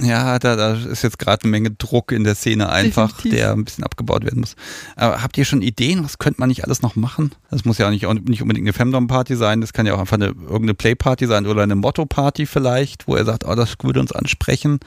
[0.00, 3.40] Ja, da, da ist jetzt gerade eine Menge Druck in der Szene einfach, Definitiv.
[3.40, 4.54] der ein bisschen abgebaut werden muss.
[4.94, 6.04] Aber habt ihr schon Ideen?
[6.04, 7.34] Was könnte man nicht alles noch machen?
[7.50, 10.26] Das muss ja nicht, nicht unbedingt eine Femdom-Party sein, das kann ja auch einfach eine,
[10.26, 14.78] irgendeine Play-Party sein oder eine Motto-Party vielleicht, wo er sagt, oh, das würde uns ansprechen.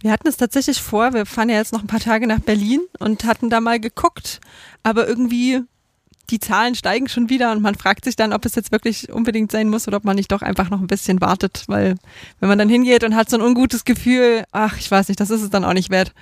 [0.00, 2.80] Wir hatten es tatsächlich vor, wir fahren ja jetzt noch ein paar Tage nach Berlin
[3.00, 4.40] und hatten da mal geguckt,
[4.82, 5.60] aber irgendwie
[6.30, 9.50] die Zahlen steigen schon wieder und man fragt sich dann, ob es jetzt wirklich unbedingt
[9.50, 11.96] sein muss oder ob man nicht doch einfach noch ein bisschen wartet, weil
[12.40, 15.30] wenn man dann hingeht und hat so ein ungutes Gefühl, ach, ich weiß nicht, das
[15.30, 16.12] ist es dann auch nicht wert,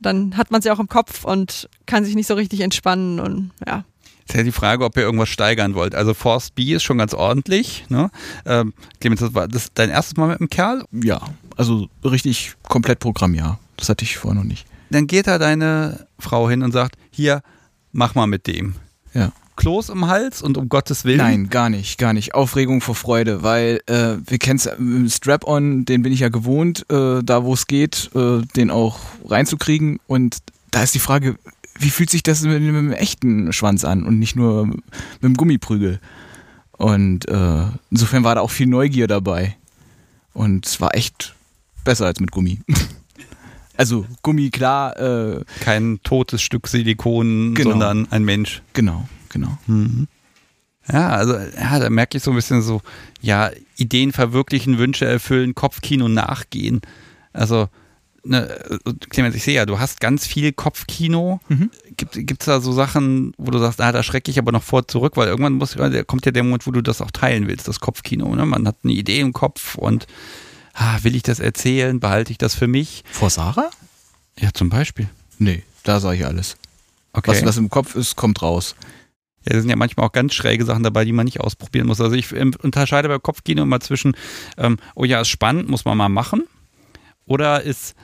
[0.00, 3.20] dann hat man es ja auch im Kopf und kann sich nicht so richtig entspannen
[3.20, 3.84] und ja.
[4.28, 5.94] Ist ja die Frage, ob ihr irgendwas steigern wollt.
[5.94, 7.86] Also Force B ist schon ganz ordentlich.
[7.88, 8.10] Ne?
[8.44, 10.84] Ähm, Clemens, das war das dein erstes Mal mit einem Kerl?
[10.92, 11.20] ja,
[11.56, 13.58] also richtig komplett Programm, ja.
[13.78, 14.66] Das hatte ich vorher noch nicht.
[14.90, 17.42] Dann geht da deine Frau hin und sagt, hier,
[17.92, 18.74] mach mal mit dem.
[19.14, 19.32] Ja.
[19.56, 21.18] Kloß im Hals und um Gottes Willen.
[21.18, 22.34] Nein, gar nicht, gar nicht.
[22.34, 27.22] Aufregung vor Freude, weil äh, wir kennen es, Strap-on, den bin ich ja gewohnt, äh,
[27.24, 29.98] da wo es geht, äh, den auch reinzukriegen.
[30.06, 30.38] Und
[30.70, 31.36] da ist die Frage,
[31.76, 34.82] wie fühlt sich das mit, mit einem echten Schwanz an und nicht nur mit
[35.22, 35.98] dem Gummiprügel?
[36.72, 39.56] Und äh, insofern war da auch viel Neugier dabei.
[40.34, 41.34] Und es war echt
[41.82, 42.60] besser als mit Gummi.
[43.78, 47.70] also Gummi, klar, äh, Kein totes Stück Silikon, Genau.
[47.70, 48.60] sondern ein Mensch.
[48.74, 49.56] genau, genau.
[49.66, 50.08] Mhm.
[50.90, 52.80] Ja, also ja, da merke ich so ein bisschen so,
[53.20, 56.80] ja, Ideen verwirklichen, Wünsche erfüllen, Kopfkino nachgehen.
[57.34, 57.68] Also,
[58.24, 58.48] ne,
[59.10, 61.40] Clemens, ich sehe ja, du hast ganz viel Kopfkino.
[61.48, 61.70] Mhm.
[61.96, 64.88] Gibt es da so Sachen, wo du sagst, ah, da schrecke ich aber noch vor
[64.88, 65.76] zurück, weil irgendwann muss,
[66.06, 68.34] kommt ja der Moment, wo du das auch teilen willst, das Kopfkino.
[68.34, 68.46] Ne?
[68.46, 70.06] Man hat eine Idee im Kopf und
[70.78, 73.04] ah, will ich das erzählen, behalte ich das für mich?
[73.10, 73.70] Vor Sarah?
[74.38, 75.08] Ja, zum Beispiel.
[75.38, 76.56] Nee, da sage ich alles.
[77.12, 77.32] Okay.
[77.32, 78.76] Was, was im Kopf ist, kommt raus.
[79.44, 82.00] Ja, da sind ja manchmal auch ganz schräge Sachen dabei, die man nicht ausprobieren muss.
[82.00, 84.16] Also ich ähm, unterscheide bei Kopfkino immer zwischen,
[84.56, 86.44] ähm, oh ja, ist spannend, muss man mal machen.
[87.26, 87.94] Oder ist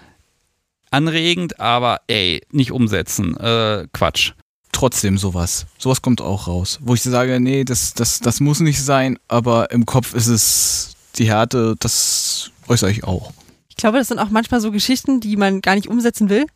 [0.91, 3.37] anregend, aber ey, nicht umsetzen.
[3.37, 4.33] Äh, Quatsch.
[4.73, 5.67] trotzdem sowas.
[5.79, 6.79] Sowas kommt auch raus.
[6.83, 10.94] Wo ich sage, nee, das, das, das muss nicht sein, aber im Kopf ist es
[11.19, 13.33] die Härte, das äußere ich auch.
[13.69, 16.47] Ich glaube, das sind auch manchmal so Geschichten, die man gar nicht umsetzen will,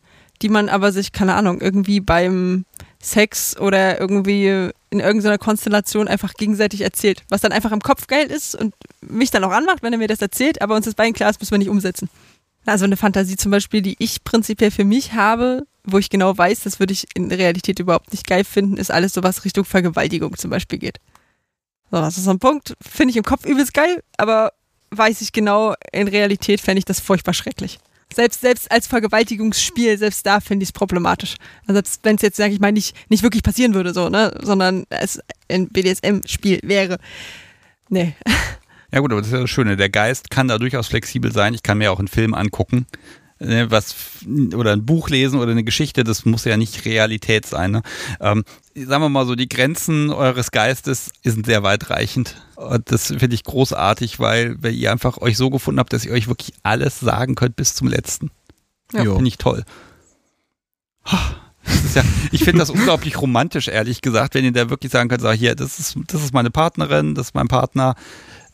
[0.42, 2.64] die man aber sich, keine Ahnung, irgendwie beim
[3.00, 7.22] Sex oder irgendwie in irgendeiner Konstellation einfach gegenseitig erzählt.
[7.28, 10.08] Was dann einfach im Kopf geil ist und mich dann auch anmacht, wenn er mir
[10.08, 12.08] das erzählt, aber uns ist beiden klar ist, müssen wir nicht umsetzen.
[12.66, 16.60] Also eine Fantasie zum Beispiel, die ich prinzipiell für mich habe, wo ich genau weiß,
[16.60, 20.36] das würde ich in Realität überhaupt nicht geil finden, ist alles so was Richtung Vergewaltigung
[20.36, 20.98] zum Beispiel geht.
[21.90, 24.52] So, das ist so ein Punkt, finde ich im Kopf übelst geil, aber
[24.90, 27.78] weiß ich genau, in Realität fände ich das furchtbar schrecklich.
[28.14, 31.36] Selbst, selbst als Vergewaltigungsspiel, selbst da finde ich es problematisch.
[31.62, 34.34] Also selbst wenn es jetzt, sage ich mal, nicht, nicht wirklich passieren würde, so, ne,
[34.42, 35.20] sondern es
[35.50, 36.98] ein BDSM-Spiel wäre.
[37.88, 38.14] Nee.
[38.90, 39.76] Ja gut, aber das ist ja das Schöne.
[39.76, 41.52] Der Geist kann da durchaus flexibel sein.
[41.52, 42.86] Ich kann mir auch einen Film angucken.
[43.38, 43.94] Ne, was
[44.54, 47.70] oder ein Buch lesen oder eine Geschichte, das muss ja nicht Realität sein.
[47.70, 47.82] Ne?
[48.20, 48.44] Ähm,
[48.74, 52.36] sagen wir mal so, die Grenzen eures Geistes sind sehr weitreichend.
[52.56, 56.12] Und das finde ich großartig, weil, weil ihr einfach euch so gefunden habt, dass ihr
[56.12, 58.30] euch wirklich alles sagen könnt bis zum letzten.
[58.92, 59.02] Ja.
[59.02, 59.64] Finde ich toll.
[61.94, 62.02] Ja,
[62.32, 65.54] ich finde das unglaublich romantisch, ehrlich gesagt, wenn ihr da wirklich sagen könnt, sag hier,
[65.54, 67.94] das ist, das ist meine Partnerin, das ist mein Partner,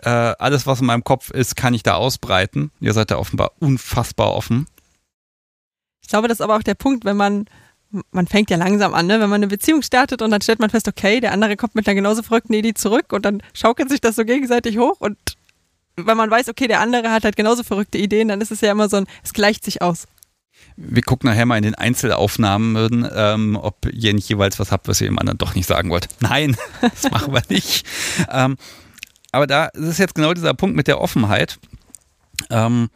[0.01, 2.70] äh, alles, was in meinem Kopf ist, kann ich da ausbreiten.
[2.81, 4.66] Ihr seid da offenbar unfassbar offen.
[6.05, 7.47] Ich glaube, das ist aber auch der Punkt, wenn man,
[8.10, 9.20] man fängt ja langsam an, ne?
[9.20, 11.89] wenn man eine Beziehung startet und dann stellt man fest, okay, der andere kommt mit
[11.89, 15.16] einer genauso verrückten Idee zurück und dann schaukelt sich das so gegenseitig hoch und
[15.97, 18.70] wenn man weiß, okay, der andere hat halt genauso verrückte Ideen, dann ist es ja
[18.70, 20.06] immer so ein, es gleicht sich aus.
[20.76, 25.01] Wir gucken nachher mal in den Einzelaufnahmen, ähm, ob ihr nicht jeweils was habt, was
[25.01, 26.09] ihr dem anderen doch nicht sagen wollt.
[26.20, 27.86] Nein, das machen wir nicht.
[28.31, 28.56] Ähm,
[29.32, 31.59] aber da ist jetzt genau dieser Punkt mit der Offenheit.
[32.51, 32.90] Ähm,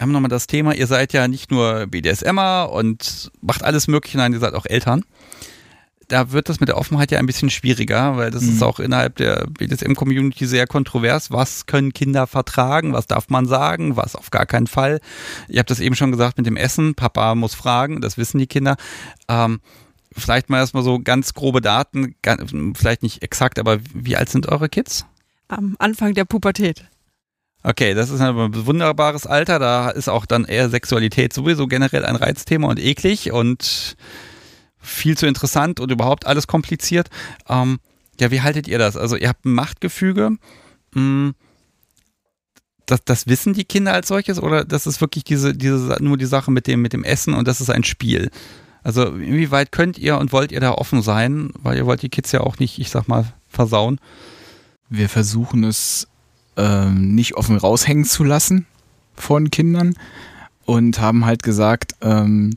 [0.00, 4.32] haben nochmal das Thema, ihr seid ja nicht nur BDSMer und macht alles Mögliche, nein,
[4.32, 5.04] ihr seid auch Eltern.
[6.08, 8.50] Da wird das mit der Offenheit ja ein bisschen schwieriger, weil das mhm.
[8.50, 11.32] ist auch innerhalb der BDSM-Community sehr kontrovers.
[11.32, 12.92] Was können Kinder vertragen?
[12.92, 13.96] Was darf man sagen?
[13.96, 15.00] Was auf gar keinen Fall?
[15.48, 16.94] Ihr habt das eben schon gesagt mit dem Essen.
[16.94, 18.76] Papa muss fragen, das wissen die Kinder.
[19.26, 19.60] Ähm,
[20.12, 22.14] vielleicht mal erstmal so ganz grobe Daten,
[22.74, 25.06] vielleicht nicht exakt, aber wie alt sind eure Kids?
[25.48, 26.84] Am Anfang der Pubertät.
[27.62, 29.58] Okay, das ist ein wunderbares Alter.
[29.58, 33.96] Da ist auch dann eher Sexualität sowieso generell ein Reizthema und eklig und
[34.78, 37.08] viel zu interessant und überhaupt alles kompliziert.
[37.48, 37.80] Ähm,
[38.20, 38.96] ja, wie haltet ihr das?
[38.96, 40.36] Also ihr habt ein Machtgefüge.
[40.94, 41.34] Mh, hm,
[42.86, 46.26] das, das wissen die Kinder als solches oder das ist wirklich diese, diese, nur die
[46.26, 48.30] Sache mit dem, mit dem Essen und das ist ein Spiel?
[48.84, 51.50] Also inwieweit könnt ihr und wollt ihr da offen sein?
[51.60, 53.98] Weil ihr wollt die Kids ja auch nicht, ich sag mal, versauen.
[54.88, 56.06] Wir versuchen es
[56.56, 58.66] ähm, nicht offen raushängen zu lassen
[59.14, 59.94] von Kindern
[60.64, 62.56] und haben halt gesagt, ähm,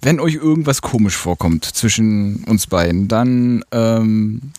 [0.00, 4.52] wenn euch irgendwas komisch vorkommt zwischen uns beiden, dann ähm,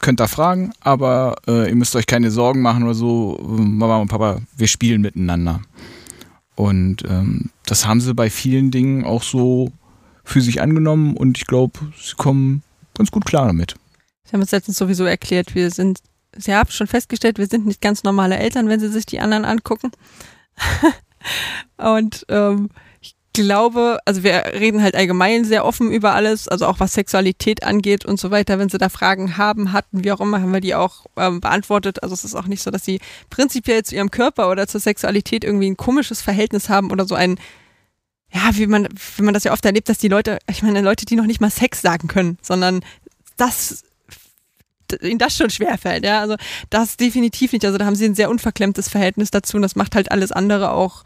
[0.00, 3.40] könnt ihr fragen, aber äh, ihr müsst euch keine Sorgen machen oder so.
[3.42, 5.60] Mama und Papa, wir spielen miteinander.
[6.56, 9.72] Und ähm, das haben sie bei vielen Dingen auch so
[10.22, 12.62] für sich angenommen und ich glaube, sie kommen
[12.94, 13.74] ganz gut klar damit.
[14.24, 16.00] Sie haben uns letztens sowieso erklärt, wir sind
[16.36, 19.44] Sie haben schon festgestellt, wir sind nicht ganz normale Eltern, wenn Sie sich die anderen
[19.44, 19.90] angucken.
[21.76, 22.70] und ähm,
[23.00, 27.64] ich glaube, also wir reden halt allgemein sehr offen über alles, also auch was Sexualität
[27.64, 28.58] angeht und so weiter.
[28.58, 32.02] Wenn Sie da Fragen haben, hatten, wie auch immer, haben wir die auch ähm, beantwortet.
[32.02, 33.00] Also es ist auch nicht so, dass Sie
[33.30, 37.36] prinzipiell zu Ihrem Körper oder zur Sexualität irgendwie ein komisches Verhältnis haben oder so ein
[38.34, 41.06] ja, wie man, wie man das ja oft erlebt, dass die Leute, ich meine, Leute,
[41.06, 42.84] die noch nicht mal Sex sagen können, sondern
[43.36, 43.84] das
[45.02, 46.04] ihnen das schon schwerfällt.
[46.04, 46.20] Ja?
[46.20, 46.36] Also
[46.70, 47.64] das definitiv nicht.
[47.64, 50.72] Also da haben sie ein sehr unverklemmtes Verhältnis dazu und das macht halt alles andere
[50.72, 51.04] auch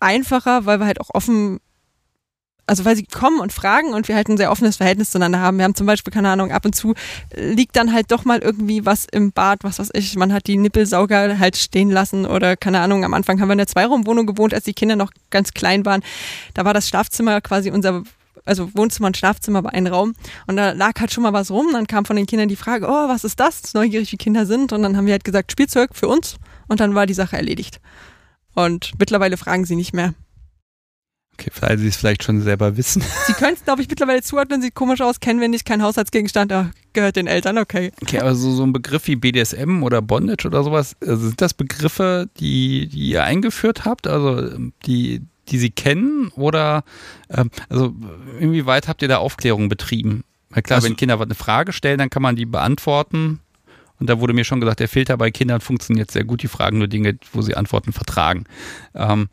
[0.00, 1.60] einfacher, weil wir halt auch offen
[2.70, 5.58] also weil sie kommen und fragen und wir halt ein sehr offenes Verhältnis zueinander haben.
[5.58, 6.94] Wir haben zum Beispiel, keine Ahnung, ab und zu
[7.34, 10.56] liegt dann halt doch mal irgendwie was im Bad, was weiß ich, man hat die
[10.56, 14.54] Nippelsauger halt stehen lassen oder keine Ahnung, am Anfang haben wir in einer Zweiraumwohnung gewohnt,
[14.54, 16.02] als die Kinder noch ganz klein waren.
[16.54, 18.04] Da war das Schlafzimmer quasi unser
[18.50, 20.14] also Wohnzimmer und Schlafzimmer war ein Raum
[20.48, 21.68] und da lag halt schon mal was rum.
[21.72, 23.74] Dann kam von den Kindern die Frage, oh, was ist das?
[23.74, 24.72] Neugierig wie Kinder sind.
[24.72, 26.36] Und dann haben wir halt gesagt, Spielzeug für uns.
[26.68, 27.80] Und dann war die Sache erledigt.
[28.54, 30.14] Und mittlerweile fragen sie nicht mehr.
[31.34, 33.02] Okay, weil sie es vielleicht schon selber wissen.
[33.26, 36.52] Sie können es, glaube ich, mittlerweile zuordnen, sieht komisch aus, kennen wir nicht, kein Haushaltsgegenstand,
[36.52, 37.92] ach, gehört den Eltern, okay.
[38.02, 41.54] Okay, aber so, so ein Begriff wie BDSM oder Bondage oder sowas, also sind das
[41.54, 44.50] Begriffe, die, die ihr eingeführt habt, also
[44.84, 46.28] die, die Sie kennen?
[46.34, 46.84] Oder
[47.28, 47.94] ähm, also
[48.38, 50.24] inwieweit habt ihr da Aufklärung betrieben?
[50.50, 53.40] Weil klar, also, wenn Kinder eine Frage stellen, dann kann man die beantworten.
[53.98, 56.42] Und da wurde mir schon gesagt, der Filter bei Kindern funktioniert sehr gut.
[56.42, 58.44] Die fragen nur Dinge, wo sie Antworten vertragen.
[58.94, 59.28] Ähm,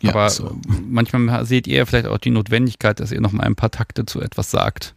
[0.00, 0.58] ja, aber so.
[0.88, 4.20] manchmal seht ihr vielleicht auch die Notwendigkeit, dass ihr noch mal ein paar Takte zu
[4.20, 4.94] etwas sagt.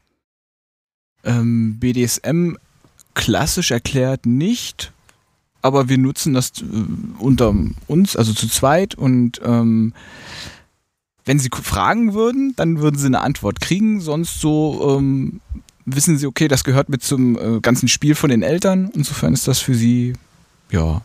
[1.23, 2.55] Ähm, BDSM
[3.13, 4.93] klassisch erklärt nicht,
[5.61, 6.63] aber wir nutzen das äh,
[7.19, 7.53] unter
[7.87, 9.93] uns, also zu zweit und ähm,
[11.25, 15.39] wenn sie fragen würden, dann würden sie eine Antwort kriegen, sonst so ähm,
[15.85, 18.89] wissen sie, okay, das gehört mit zum äh, ganzen Spiel von den Eltern.
[18.93, 20.13] Insofern ist das für sie,
[20.71, 21.01] ja,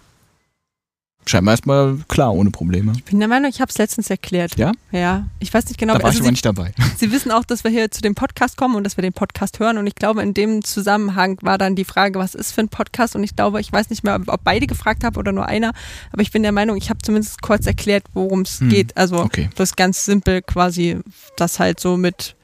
[1.28, 2.92] scheinbar erstmal klar, ohne Probleme.
[2.96, 4.56] Ich bin der Meinung, ich habe es letztens erklärt.
[4.56, 4.72] Ja?
[4.92, 5.26] Ja.
[5.40, 5.94] Ich weiß nicht genau.
[5.94, 6.72] Da war also ich aber nicht dabei.
[6.96, 9.58] Sie wissen auch, dass wir hier zu dem Podcast kommen und dass wir den Podcast
[9.58, 9.78] hören.
[9.78, 13.16] Und ich glaube, in dem Zusammenhang war dann die Frage, was ist für ein Podcast?
[13.16, 15.72] Und ich glaube, ich weiß nicht mehr, ob beide gefragt haben oder nur einer.
[16.12, 18.68] Aber ich bin der Meinung, ich habe zumindest kurz erklärt, worum es hm.
[18.68, 18.96] geht.
[18.96, 19.50] Also okay.
[19.56, 20.98] das ist ganz simpel quasi,
[21.36, 22.36] das halt so mit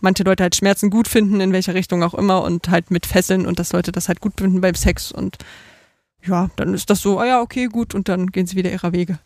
[0.00, 3.46] manche Leute halt Schmerzen gut finden, in welcher Richtung auch immer, und halt mit Fesseln
[3.46, 5.38] und dass Leute das halt gut finden beim Sex und
[6.26, 8.92] ja, dann ist das so, ah ja, okay, gut, und dann gehen sie wieder ihrer
[8.92, 9.18] Wege.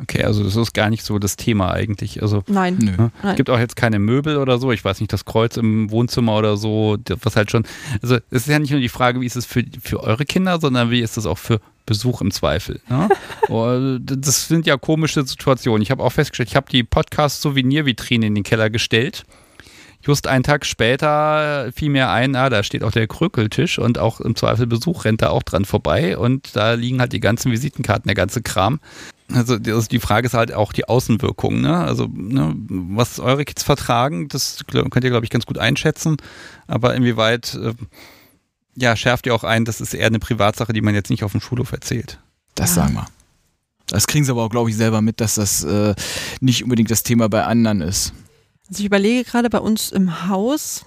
[0.00, 2.22] Okay, also das ist gar nicht so das Thema eigentlich.
[2.22, 2.78] Also Nein.
[2.80, 2.92] Nö.
[2.92, 3.12] ne?
[3.22, 3.36] Nein.
[3.36, 4.72] gibt auch jetzt keine Möbel oder so.
[4.72, 7.64] Ich weiß nicht, das Kreuz im Wohnzimmer oder so, was halt schon.
[8.00, 10.58] Also es ist ja nicht nur die Frage, wie ist es für, für eure Kinder,
[10.58, 12.80] sondern wie ist es auch für Besuch im Zweifel.
[12.88, 13.08] Ne?
[13.48, 15.82] Oh, das sind ja komische Situationen.
[15.82, 19.24] Ich habe auch festgestellt, ich habe die Podcast-Souvenir-Vitrine in den Keller gestellt.
[20.02, 24.20] Just einen Tag später fiel mir ein, ah, da steht auch der Krökeltisch und auch
[24.20, 28.08] im Zweifel Besuch rennt da auch dran vorbei und da liegen halt die ganzen Visitenkarten,
[28.08, 28.80] der ganze Kram.
[29.32, 31.60] Also die Frage ist halt auch die Außenwirkung.
[31.60, 31.76] Ne?
[31.76, 36.16] Also ne, was eure Kids vertragen, das könnt ihr, glaube ich, ganz gut einschätzen.
[36.66, 37.74] Aber inwieweit äh,
[38.74, 41.32] ja, schärft ihr auch ein, das ist eher eine Privatsache, die man jetzt nicht auf
[41.32, 42.18] dem Schulhof erzählt.
[42.54, 42.82] Das Ja.
[42.82, 43.06] sagen wir.
[43.86, 45.94] Das kriegen sie aber auch, glaube ich, selber mit, dass das äh,
[46.40, 48.12] nicht unbedingt das Thema bei anderen ist.
[48.70, 50.86] Also ich überlege gerade bei uns im Haus,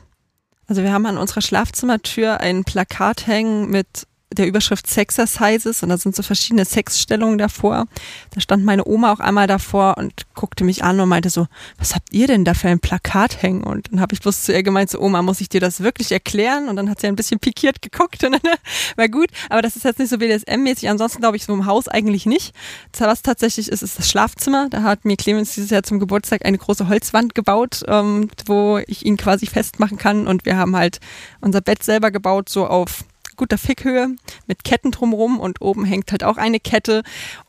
[0.67, 5.97] also wir haben an unserer Schlafzimmertür ein Plakat hängen mit der Überschrift Sexercises und da
[5.97, 7.85] sind so verschiedene Sexstellungen davor.
[8.31, 11.47] Da stand meine Oma auch einmal davor und guckte mich an und meinte so,
[11.77, 13.63] was habt ihr denn da für ein Plakat hängen?
[13.63, 16.11] Und dann habe ich bloß zu ihr gemeint, so Oma, muss ich dir das wirklich
[16.11, 16.69] erklären?
[16.69, 18.41] Und dann hat sie ein bisschen pikiert geguckt und dann
[18.95, 19.29] war gut.
[19.49, 20.89] Aber das ist jetzt nicht so BDSM-mäßig.
[20.89, 22.55] Ansonsten glaube ich so im Haus eigentlich nicht.
[22.97, 24.67] Was tatsächlich ist, ist das Schlafzimmer.
[24.69, 29.05] Da hat mir Clemens dieses Jahr zum Geburtstag eine große Holzwand gebaut, ähm, wo ich
[29.05, 30.27] ihn quasi festmachen kann.
[30.27, 30.99] Und wir haben halt
[31.41, 33.03] unser Bett selber gebaut, so auf
[33.35, 34.15] guter Fickhöhe
[34.47, 37.03] mit Ketten drumrum und oben hängt halt auch eine Kette.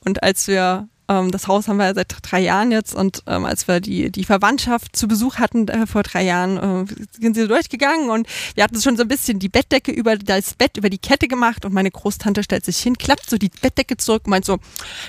[0.04, 3.68] Und als wir ähm, das Haus haben wir seit drei Jahren jetzt und ähm, als
[3.68, 7.48] wir die, die Verwandtschaft zu Besuch hatten äh, vor drei Jahren, äh, sind sie so
[7.48, 10.98] durchgegangen und wir hatten schon so ein bisschen die Bettdecke über das Bett, über die
[10.98, 14.44] Kette gemacht und meine Großtante stellt sich hin, klappt so die Bettdecke zurück und meint
[14.44, 14.58] so,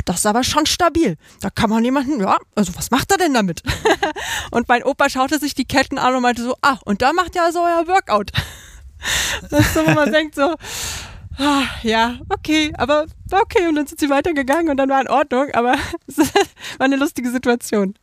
[0.06, 1.18] das ist aber schon stabil.
[1.40, 3.64] Da kann man jemanden, ja, also was macht er denn damit?
[4.52, 7.36] und mein Opa schaute sich die Ketten an und meinte so, ah, und da macht
[7.36, 8.32] ja so euer Workout.
[9.50, 10.56] Das ist so, wo man denkt so,
[11.38, 13.68] ah, ja, okay, aber okay.
[13.68, 15.76] Und dann sind sie weitergegangen und dann war in Ordnung, aber
[16.08, 16.18] es
[16.78, 17.96] war eine lustige Situation.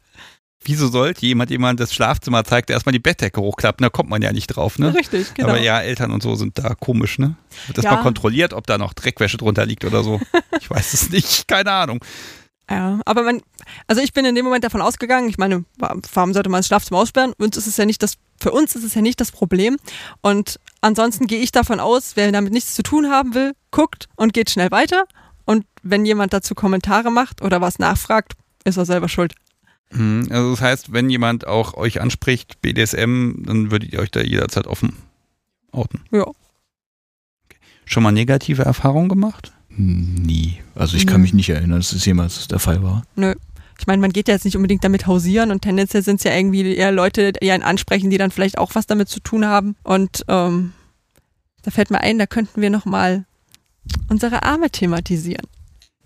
[0.65, 3.83] Wieso sollte jemand jemand das Schlafzimmer zeigt, der erstmal die Bettdecke hochklappen?
[3.83, 4.95] Da kommt man ja nicht drauf, ne?
[4.95, 5.49] Richtig, genau.
[5.49, 7.35] Aber ja, Eltern und so sind da komisch, ne?
[7.67, 7.97] Wird das Ja.
[7.97, 10.21] mal kontrolliert, ob da noch Dreckwäsche drunter liegt oder so?
[10.61, 11.99] Ich weiß es nicht, keine Ahnung.
[12.73, 13.43] Ja, aber man,
[13.87, 16.69] also ich bin in dem Moment davon ausgegangen, ich meine, wa- warum sollte man das
[16.69, 17.35] Schlafzimmer aussperren?
[17.39, 19.77] Uns ist es ja nicht das, für uns ist es ja nicht das Problem.
[20.23, 24.33] Und ansonsten gehe ich davon aus, wer damit nichts zu tun haben will, guckt und
[24.33, 25.05] geht schnell weiter.
[25.45, 28.33] Und wenn jemand dazu Kommentare macht oder was nachfragt,
[28.65, 29.35] ist er selber schuld.
[29.91, 34.21] Hm, Also das heißt, wenn jemand auch euch anspricht, BDSM, dann würdet ihr euch da
[34.23, 34.97] jederzeit offen
[35.73, 36.05] outen.
[36.11, 36.25] Ja.
[37.85, 39.53] Schon mal negative Erfahrungen gemacht?
[39.77, 40.59] Nie.
[40.75, 41.23] Also ich kann Nö.
[41.23, 43.03] mich nicht erinnern, dass es jemals der Fall war.
[43.17, 43.35] Nö.
[43.79, 46.33] Ich meine, man geht ja jetzt nicht unbedingt damit hausieren und tendenziell sind es ja
[46.35, 49.75] irgendwie eher Leute, die einen ansprechen, die dann vielleicht auch was damit zu tun haben.
[49.83, 50.73] Und ähm,
[51.63, 53.25] da fällt mir ein, da könnten wir nochmal
[54.09, 55.47] unsere Arme thematisieren.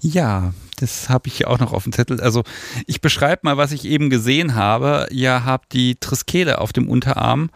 [0.01, 2.21] Ja, das habe ich hier auch noch auf dem Zettel.
[2.21, 2.45] Also
[2.87, 5.09] ich beschreibe mal, was ich eben gesehen habe.
[5.11, 7.51] Ihr habt die Triskele auf dem Unterarm,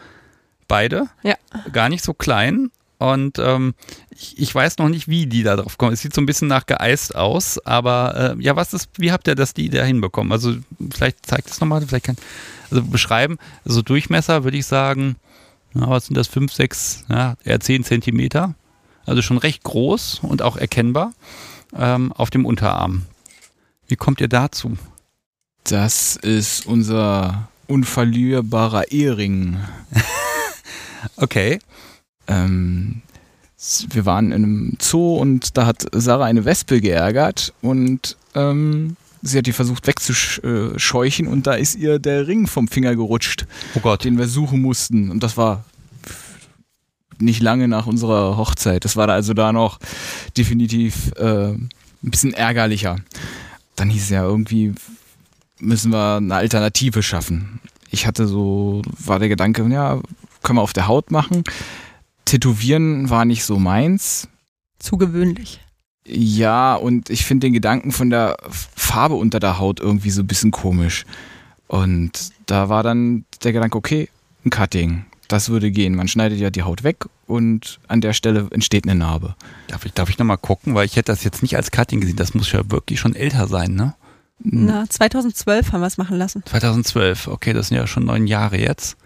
[0.69, 1.37] beide, Ja.
[1.73, 2.71] gar nicht so klein.
[3.01, 3.73] Und ähm,
[4.11, 5.95] ich, ich weiß noch nicht, wie die da drauf kommen.
[5.95, 9.27] Es sieht so ein bisschen nach geeist aus, aber äh, ja, was ist, wie habt
[9.27, 10.31] ihr das die da hinbekommen?
[10.33, 10.57] Also
[10.93, 12.17] vielleicht zeigt es nochmal, vielleicht kann,
[12.71, 15.17] also beschreiben, also Durchmesser würde ich sagen,
[15.73, 18.55] ja, was sind das, 5, 6, ja, eher 10 Zentimeter.
[19.07, 21.15] Also schon recht groß und auch erkennbar
[21.75, 23.07] ähm, auf dem Unterarm.
[23.89, 24.77] Wie kommt ihr dazu?
[25.65, 29.57] Das ist unser unverlierbarer Ehering.
[31.17, 31.59] Okay.
[32.31, 33.03] Ähm,
[33.91, 39.39] wir waren in einem Zoo und da hat Sarah eine Wespe geärgert und ähm, sie
[39.39, 43.47] hat die versucht wegzuscheuchen und da ist ihr der Ring vom Finger gerutscht,
[43.83, 45.11] Oh den wir suchen mussten.
[45.11, 45.65] Und das war
[47.19, 48.85] nicht lange nach unserer Hochzeit.
[48.85, 49.79] Das war da also da noch
[50.39, 51.69] definitiv äh, ein
[52.03, 52.97] bisschen ärgerlicher.
[53.77, 54.75] Dann hieß es ja irgendwie,
[55.59, 57.61] müssen wir eine Alternative schaffen.
[57.91, 60.01] Ich hatte so, war der Gedanke, ja,
[60.43, 61.45] können wir auf der Haut machen.
[62.31, 64.29] Tätowieren war nicht so meins.
[64.79, 65.61] Zu gewöhnlich.
[66.07, 70.29] Ja, und ich finde den Gedanken von der Farbe unter der Haut irgendwie so ein
[70.29, 71.07] bisschen komisch.
[71.67, 74.09] Und da war dann der Gedanke, okay,
[74.45, 75.07] ein Cutting.
[75.27, 75.97] Das würde gehen.
[75.97, 79.35] Man schneidet ja die Haut weg und an der Stelle entsteht eine Narbe.
[79.67, 80.77] Darf ich, darf ich nochmal gucken?
[80.77, 82.15] Weil ich hätte das jetzt nicht als Cutting gesehen.
[82.15, 83.95] Das muss ja wirklich schon älter sein, ne?
[84.39, 86.45] Na, 2012 haben wir es machen lassen.
[86.47, 87.27] 2012.
[87.27, 88.97] Okay, das sind ja schon neun Jahre jetzt.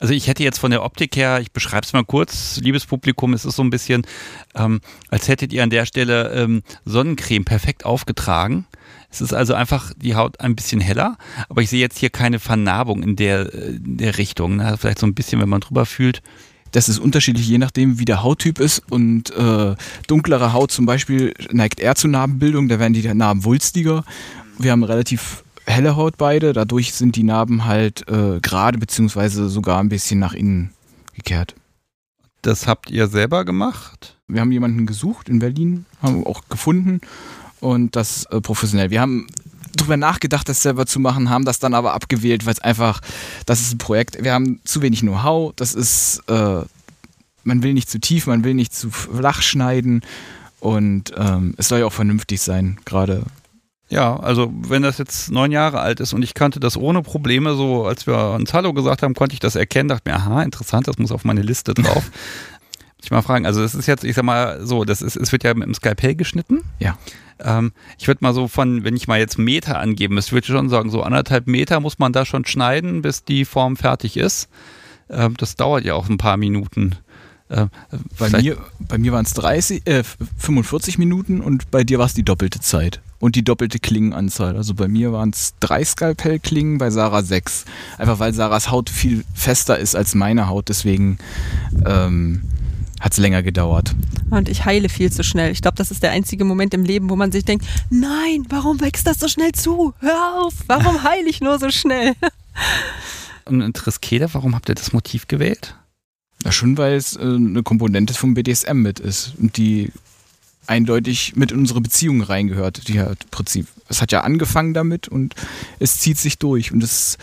[0.00, 3.34] Also ich hätte jetzt von der Optik her, ich beschreibe es mal kurz, liebes Publikum,
[3.34, 4.06] es ist so ein bisschen,
[4.54, 8.66] ähm, als hättet ihr an der Stelle ähm, Sonnencreme perfekt aufgetragen.
[9.10, 11.18] Es ist also einfach die Haut ein bisschen heller,
[11.50, 14.56] aber ich sehe jetzt hier keine Vernarbung in der, äh, in der Richtung.
[14.56, 14.76] Ne?
[14.80, 16.22] Vielleicht so ein bisschen, wenn man drüber fühlt.
[16.72, 18.82] Das ist unterschiedlich, je nachdem, wie der Hauttyp ist.
[18.90, 19.74] Und äh,
[20.06, 24.04] dunklere Haut zum Beispiel neigt eher zu Narbenbildung, da werden die Narben wulstiger.
[24.58, 29.80] wir haben relativ helle Haut beide, dadurch sind die Narben halt äh, gerade beziehungsweise sogar
[29.80, 30.72] ein bisschen nach innen
[31.14, 31.54] gekehrt.
[32.42, 34.16] Das habt ihr selber gemacht?
[34.26, 37.00] Wir haben jemanden gesucht in Berlin, haben auch gefunden
[37.60, 38.90] und das äh, professionell.
[38.90, 39.26] Wir haben
[39.76, 43.00] drüber nachgedacht, das selber zu machen, haben das dann aber abgewählt, weil es einfach,
[43.46, 46.62] das ist ein Projekt, wir haben zu wenig Know-how, das ist, äh,
[47.44, 50.02] man will nicht zu tief, man will nicht zu flach schneiden
[50.60, 53.24] und ähm, es soll ja auch vernünftig sein, gerade
[53.90, 57.54] ja, also wenn das jetzt neun Jahre alt ist und ich kannte das ohne Probleme,
[57.54, 60.86] so als wir uns Hallo gesagt haben, konnte ich das erkennen, dachte mir, aha, interessant,
[60.86, 62.10] das muss auf meine Liste drauf.
[63.02, 65.42] ich mal fragen, also es ist jetzt, ich sag mal so, das ist, es wird
[65.42, 66.60] ja mit dem Skalpell geschnitten.
[66.78, 66.96] Ja.
[67.40, 70.52] Ähm, ich würde mal so von, wenn ich mal jetzt Meter angeben müsste, würde ich
[70.52, 74.48] schon sagen, so anderthalb Meter muss man da schon schneiden, bis die Form fertig ist.
[75.08, 76.94] Ähm, das dauert ja auch ein paar Minuten.
[77.48, 77.66] Äh,
[78.16, 80.04] bei, mir, bei mir waren es äh,
[80.36, 84.56] 45 Minuten und bei dir war es die doppelte Zeit und die doppelte Klingenanzahl.
[84.56, 87.66] Also bei mir waren es drei Skalpellklingen, bei Sarah sechs.
[87.98, 91.18] Einfach weil Sarahs Haut viel fester ist als meine Haut, deswegen
[91.86, 92.42] ähm,
[92.98, 93.94] hat es länger gedauert.
[94.30, 95.52] Und ich heile viel zu schnell.
[95.52, 98.80] Ich glaube, das ist der einzige Moment im Leben, wo man sich denkt, nein, warum
[98.80, 99.94] wächst das so schnell zu?
[100.00, 102.14] Hör auf, warum heile ich nur so schnell?
[103.44, 105.76] Und Triskede, warum habt ihr das Motiv gewählt?
[106.44, 109.92] Ja, schon weil es äh, eine Komponente vom BDSM mit ist und die
[110.70, 112.88] eindeutig mit in unsere Beziehung reingehört.
[112.88, 115.34] Die hat im Prinzip, es hat ja angefangen damit und
[115.80, 117.18] es zieht sich durch und es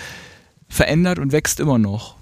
[0.68, 2.18] verändert und wächst immer noch.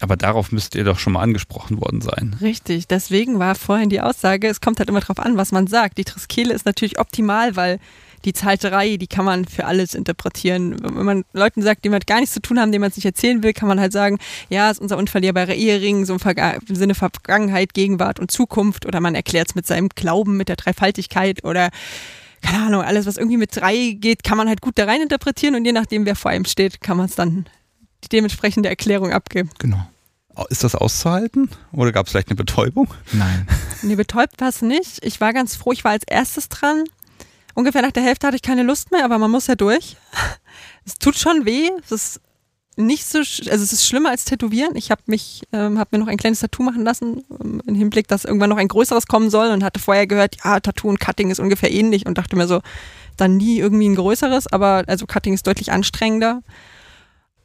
[0.00, 2.36] Aber darauf müsst ihr doch schon mal angesprochen worden sein.
[2.40, 5.96] Richtig, deswegen war vorhin die Aussage, es kommt halt immer drauf an, was man sagt.
[5.96, 7.78] Die Triskele ist natürlich optimal, weil
[8.24, 10.76] die Zeiterei, die kann man für alles interpretieren.
[10.80, 13.06] Wenn man Leuten sagt, die mit gar nichts zu tun haben, denen man es nicht
[13.06, 14.18] erzählen will, kann man halt sagen,
[14.48, 18.86] ja, ist unser unverlierbarer Ehering, so im, Sinne Vergangenheit, Gegenwart und Zukunft.
[18.86, 21.70] Oder man erklärt es mit seinem Glauben, mit der Dreifaltigkeit oder
[22.42, 25.54] keine Ahnung, alles, was irgendwie mit drei geht, kann man halt gut da rein interpretieren
[25.56, 27.46] und je nachdem, wer vor einem steht, kann man es dann
[28.04, 29.50] die dementsprechende Erklärung abgeben.
[29.58, 29.80] Genau.
[30.50, 31.48] Ist das auszuhalten?
[31.72, 32.92] Oder gab es vielleicht eine Betäubung?
[33.12, 33.46] Nein.
[33.82, 35.04] Nee, betäubt war es nicht.
[35.04, 36.84] Ich war ganz froh, ich war als erstes dran.
[37.56, 39.96] Ungefähr nach der Hälfte hatte ich keine Lust mehr, aber man muss ja durch.
[40.84, 41.70] Es tut schon weh.
[41.82, 42.20] Es ist
[42.76, 44.76] nicht so, also es ist schlimmer als Tätowieren.
[44.76, 48.08] Ich habe mich, ähm, habe mir noch ein kleines Tattoo machen lassen, ähm, im Hinblick,
[48.08, 51.30] dass irgendwann noch ein größeres kommen soll und hatte vorher gehört, ja, Tattoo und Cutting
[51.30, 52.60] ist ungefähr ähnlich und dachte mir so,
[53.16, 56.42] dann nie irgendwie ein größeres, aber also Cutting ist deutlich anstrengender.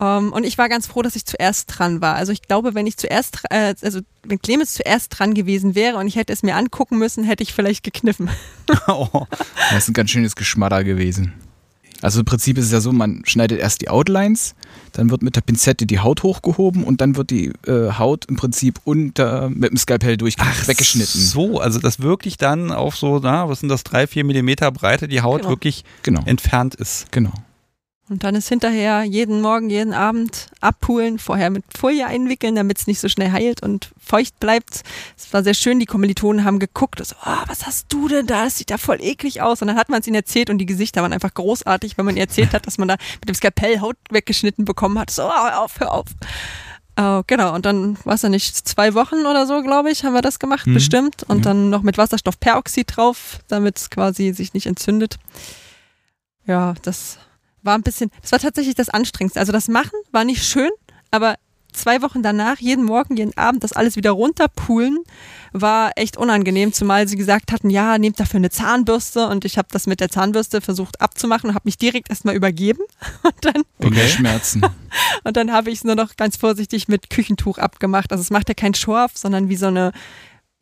[0.01, 2.15] Um, ähm, und ich war ganz froh, dass ich zuerst dran war.
[2.15, 6.07] Also ich glaube, wenn ich zuerst, äh, also wenn Clemens zuerst dran gewesen wäre und
[6.07, 8.27] ich hätte es mir angucken müssen, hätte ich vielleicht gekniffen.
[8.87, 9.27] oh.
[9.69, 11.33] Das ist ein ganz schönes Geschmadder gewesen.
[12.01, 14.55] Also im Prinzip ist es ja so, man schneidet erst die Outlines,
[14.93, 18.37] dann wird mit der Pinzette die Haut hochgehoben und dann wird die äh, Haut im
[18.37, 21.21] Prinzip unter mit dem Skalpell durch Ach, weggeschnitten.
[21.21, 25.07] So, also dass wirklich dann auf so, na, was sind das, drei, vier Millimeter Breite
[25.07, 25.51] die Haut genau.
[25.51, 26.23] wirklich genau.
[26.25, 27.05] entfernt ist.
[27.11, 27.33] Genau.
[28.11, 32.85] Und dann ist hinterher jeden Morgen, jeden Abend abpulen, vorher mit Folie einwickeln, damit es
[32.85, 34.81] nicht so schnell heilt und feucht bleibt.
[35.15, 38.43] Es war sehr schön, die Kommilitonen haben geguckt, so, oh, was hast du denn da?
[38.43, 39.61] Das sieht ja voll eklig aus.
[39.61, 42.17] Und dann hat man es ihnen erzählt und die Gesichter waren einfach großartig, wenn man
[42.17, 45.09] ihnen erzählt hat, dass man da mit dem Skalpell Haut weggeschnitten bekommen hat.
[45.09, 46.07] So, oh, hör auf, hör auf.
[46.99, 50.11] Uh, genau, und dann war es ja nicht zwei Wochen oder so, glaube ich, haben
[50.11, 50.73] wir das gemacht, mhm.
[50.73, 51.23] bestimmt.
[51.29, 51.43] Und ja.
[51.43, 55.17] dann noch mit Wasserstoffperoxid drauf, damit es quasi sich nicht entzündet.
[56.45, 57.17] Ja, das
[57.63, 59.39] war ein bisschen, das war tatsächlich das Anstrengendste.
[59.39, 60.71] Also das Machen war nicht schön,
[61.11, 61.35] aber
[61.73, 64.99] zwei Wochen danach, jeden Morgen, jeden Abend, das alles wieder runterpulen,
[65.53, 69.67] war echt unangenehm, zumal sie gesagt hatten, ja, nehmt dafür eine Zahnbürste und ich habe
[69.71, 72.81] das mit der Zahnbürste versucht abzumachen und habe mich direkt erstmal übergeben
[73.23, 74.07] und dann okay.
[74.07, 74.61] Schmerzen.
[75.23, 78.11] und dann habe ich es nur noch ganz vorsichtig mit Küchentuch abgemacht.
[78.11, 79.91] Also es macht ja kein Schorf, sondern wie so eine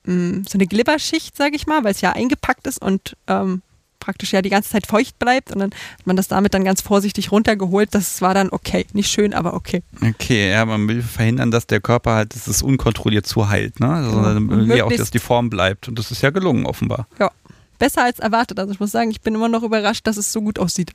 [0.05, 3.61] mm, so eine Glibberschicht, sage ich mal, weil es ja eingepackt ist und ähm,
[3.99, 6.81] praktisch ja die ganze Zeit feucht bleibt und dann hat man das damit dann ganz
[6.81, 7.93] vorsichtig runtergeholt.
[7.93, 8.85] Das war dann okay.
[8.93, 9.83] Nicht schön, aber okay.
[10.01, 13.89] Okay, ja, man will verhindern, dass der Körper halt, dass es unkontrolliert zuheilt, ne?
[13.89, 16.65] Also ja, man will ja auch, dass die Form bleibt und das ist ja gelungen
[16.65, 17.07] offenbar.
[17.19, 17.31] Ja,
[17.77, 18.59] besser als erwartet.
[18.59, 20.91] Also ich muss sagen, ich bin immer noch überrascht, dass es so gut aussieht.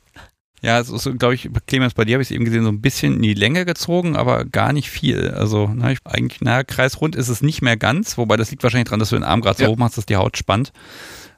[0.61, 2.81] Ja, es ist, glaube ich, Clemens, bei dir habe ich es eben gesehen, so ein
[2.81, 5.29] bisschen in die Länge gezogen, aber gar nicht viel.
[5.29, 8.85] Also, na, ich, eigentlich, naja, kreisrund ist es nicht mehr ganz, wobei das liegt wahrscheinlich
[8.85, 9.69] daran, dass du den Arm gerade so ja.
[9.69, 10.71] hoch machst, dass die Haut spannt.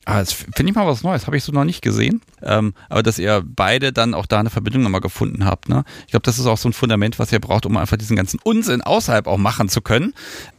[0.07, 2.21] Aber das finde ich mal was Neues, habe ich so noch nicht gesehen.
[2.41, 5.67] Ähm, aber dass ihr beide dann auch da eine Verbindung nochmal gefunden habt.
[5.67, 5.83] Ne?
[6.05, 8.39] Ich glaube, das ist auch so ein Fundament, was ihr braucht, um einfach diesen ganzen
[8.41, 10.13] Unsinn außerhalb auch machen zu können.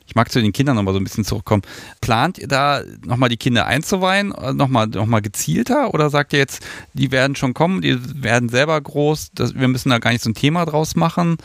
[0.06, 1.62] Ich mag zu den Kindern nochmal so ein bisschen zurückkommen.
[2.02, 5.94] Plant ihr da nochmal die Kinder einzuweihen, nochmal noch mal gezielter?
[5.94, 6.62] Oder sagt ihr jetzt,
[6.92, 10.28] die werden schon kommen, die werden selber groß, das, wir müssen da gar nicht so
[10.28, 11.38] ein Thema draus machen?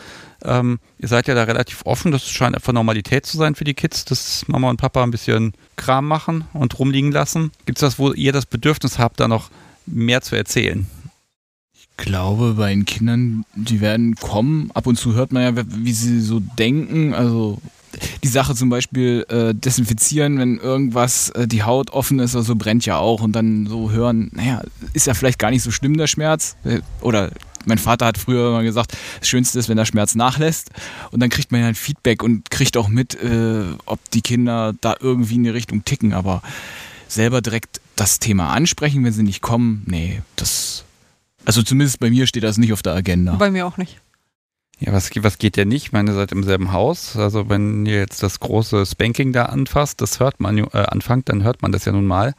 [0.44, 3.74] Ähm, ihr seid ja da relativ offen, das scheint einfach Normalität zu sein für die
[3.74, 7.52] Kids, dass Mama und Papa ein bisschen Kram machen und rumliegen lassen.
[7.65, 9.49] Gibt es das, wo ihr das Bedürfnis habt, da noch
[9.86, 10.88] mehr zu erzählen?
[11.74, 14.72] Ich glaube, bei den Kindern, die werden kommen.
[14.74, 17.14] Ab und zu hört man ja, wie sie so denken.
[17.14, 17.61] Also
[18.24, 22.56] die Sache zum Beispiel äh, desinfizieren, wenn irgendwas äh, die Haut offen ist oder so,
[22.56, 24.61] brennt ja auch und dann so hören, naja,
[24.94, 26.56] ist ja vielleicht gar nicht so schlimm der Schmerz.
[26.64, 27.32] Äh, oder
[27.65, 30.72] mein Vater hat früher mal gesagt, das Schönste ist, wenn der Schmerz nachlässt.
[31.11, 34.74] Und dann kriegt man ja ein Feedback und kriegt auch mit, äh, ob die Kinder
[34.82, 36.14] da irgendwie in die Richtung ticken.
[36.14, 36.41] Aber
[37.07, 40.84] selber direkt das Thema ansprechen, wenn sie nicht kommen, nee, das.
[41.45, 43.36] Also zumindest bei mir steht das nicht auf der Agenda.
[43.36, 43.99] Bei mir auch nicht.
[44.80, 45.86] Ja, was, was geht ja nicht?
[45.86, 47.16] Ich meine, ihr seid im selben Haus.
[47.16, 51.44] Also wenn ihr jetzt das große Spanking da anfasst, das hört man äh, anfangt, dann
[51.44, 52.34] hört man das ja nun mal.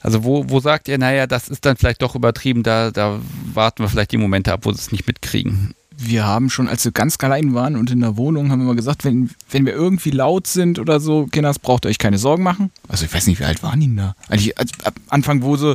[0.00, 3.20] Also wo, wo sagt ihr, naja, das ist dann vielleicht doch übertrieben, da, da
[3.54, 6.84] warten wir vielleicht die Momente ab, wo sie es nicht mitkriegen wir haben schon, als
[6.84, 9.72] wir ganz klein waren und in der Wohnung, haben wir immer gesagt, wenn, wenn wir
[9.72, 12.70] irgendwie laut sind oder so, Kinders, braucht ihr euch keine Sorgen machen.
[12.88, 14.14] Also ich weiß nicht, wie alt waren die da?
[14.28, 15.74] Eigentlich als, ab Anfang, wo sie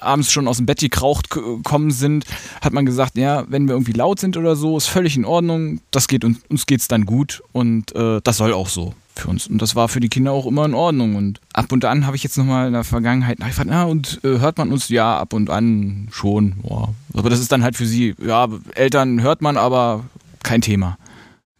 [0.00, 2.24] abends schon aus dem Bett gekraucht gekommen sind,
[2.60, 5.80] hat man gesagt, ja, wenn wir irgendwie laut sind oder so, ist völlig in Ordnung.
[5.90, 9.46] Das geht uns, uns geht's dann gut und äh, das soll auch so für uns.
[9.46, 11.16] Und das war für die Kinder auch immer in Ordnung.
[11.16, 14.38] Und ab und an habe ich jetzt nochmal in der Vergangenheit nachgefragt, na, und äh,
[14.38, 14.88] hört man uns?
[14.88, 16.56] Ja, ab und an schon.
[16.62, 16.94] Boah.
[17.14, 20.04] Aber das ist dann halt für sie, ja, Eltern hört man, aber
[20.42, 20.98] kein Thema.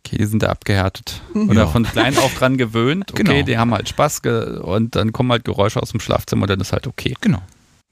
[0.07, 1.21] Okay, die sind da abgehärtet.
[1.35, 1.67] Oder ja.
[1.67, 3.11] von klein auf dran gewöhnt.
[3.11, 3.43] Okay, genau.
[3.45, 4.21] die haben halt Spaß
[4.63, 7.15] und dann kommen halt Geräusche aus dem Schlafzimmer dann ist halt okay.
[7.21, 7.43] Genau.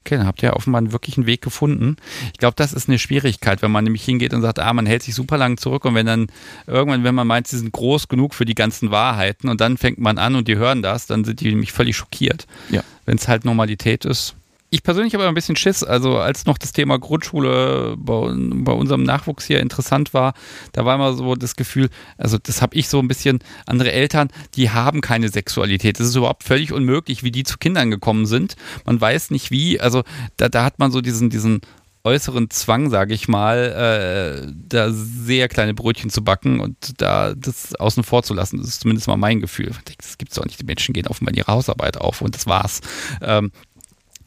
[0.05, 1.97] Okay, dann habt ihr offenbar wirklich einen Weg gefunden.
[2.31, 5.01] Ich glaube, das ist eine Schwierigkeit, wenn man nämlich hingeht und sagt, ah, man hält
[5.01, 6.27] sich super lang zurück und wenn dann
[6.67, 9.97] irgendwann, wenn man meint, sie sind groß genug für die ganzen Wahrheiten und dann fängt
[9.97, 12.45] man an und die hören das, dann sind die nämlich völlig schockiert.
[12.69, 12.83] Ja.
[13.05, 14.35] Wenn es halt Normalität ist,
[14.69, 15.83] ich persönlich habe ein bisschen Schiss.
[15.83, 20.33] Also als noch das Thema Grundschule bei, bei, unserem Nachwuchs hier interessant war,
[20.73, 24.29] da war immer so das Gefühl, also das habe ich so ein bisschen, andere Eltern,
[24.55, 25.99] die haben keine Sexualität.
[25.99, 28.55] Das ist überhaupt völlig unmöglich, wie die zu Kindern gekommen sind.
[28.85, 29.79] Man weiß nicht wie.
[29.79, 30.03] Also
[30.37, 31.61] da, da hat man so diesen, diesen
[32.05, 37.75] äußeren Zwang, sage ich mal, äh, da sehr kleine Brötchen zu backen und da das
[37.75, 38.57] außen vor zu lassen.
[38.57, 39.71] Das ist zumindest mal mein Gefühl.
[39.97, 40.61] Das gibt es doch nicht.
[40.61, 42.81] Die Menschen gehen offenbar ihre Hausarbeit auf und das war's.
[43.21, 43.51] Ähm,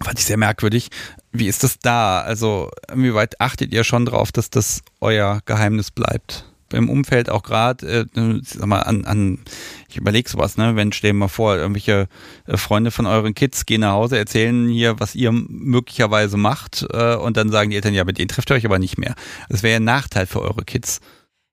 [0.01, 0.91] Fand ich sehr merkwürdig.
[1.33, 2.21] Wie ist das da?
[2.21, 6.45] Also, inwieweit achtet ihr schon drauf, dass das euer Geheimnis bleibt?
[6.73, 9.39] Im Umfeld auch gerade, äh, sag mal, an, an
[9.89, 10.77] ich überlege sowas, ne?
[10.77, 12.09] Wenn, stell dir mal vor, irgendwelche
[12.47, 17.17] äh, Freunde von euren Kids gehen nach Hause, erzählen hier, was ihr möglicherweise macht, äh,
[17.17, 19.15] und dann sagen die Eltern, ja, mit denen trifft ihr euch aber nicht mehr.
[19.49, 21.01] Das wäre ja ein Nachteil für eure Kids.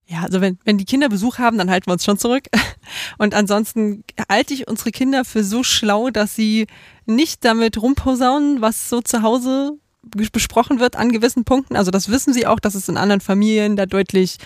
[0.07, 2.43] Ja, also wenn, wenn die Kinder Besuch haben, dann halten wir uns schon zurück.
[3.17, 6.67] Und ansonsten halte ich unsere Kinder für so schlau, dass sie
[7.05, 9.77] nicht damit rumposaunen, was so zu Hause
[10.31, 11.75] besprochen wird an gewissen Punkten.
[11.75, 14.37] Also das wissen sie auch, dass es in anderen Familien da deutlich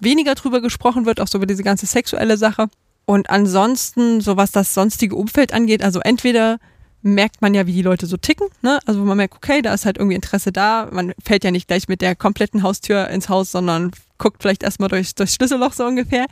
[0.00, 2.68] weniger drüber gesprochen wird, auch so über diese ganze sexuelle Sache.
[3.04, 6.58] Und ansonsten, so was das sonstige Umfeld angeht, also entweder
[7.02, 8.48] merkt man ja, wie die Leute so ticken.
[8.60, 8.80] Ne?
[8.84, 10.88] Also man merkt, okay, da ist halt irgendwie Interesse da.
[10.92, 14.88] Man fällt ja nicht gleich mit der kompletten Haustür ins Haus, sondern guckt vielleicht erstmal
[14.88, 16.26] durchs, durchs Schlüsselloch so ungefähr.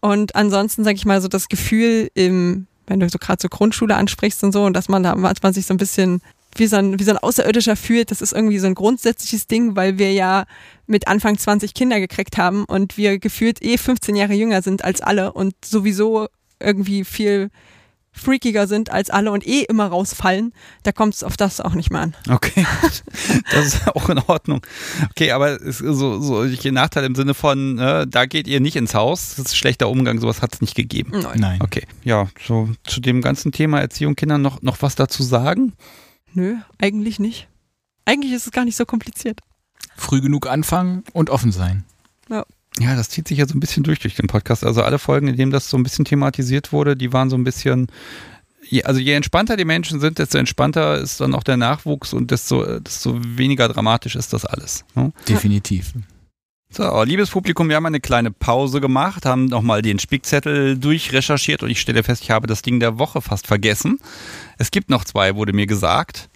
[0.00, 3.96] Und ansonsten, sage ich mal, so das Gefühl im, wenn du so gerade so Grundschule
[3.96, 6.20] ansprichst und so, und dass man da manchmal sich so ein bisschen
[6.56, 9.74] wie so, ein, wie so ein Außerirdischer fühlt, das ist irgendwie so ein grundsätzliches Ding,
[9.74, 10.44] weil wir ja
[10.86, 15.00] mit Anfang 20 Kinder gekriegt haben und wir gefühlt eh 15 Jahre jünger sind als
[15.00, 16.28] alle und sowieso
[16.60, 17.50] irgendwie viel
[18.12, 20.52] freakiger sind als alle und eh immer rausfallen,
[20.82, 22.14] da kommt es auf das auch nicht mehr an.
[22.28, 22.66] Okay,
[23.52, 24.60] das ist auch in Ordnung.
[25.10, 28.76] Okay, aber es ist so, solche Nachteile im Sinne von, äh, da geht ihr nicht
[28.76, 31.20] ins Haus, das ist schlechter Umgang, sowas hat es nicht gegeben.
[31.22, 31.40] Nein.
[31.40, 31.58] Nein.
[31.62, 35.72] Okay, ja, so zu dem ganzen Thema Erziehung Kinder noch, noch was dazu sagen?
[36.34, 37.48] Nö, eigentlich nicht.
[38.04, 39.40] Eigentlich ist es gar nicht so kompliziert.
[39.96, 41.84] Früh genug anfangen und offen sein.
[42.28, 42.44] Ja.
[42.80, 44.64] Ja, das zieht sich ja so ein bisschen durch durch den Podcast.
[44.64, 47.44] Also alle Folgen, in denen das so ein bisschen thematisiert wurde, die waren so ein
[47.44, 47.88] bisschen,
[48.84, 52.80] also je entspannter die Menschen sind, desto entspannter ist dann auch der Nachwuchs und desto,
[52.80, 54.84] desto weniger dramatisch ist das alles.
[54.94, 55.12] Ne?
[55.28, 55.92] Definitiv.
[56.74, 61.68] So, liebes Publikum, wir haben eine kleine Pause gemacht, haben nochmal den Spickzettel durchrecherchiert und
[61.68, 63.98] ich stelle fest, ich habe das Ding der Woche fast vergessen.
[64.56, 66.30] Es gibt noch zwei, wurde mir gesagt.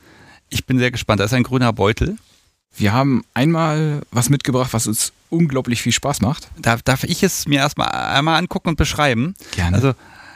[0.51, 1.21] Ich bin sehr gespannt.
[1.21, 2.19] Da ist ein grüner Beutel.
[2.77, 6.49] Wir haben einmal was mitgebracht, was uns unglaublich viel Spaß macht.
[6.61, 9.35] Darf, darf ich es mir erstmal einmal angucken und beschreiben?
[9.53, 9.77] Gerne.
[9.77, 9.95] Also,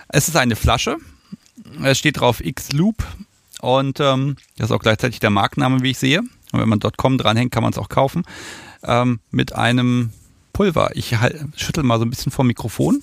[0.09, 0.97] es ist eine Flasche.
[1.83, 3.05] Es steht drauf X-Loop
[3.61, 6.21] und ähm, das ist auch gleichzeitig der Markenname, wie ich sehe.
[6.53, 8.25] Und wenn man .com dranhängt, kann man es auch kaufen.
[8.83, 10.13] Ähm, mit einem
[10.53, 10.91] Pulver.
[10.95, 13.03] Ich halt, schüttel mal so ein bisschen vom Mikrofon.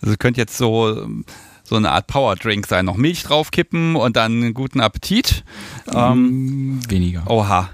[0.00, 1.08] Also ihr könnt jetzt so
[1.64, 2.84] so eine Art Powerdrink sein.
[2.84, 5.44] Noch Milch draufkippen und dann guten Appetit.
[5.92, 7.28] Ähm, Weniger.
[7.28, 7.70] Oha.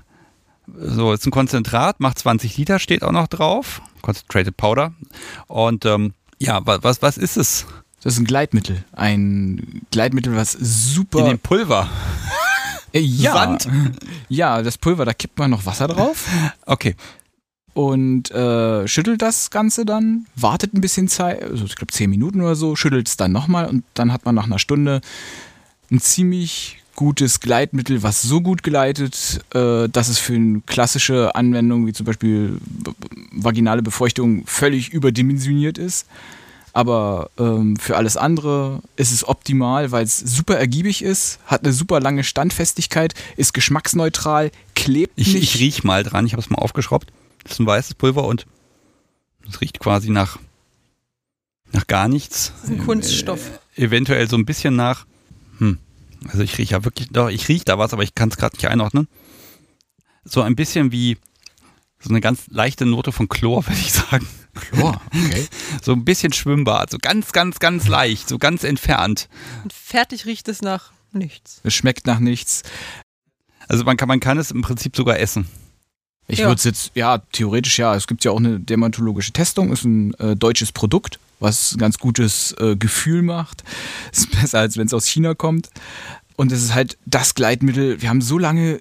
[0.78, 3.82] So, ist ein Konzentrat, macht 20 Liter, steht auch noch drauf.
[4.02, 4.94] Concentrated Powder.
[5.48, 7.66] Und ähm, ja, was, was ist es?
[8.02, 8.84] Das ist ein Gleitmittel.
[8.92, 11.18] Ein Gleitmittel, was super.
[11.20, 11.88] In dem Pulver.
[12.92, 13.32] Äh, ja.
[13.32, 13.68] Sand?
[14.28, 16.26] Ja, das Pulver, da kippt man noch Wasser drauf
[16.66, 16.96] Okay.
[17.74, 22.40] Und äh, schüttelt das Ganze dann, wartet ein bisschen Zeit, also ich glaube 10 Minuten
[22.40, 25.01] oder so, schüttelt es dann nochmal und dann hat man nach einer Stunde
[25.90, 31.86] ein ziemlich gutes Gleitmittel, was so gut gleitet, äh, dass es für eine klassische Anwendung
[31.86, 32.59] wie zum Beispiel
[33.32, 36.06] vaginale Befeuchtung völlig überdimensioniert ist.
[36.72, 41.72] Aber ähm, für alles andere ist es optimal, weil es super ergiebig ist, hat eine
[41.72, 45.42] super lange Standfestigkeit, ist geschmacksneutral, klebt Ich, nicht.
[45.42, 47.09] ich riech mal dran, ich habe es mal aufgeschraubt.
[47.42, 48.46] Das ist ein weißes Pulver und
[49.48, 50.38] es riecht quasi nach,
[51.72, 52.52] nach gar nichts.
[52.60, 53.60] Das ist ein Kunststoff.
[53.76, 55.06] Eventuell so ein bisschen nach.
[55.58, 55.78] Hm.
[56.28, 58.56] Also ich rieche ja wirklich, doch, ich rieche da was, aber ich kann es gerade
[58.56, 59.08] nicht einordnen.
[60.24, 61.16] So ein bisschen wie
[61.98, 64.26] so eine ganz leichte Note von Chlor, würde ich sagen.
[64.54, 65.46] Chlor, okay.
[65.82, 69.28] So ein bisschen Schwimmbad, so ganz, ganz, ganz leicht, so ganz entfernt.
[69.62, 71.60] Und fertig riecht es nach nichts.
[71.64, 72.62] Es schmeckt nach nichts.
[73.68, 75.46] Also man kann, man kann es im Prinzip sogar essen.
[76.31, 76.47] Ich Ja.
[76.47, 77.94] würde es jetzt, ja, theoretisch ja.
[77.94, 81.98] Es gibt ja auch eine dermatologische Testung, ist ein äh, deutsches Produkt, was ein ganz
[81.98, 83.65] gutes äh, Gefühl macht.
[84.12, 85.70] Ist besser, als wenn es aus China kommt.
[86.36, 88.01] Und es ist halt das Gleitmittel.
[88.01, 88.81] Wir haben so lange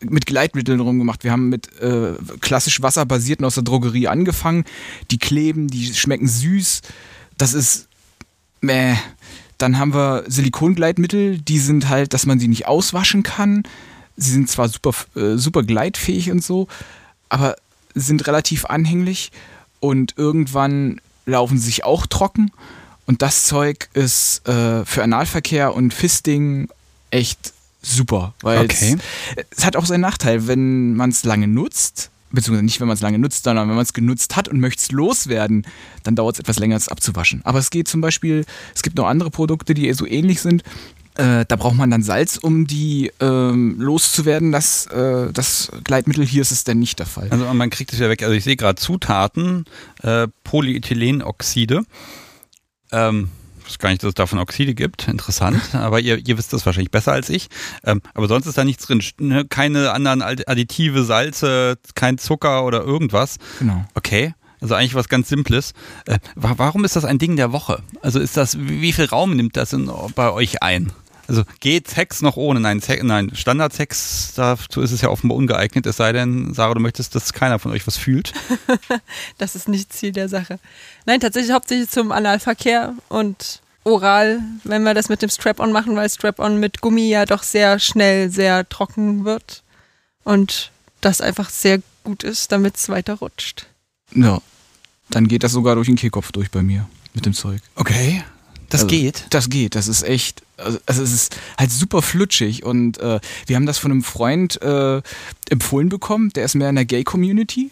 [0.00, 1.22] mit Gleitmitteln rumgemacht.
[1.22, 4.64] Wir haben mit äh, klassisch wasserbasierten aus der Drogerie angefangen.
[5.12, 6.80] Die kleben, die schmecken süß.
[7.38, 7.86] Das ist
[8.60, 8.96] meh.
[9.58, 13.62] Dann haben wir Silikongleitmittel, die sind halt, dass man sie nicht auswaschen kann.
[14.16, 16.68] Sie sind zwar super, äh, super gleitfähig und so,
[17.28, 17.56] aber
[17.94, 19.32] sind relativ anhänglich
[19.80, 22.50] und irgendwann laufen sie sich auch trocken.
[23.06, 26.68] Und das Zeug ist äh, für Analverkehr und Fisting
[27.10, 27.52] echt
[27.82, 28.96] super, weil Okay.
[29.36, 32.96] es, es hat auch seinen Nachteil, wenn man es lange nutzt, beziehungsweise nicht, wenn man
[32.96, 35.64] es lange nutzt, sondern wenn man es genutzt hat und möchte es loswerden,
[36.02, 37.42] dann dauert es etwas länger, es abzuwaschen.
[37.44, 38.44] Aber es geht zum Beispiel,
[38.74, 40.64] es gibt noch andere Produkte, die so ähnlich sind.
[41.16, 44.52] Äh, da braucht man dann Salz, um die ähm, loszuwerden.
[44.52, 47.28] Das, äh, das Gleitmittel hier ist es dann nicht der Fall.
[47.30, 48.22] Also man kriegt es ja weg.
[48.22, 49.64] Also ich sehe gerade Zutaten,
[50.02, 51.82] äh, Polyethylenoxide.
[52.92, 53.28] Ähm,
[53.66, 55.08] ich weiß gar nicht, dass es davon Oxide gibt.
[55.08, 55.60] Interessant.
[55.72, 57.48] Aber ihr, ihr wisst das wahrscheinlich besser als ich.
[57.84, 59.02] Ähm, aber sonst ist da nichts drin.
[59.18, 59.44] Ne?
[59.44, 63.36] Keine anderen Additive, Salze, kein Zucker oder irgendwas.
[63.58, 63.84] Genau.
[63.94, 64.34] Okay.
[64.60, 65.72] Also eigentlich was ganz Simples.
[66.06, 67.82] Äh, wa- warum ist das ein Ding der Woche?
[68.02, 70.92] Also ist das, wie wie viel Raum nimmt das in, bei euch ein?
[71.28, 72.60] Also geht Sex noch ohne?
[72.60, 76.80] Nein, Se nein Standardsex, dazu ist es ja offenbar ungeeignet, es sei denn, Sarah, du
[76.80, 78.32] möchtest, dass keiner von euch was fühlt.
[79.38, 80.58] Das ist nicht Ziel der Sache.
[81.04, 86.08] Nein, tatsächlich hauptsächlich zum Analverkehr und oral, wenn wir das mit dem Strap-on machen, weil
[86.08, 89.62] Strap-on mit Gummi ja doch sehr schnell sehr trocken wird
[90.24, 90.70] und
[91.00, 93.66] das einfach sehr gut ist, damit es weiter rutscht.
[94.14, 94.40] Ja.
[95.10, 97.60] Dann geht das sogar durch den Kehlkopf durch bei mir mit dem Zeug.
[97.76, 98.24] Okay.
[98.70, 99.26] Das Also, geht.
[99.30, 103.56] Das geht, das ist echt, also also es ist halt super flutschig und äh, wir
[103.56, 105.02] haben das von einem Freund äh,
[105.50, 107.70] empfohlen bekommen, der ist mehr in der Gay-Community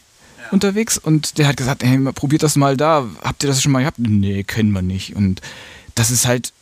[0.50, 3.80] unterwegs und der hat gesagt, hey, probiert das mal da, habt ihr das schon mal
[3.80, 3.98] gehabt?
[3.98, 5.16] Nee, kennen wir nicht.
[5.16, 5.40] Und
[5.94, 6.52] das ist halt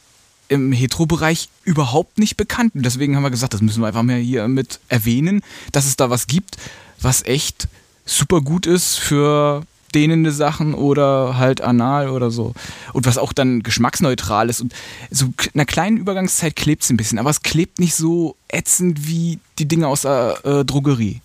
[0.49, 2.75] im Hetero-Bereich überhaupt nicht bekannt.
[2.75, 5.43] Und deswegen haben wir gesagt, das müssen wir einfach mal hier mit erwähnen,
[5.73, 6.57] dass es da was gibt,
[7.01, 7.69] was echt
[8.05, 12.55] super gut ist für dehnende Sachen oder halt anal oder so.
[12.93, 14.61] Und was auch dann geschmacksneutral ist.
[14.61, 14.75] Und
[15.11, 19.07] so in einer kleinen Übergangszeit klebt es ein bisschen, aber es klebt nicht so ätzend
[19.07, 21.21] wie die Dinge aus der äh, Drogerie.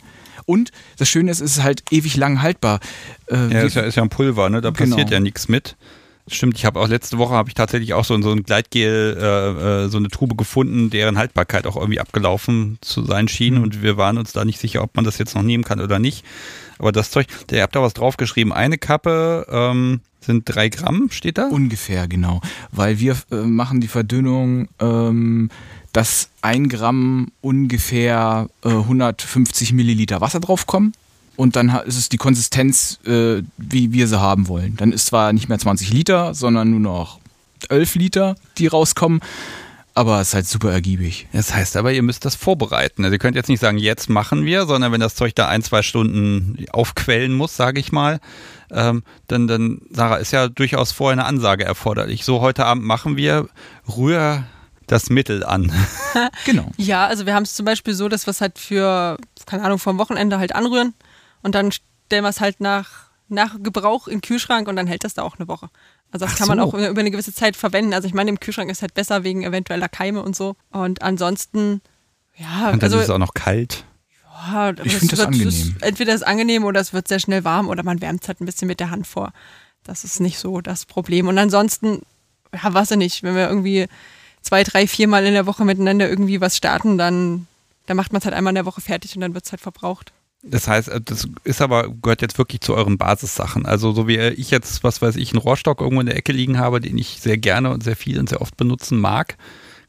[0.45, 2.80] Und das Schöne ist, es ist halt ewig lang haltbar.
[3.30, 4.61] Äh, Ja, ist ja, ist ja ein Pulver, ne?
[4.61, 5.11] Da passiert Genau.
[5.11, 5.76] ja nichts mit.
[6.30, 9.85] Stimmt, ich habe auch letzte Woche habe ich tatsächlich auch so, so ein Gleitgel, äh,
[9.85, 13.64] äh, so eine Tube gefunden, deren Haltbarkeit auch irgendwie abgelaufen zu sein schien Mhm.
[13.64, 15.99] und wir waren uns da nicht sicher, ob man das jetzt noch nehmen kann oder
[15.99, 16.26] nicht.
[16.80, 18.54] Aber das Zeug, ihr habt da was draufgeschrieben.
[18.54, 21.48] Eine Kappe ähm, sind drei Gramm, steht da?
[21.48, 22.41] Ungefähr, genau.
[22.72, 25.49] Weil wir äh, machen die Verdünnung, ähm,
[25.94, 30.94] dass ein Gramm ungefähr äh, 150 Milliliter Wasser draufkommen.
[31.36, 34.76] Und dann ist es die Konsistenz, äh, wie wir sie haben wollen.
[34.76, 37.20] Dann ist zwar nicht mehr 20 Liter, sondern nur noch
[37.70, 39.22] 11 Liter, die rauskommen.
[39.98, 41.28] Aber es ist halt super ergiebig.
[41.34, 43.03] Das heißt aber, ihr müsst das vorbereiten.
[43.03, 45.64] Also ihr könnt jetzt nicht sagen, jetzt machen wir, sondern wenn das Zeug da ein,
[45.64, 48.19] zwei Stunden aufquellen muss, sage ich mal,
[48.69, 52.26] ähm, dann, dann, Sarah, ist ja durchaus vorher eine Ansage erforderlich.
[52.26, 53.49] So, heute Abend machen wir,
[53.88, 54.44] rühr
[54.86, 55.72] das Mittel an.
[56.45, 56.72] Genau.
[56.78, 59.18] Ja, also wir haben es zum Beispiel so, dass wir es halt für,
[59.48, 60.94] keine Ahnung, vom Wochenende halt anrühren
[61.41, 65.14] und dann stellen wir es halt nach, nach Gebrauch den Kühlschrank und dann hält das
[65.14, 65.70] da auch eine Woche.
[66.12, 66.66] Also das Ach kann man so.
[66.66, 67.94] auch über eine gewisse Zeit verwenden.
[67.94, 70.56] Also ich meine, im Kühlschrank ist halt besser wegen eventueller Keime und so.
[70.72, 71.82] Und ansonsten,
[72.38, 73.84] ja, Und dann also ist es auch noch kalt.
[74.48, 75.76] ja, Ich es find das angenehm.
[75.82, 78.40] entweder ist es angenehm oder es wird sehr schnell warm oder man wärmt es halt
[78.41, 79.34] ein bisschen mit der Hand vor.
[79.84, 81.28] Das ist nicht so das Problem.
[81.28, 82.02] Und ansonsten,
[82.54, 83.88] ja, weiß ich nicht, wenn wir irgendwie
[84.41, 87.48] zwei, drei, viermal in der Woche miteinander irgendwie was starten, dann
[87.86, 89.62] da macht man es halt einmal in der Woche fertig und dann wird es halt
[89.62, 90.12] verbraucht.
[90.44, 93.66] Das heißt, äh, das ist aber, gehört jetzt wirklich zu euren Basissachen.
[93.66, 96.58] Also so wie ich jetzt, was weiß ich, einen Rohrstock irgendwo in der Ecke liegen
[96.60, 99.38] habe, den ich sehr gerne und sehr viel und sehr oft benutzen mag.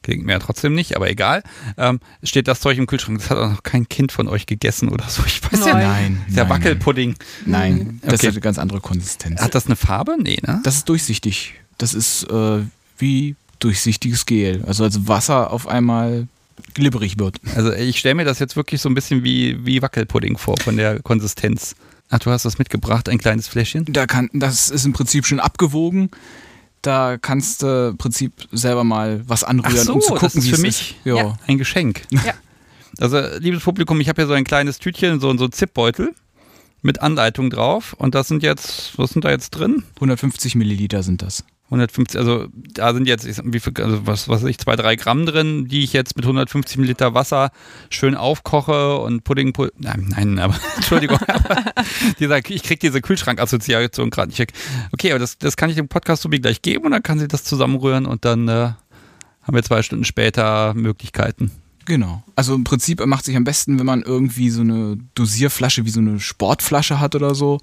[0.01, 1.43] Klingt mir ja trotzdem nicht, aber egal.
[1.77, 3.19] Ähm, steht das Zeug im Kühlschrank.
[3.19, 5.23] Das hat auch noch kein Kind von euch gegessen oder so.
[5.25, 5.83] Ich weiß ja Nein.
[5.83, 6.21] Nein.
[6.29, 7.15] Ist ja nein, Wackelpudding.
[7.45, 8.27] Nein, das Okay.
[8.27, 9.41] hat eine ganz andere Konsistenz.
[9.41, 10.15] Hat das eine Farbe?
[10.17, 10.61] Nee, ne?
[10.63, 11.53] Das ist durchsichtig.
[11.77, 12.61] Das ist äh,
[12.97, 14.63] wie durchsichtiges Gel.
[14.65, 16.27] Also als Wasser auf einmal
[16.73, 17.37] glibberig wird.
[17.55, 20.77] Also ich stelle mir das jetzt wirklich so ein bisschen wie, wie Wackelpudding vor von
[20.77, 21.75] der Konsistenz.
[22.09, 23.85] Ach, du hast das mitgebracht, ein kleines Fläschchen?
[23.89, 26.09] Da kann, das ist im Prinzip schon abgewogen.
[26.81, 30.39] Da kannst du im Prinzip selber mal was anrühren, Ach so, um zu das gucken,
[30.39, 30.95] ist wie für es mich.
[31.03, 31.05] ist.
[31.05, 31.37] Ja.
[31.47, 32.03] Ein Geschenk.
[32.11, 32.33] Ja.
[32.97, 36.13] Also, liebes Publikum, ich habe hier so ein kleines Tütchen, so, so ein Zipbeutel
[36.81, 37.93] mit Anleitung drauf.
[37.93, 39.83] Und das sind jetzt, was sind da jetzt drin?
[39.95, 41.45] 150 Milliliter sind das.
[41.69, 45.67] 150, also da sind jetzt, wie viel, also was, weiß ich, zwei, drei Gramm drin,
[45.67, 47.51] die ich jetzt mit 150 Milliliter Wasser
[47.91, 51.63] schön aufkoche und Pudding, Pu- nein, nein, aber Entschuldigung, aber
[52.19, 54.51] dieser, ich krieg diese Kühlschrank-Assoziation gerade nicht.
[54.91, 57.27] Okay, aber das, das kann ich dem Podcast Subi gleich geben und dann kann sie
[57.27, 58.51] das zusammenrühren und dann äh,
[59.43, 61.51] haben wir zwei Stunden später Möglichkeiten.
[61.85, 62.23] Genau.
[62.35, 65.99] Also im Prinzip macht sich am besten, wenn man irgendwie so eine Dosierflasche wie so
[65.99, 67.59] eine Sportflasche hat oder so.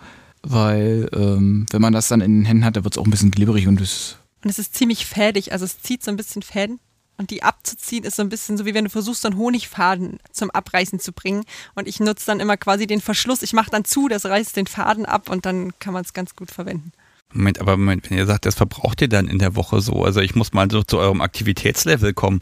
[0.48, 3.10] Weil ähm, wenn man das dann in den Händen hat, da wird es auch ein
[3.10, 6.42] bisschen glibberig und es Und es ist ziemlich fädig, also es zieht so ein bisschen
[6.42, 6.78] Fäden.
[7.18, 10.18] Und die abzuziehen ist so ein bisschen so, wie wenn du versuchst, so einen Honigfaden
[10.32, 11.44] zum Abreißen zu bringen.
[11.74, 13.42] Und ich nutze dann immer quasi den Verschluss.
[13.42, 16.36] Ich mache dann zu, das reißt den Faden ab und dann kann man es ganz
[16.36, 16.92] gut verwenden.
[17.32, 20.20] Moment, aber Moment, wenn ihr sagt, das verbraucht ihr dann in der Woche so, also
[20.20, 22.40] ich muss mal so zu eurem Aktivitätslevel kommen.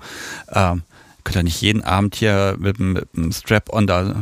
[0.52, 0.82] Ähm,
[1.22, 4.14] könnt ihr nicht jeden Abend hier mit, dem Strap-on da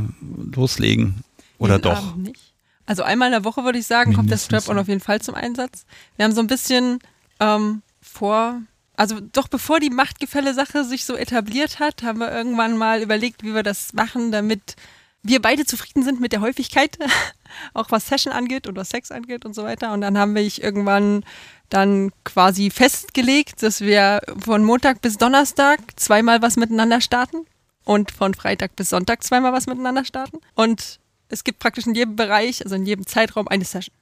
[0.54, 1.24] loslegen?
[1.58, 2.08] Oder Jeden doch?
[2.10, 2.51] Abend nicht.
[2.86, 5.20] Also einmal in der Woche würde ich sagen, kommt der Mindestens, Strap-on auf jeden Fall
[5.20, 5.86] zum Einsatz.
[6.16, 6.98] Wir haben so ein bisschen
[7.40, 8.60] ähm, vor,
[8.96, 13.54] also doch bevor die Machtgefälle-Sache sich so etabliert hat, haben wir irgendwann mal überlegt, wie
[13.54, 14.76] wir das machen, damit
[15.22, 16.98] wir beide zufrieden sind mit der Häufigkeit,
[17.74, 19.92] auch was Session angeht und was Sex angeht und so weiter.
[19.92, 21.24] Und dann haben wir ich irgendwann
[21.68, 27.46] dann quasi festgelegt, dass wir von Montag bis Donnerstag zweimal was miteinander starten
[27.84, 30.38] und von Freitag bis Sonntag zweimal was miteinander starten.
[30.54, 30.98] Und
[31.32, 33.94] es gibt praktisch in jedem Bereich, also in jedem Zeitraum eine Session.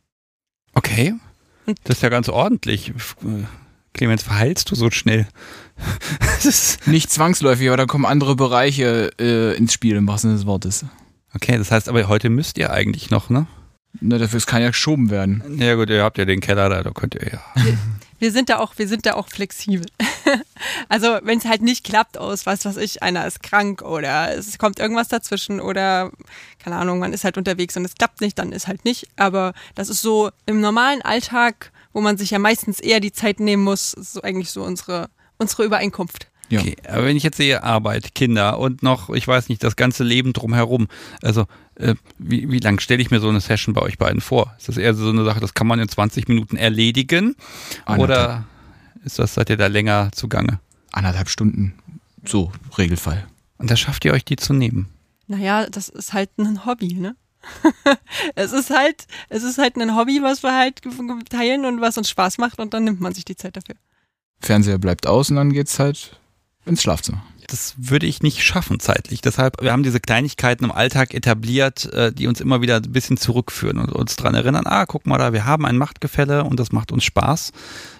[0.74, 1.14] Okay.
[1.66, 2.92] Und- Das ist ja ganz ordentlich.
[3.92, 5.26] Clemens, verheilst du so schnell?
[6.86, 10.84] Nicht zwangsläufig, aber da kommen andere Bereiche äh, ins Spiel im wahrsten Sinne des Wortes.
[11.34, 13.46] okay, das heißt aber, heute müsst ihr eigentlich noch, ne?
[14.00, 15.58] Na, dafür es kann ja geschoben werden.
[15.58, 17.40] Ja gut, ihr habt ja den Keller da, da könnt ihr ja.
[18.20, 19.86] Wir sind da auch, wir sind da auch flexibel.
[20.88, 24.58] also wenn es halt nicht klappt aus, was weiß ich, einer ist krank oder es
[24.58, 26.12] kommt irgendwas dazwischen oder
[26.58, 29.08] keine Ahnung, man ist halt unterwegs und es klappt nicht, dann ist halt nicht.
[29.16, 33.40] Aber das ist so im normalen Alltag, wo man sich ja meistens eher die Zeit
[33.40, 36.29] nehmen muss, ist so eigentlich so unsere, unsere Übereinkunft.
[36.50, 36.60] Ja.
[36.60, 40.02] Okay, aber wenn ich jetzt sehe, Arbeit, Kinder und noch, ich weiß nicht, das ganze
[40.04, 40.88] Leben drumherum,
[41.22, 41.46] also
[41.76, 44.54] äh, wie, wie lang stelle ich mir so eine Session bei euch beiden vor?
[44.58, 47.36] Ist das eher so eine Sache, das kann man in 20 Minuten erledigen?
[47.84, 48.44] Anderthalb, Oder
[49.04, 50.58] ist das, seid ihr da länger zugange?
[50.92, 51.74] anderthalb Stunden.
[52.24, 53.26] So, Regelfall.
[53.58, 54.88] Und da schafft ihr euch die zu nehmen?
[55.26, 57.16] Naja, das ist halt ein Hobby, ne?
[58.34, 60.80] es ist halt, es ist halt ein Hobby, was wir halt
[61.30, 63.76] teilen und was uns Spaß macht und dann nimmt man sich die Zeit dafür.
[64.40, 66.19] Fernseher bleibt aus und dann geht's halt
[66.70, 67.22] ins Schlafzimmer.
[67.48, 69.20] Das würde ich nicht schaffen zeitlich.
[69.20, 73.16] Deshalb, wir haben diese Kleinigkeiten im Alltag etabliert, äh, die uns immer wieder ein bisschen
[73.16, 76.70] zurückführen und uns dran erinnern, ah, guck mal da, wir haben ein Machtgefälle und das
[76.70, 77.52] macht uns Spaß.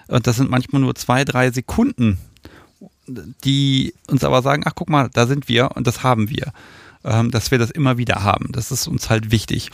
[0.07, 2.17] Und das sind manchmal nur zwei, drei Sekunden,
[3.43, 6.53] die uns aber sagen, ach guck mal, da sind wir und das haben wir.
[7.03, 8.51] Ähm, dass wir das immer wieder haben.
[8.51, 9.71] Das ist uns halt wichtig.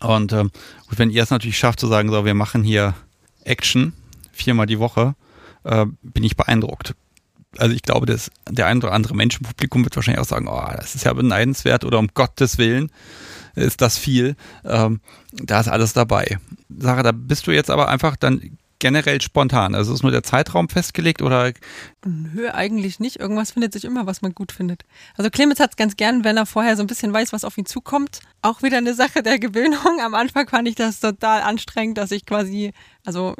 [0.00, 0.50] Und ähm,
[0.88, 2.94] gut, wenn ihr es natürlich schafft zu sagen, so, wir machen hier
[3.44, 3.92] Action
[4.32, 5.14] viermal die Woche,
[5.64, 6.94] äh, bin ich beeindruckt
[7.58, 10.48] also ich glaube, dass der ein oder andere Mensch im Publikum wird wahrscheinlich auch sagen,
[10.48, 12.90] oh, das ist ja beneidenswert oder um Gottes Willen
[13.54, 14.36] ist das viel.
[14.64, 15.00] Ähm,
[15.32, 16.38] da ist alles dabei.
[16.76, 19.74] Sarah, da bist du jetzt aber einfach dann generell spontan.
[19.74, 21.52] Also ist nur der Zeitraum festgelegt oder
[22.04, 23.16] Nö, eigentlich nicht.
[23.18, 24.82] Irgendwas findet sich immer, was man gut findet.
[25.16, 27.56] Also Clemens hat es ganz gern, wenn er vorher so ein bisschen weiß, was auf
[27.56, 28.20] ihn zukommt.
[28.42, 30.00] Auch wieder eine Sache der Gewöhnung.
[30.02, 32.72] Am Anfang fand ich das total anstrengend, dass ich quasi,
[33.06, 33.34] also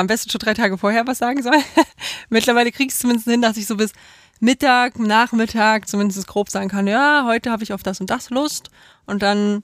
[0.00, 1.58] am besten schon drei Tage vorher was sagen soll.
[2.30, 3.92] Mittlerweile kriege ich es zumindest hin, dass ich so bis
[4.40, 8.70] Mittag, Nachmittag zumindest grob sagen kann, ja, heute habe ich auf das und das Lust.
[9.04, 9.62] Und dann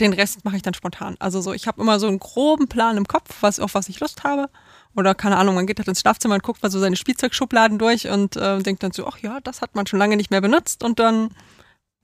[0.00, 1.16] den Rest mache ich dann spontan.
[1.20, 4.00] Also so, ich habe immer so einen groben Plan im Kopf, was, auf was ich
[4.00, 4.50] Lust habe.
[4.94, 8.08] Oder keine Ahnung, man geht halt ins Schlafzimmer und guckt mal so seine Spielzeugschubladen durch
[8.08, 10.82] und äh, denkt dann so, ach ja, das hat man schon lange nicht mehr benutzt
[10.82, 11.30] und dann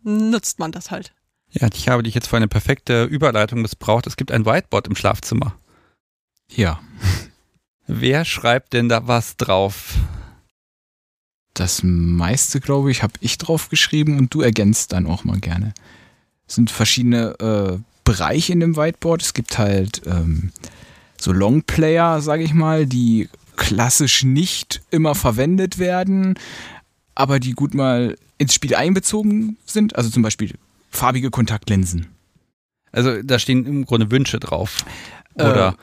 [0.02, 1.12] nutzt man das halt.
[1.50, 4.06] ja, ich habe dich jetzt für eine perfekte Überleitung missbraucht.
[4.06, 5.54] Es gibt ein Whiteboard im Schlafzimmer.
[6.48, 6.80] Ja.
[7.94, 9.96] Wer schreibt denn da was drauf?
[11.52, 15.74] Das meiste, glaube ich, habe ich drauf geschrieben und du ergänzt dann auch mal gerne.
[16.48, 19.20] Es sind verschiedene äh, Bereiche in dem Whiteboard.
[19.20, 20.52] Es gibt halt ähm,
[21.20, 26.38] so Longplayer, sage ich mal, die klassisch nicht immer verwendet werden,
[27.14, 29.96] aber die gut mal ins Spiel einbezogen sind.
[29.96, 30.54] Also zum Beispiel
[30.88, 32.06] farbige Kontaktlinsen.
[32.90, 34.78] Also da stehen im Grunde Wünsche drauf.
[35.34, 35.76] Oder?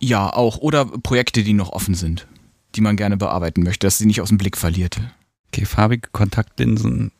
[0.00, 0.58] Äh, ja, auch.
[0.58, 2.26] Oder Projekte, die noch offen sind,
[2.74, 5.00] die man gerne bearbeiten möchte, dass sie nicht aus dem Blick verliert.
[5.48, 7.12] Okay, farbige Kontaktlinsen.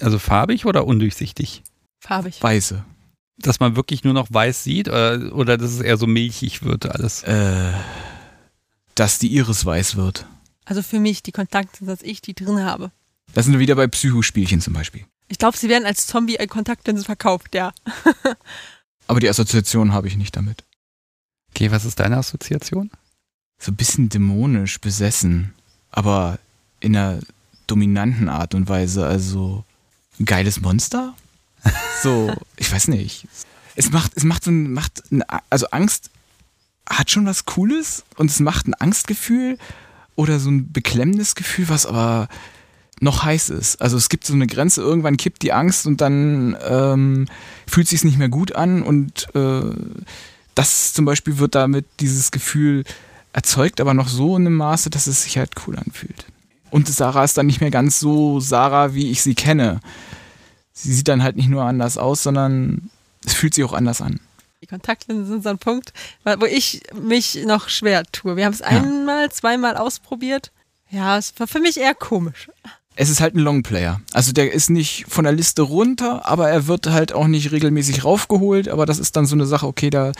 [0.00, 1.62] Also farbig oder undurchsichtig?
[2.00, 2.42] Farbig.
[2.42, 2.84] Weiße.
[3.36, 6.86] Dass man wirklich nur noch weiß sieht oder, oder dass es eher so milchig wird
[6.86, 7.22] alles?
[7.24, 7.72] Äh,
[8.94, 10.26] dass die Iris weiß wird.
[10.64, 12.90] Also für mich die Kontaktlinsen, dass ich die drin habe.
[13.34, 15.04] Das sind wir wieder bei Psychospielchen zum Beispiel.
[15.28, 17.72] Ich glaube, sie werden als Zombie Kontaktlinsen verkauft, ja.
[19.06, 20.63] Aber die Assoziation habe ich nicht damit.
[21.54, 22.90] Okay, was ist deine Assoziation?
[23.60, 25.54] So ein bisschen dämonisch besessen,
[25.92, 26.40] aber
[26.80, 27.20] in einer
[27.68, 29.06] dominanten Art und Weise.
[29.06, 29.64] Also
[30.18, 31.14] ein geiles Monster?
[32.02, 33.26] So, ich weiß nicht.
[33.76, 36.10] Es macht, es macht so ein, macht ein, also Angst
[36.86, 39.56] hat schon was Cooles und es macht ein Angstgefühl
[40.14, 42.28] oder so ein beklemmendes Gefühl, was aber
[43.00, 43.80] noch heiß ist.
[43.80, 47.26] Also es gibt so eine Grenze, irgendwann kippt die Angst und dann ähm,
[47.66, 49.62] fühlt sich nicht mehr gut an und äh,
[50.54, 52.84] das zum Beispiel wird damit dieses Gefühl
[53.32, 56.26] erzeugt, aber noch so in einem Maße, dass es sich halt cool anfühlt.
[56.70, 59.80] Und Sarah ist dann nicht mehr ganz so Sarah, wie ich sie kenne.
[60.72, 62.90] Sie sieht dann halt nicht nur anders aus, sondern
[63.24, 64.20] es fühlt sich auch anders an.
[64.60, 65.92] Die Kontaktlinsen sind so ein Punkt,
[66.24, 68.36] wo ich mich noch schwer tue.
[68.36, 68.66] Wir haben es ja.
[68.66, 70.52] einmal, zweimal ausprobiert.
[70.90, 72.48] Ja, es war für mich eher komisch
[72.96, 74.00] es ist halt ein Longplayer.
[74.12, 78.04] Also der ist nicht von der Liste runter, aber er wird halt auch nicht regelmäßig
[78.04, 78.68] raufgeholt.
[78.68, 80.12] Aber das ist dann so eine Sache, okay, da,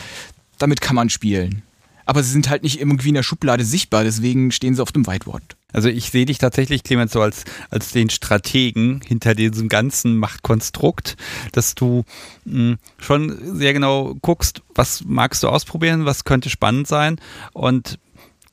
[0.57, 1.61] damit kann man spielen.
[2.05, 5.07] Aber sie sind halt nicht irgendwie in der Schublade sichtbar, deswegen stehen sie auf dem
[5.07, 5.55] Whiteboard.
[5.73, 11.17] Also ich sehe dich tatsächlich, Clemens, so als, als den Strategen hinter diesem ganzen Machtkonstrukt,
[11.51, 12.05] dass du
[12.45, 17.19] mh, hm, schon sehr genau guckst, was magst du ausprobieren, was könnte spannend sein
[17.53, 17.97] und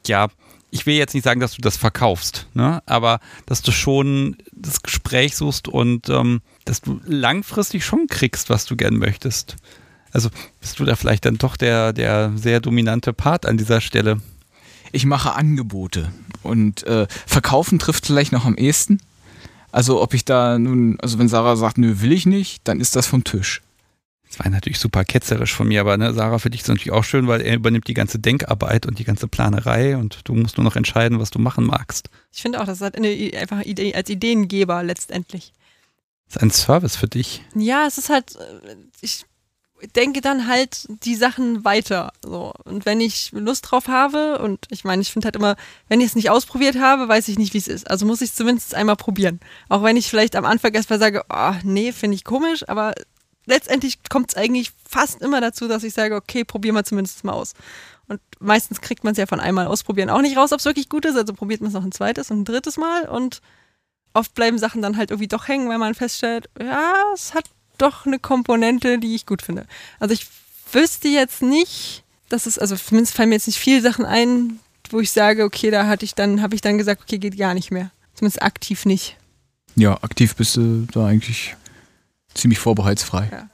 [0.07, 0.29] ja,
[0.73, 2.83] ich will jetzt nicht sagen, dass du das verkaufst, ne?
[2.87, 8.65] aber dass du schon das Gespräch suchst und ähm, dass du langfristig schon kriegst, was
[8.65, 9.57] du gern möchtest.
[10.13, 10.31] Also
[10.61, 14.23] bist du da vielleicht dann doch der, der sehr dominante Part an dieser Stelle?
[14.93, 16.11] Ich mache Angebote
[16.43, 18.99] und äh, verkaufen trifft vielleicht noch am ehesten.
[19.73, 22.97] Also ob ich da nun, also wenn Sarah sagt, nö, will ich nicht, dann ist
[22.97, 23.61] das vom Tisch.
[24.33, 26.93] Das war natürlich super ketzerisch von mir, aber ne, Sarah, für dich ist es natürlich
[26.93, 30.57] auch schön, weil er übernimmt die ganze Denkarbeit und die ganze Planerei und du musst
[30.57, 32.09] nur noch entscheiden, was du machen magst.
[32.33, 35.53] Ich finde auch, das ist eine einfache Idee als Ideengeber letztendlich.
[36.29, 37.43] Das ist ein Service für dich.
[37.55, 38.39] Ja, es ist halt,
[39.03, 39.27] ich
[39.97, 42.15] denke dann halt die Sachen weiter.
[42.23, 42.55] So.
[42.65, 45.57] Und wenn ich Lust drauf habe, und ich meine, ich finde halt immer,
[45.89, 47.91] wenn ich es nicht ausprobiert habe, weiß ich nicht, wie es ist.
[47.91, 49.41] Also muss ich es zumindest einmal probieren.
[49.69, 52.95] Auch wenn ich vielleicht am Anfang erstmal sage, oh, nee, finde ich komisch, aber
[53.47, 57.33] letztendlich kommt es eigentlich fast immer dazu, dass ich sage, okay, probier mal zumindest mal
[57.33, 57.55] aus.
[58.09, 60.89] Und meistens kriegt man es ja von einmal ausprobieren auch nicht raus, ob es wirklich
[60.89, 61.17] gut ist.
[61.17, 63.09] Also probiert man es noch ein zweites und ein drittes Mal.
[63.09, 63.41] Und
[64.13, 67.45] oft bleiben Sachen dann halt irgendwie doch hängen, weil man feststellt, ja, es hat
[67.79, 69.67] doch eine Komponente, die ich gut finde.
[69.99, 70.27] Also ich
[70.71, 74.59] wüsste jetzt nicht, dass es, also zumindest fallen mir jetzt nicht viele Sachen ein,
[74.91, 77.55] wo ich sage, okay, da hatte ich dann, habe ich dann gesagt, okay, geht gar
[77.55, 77.91] nicht mehr.
[78.15, 79.17] Zumindest aktiv nicht.
[79.75, 81.57] Ja, aktiv bist du da eigentlich
[82.35, 83.29] ziemlich vorbehaltsfrei.
[83.31, 83.49] Ja.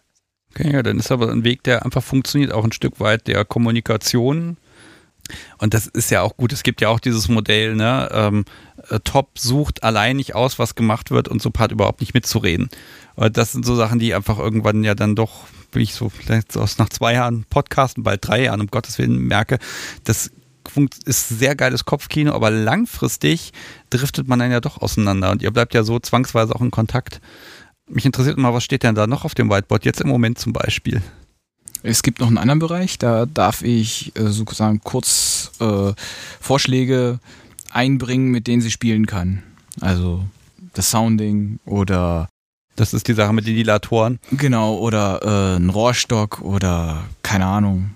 [0.50, 3.44] Okay, ja, dann ist aber ein Weg, der einfach funktioniert, auch ein Stück weit der
[3.44, 4.56] Kommunikation.
[5.58, 6.52] Und das ist ja auch gut.
[6.52, 8.08] Es gibt ja auch dieses Modell, ne?
[8.12, 8.44] Ähm,
[8.88, 12.70] äh, Top sucht allein nicht aus, was gemacht wird und so hat überhaupt nicht mitzureden.
[13.14, 16.56] Und das sind so Sachen, die einfach irgendwann ja dann doch, wie ich so vielleicht
[16.56, 19.58] aus nach zwei Jahren Podcasten, bald drei Jahren, um Gottes Willen, merke,
[20.04, 20.30] das
[21.04, 23.52] ist sehr geiles Kopfkino, aber langfristig
[23.90, 27.20] driftet man dann ja doch auseinander und ihr bleibt ja so zwangsweise auch in Kontakt.
[27.88, 30.52] Mich interessiert mal, was steht denn da noch auf dem Whiteboard, jetzt im Moment zum
[30.52, 31.02] Beispiel?
[31.82, 35.92] Es gibt noch einen anderen Bereich, da darf ich äh, sozusagen kurz äh,
[36.40, 37.20] Vorschläge
[37.70, 39.42] einbringen, mit denen sie spielen kann.
[39.80, 40.24] Also
[40.74, 42.28] das Sounding oder
[42.76, 44.18] das ist die Sache mit den Dilatoren.
[44.30, 47.90] Genau, oder äh, ein Rohrstock oder keine Ahnung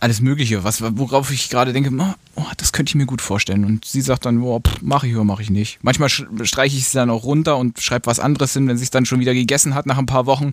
[0.00, 1.90] alles Mögliche, was, worauf ich gerade denke,
[2.34, 3.66] oh, das könnte ich mir gut vorstellen.
[3.66, 5.78] Und sie sagt dann, oh, mache ich oder mache ich nicht.
[5.82, 8.90] Manchmal streiche ich sie dann auch runter und schreibe was anderes hin, wenn sie es
[8.90, 10.50] dann schon wieder gegessen hat nach ein paar Wochen.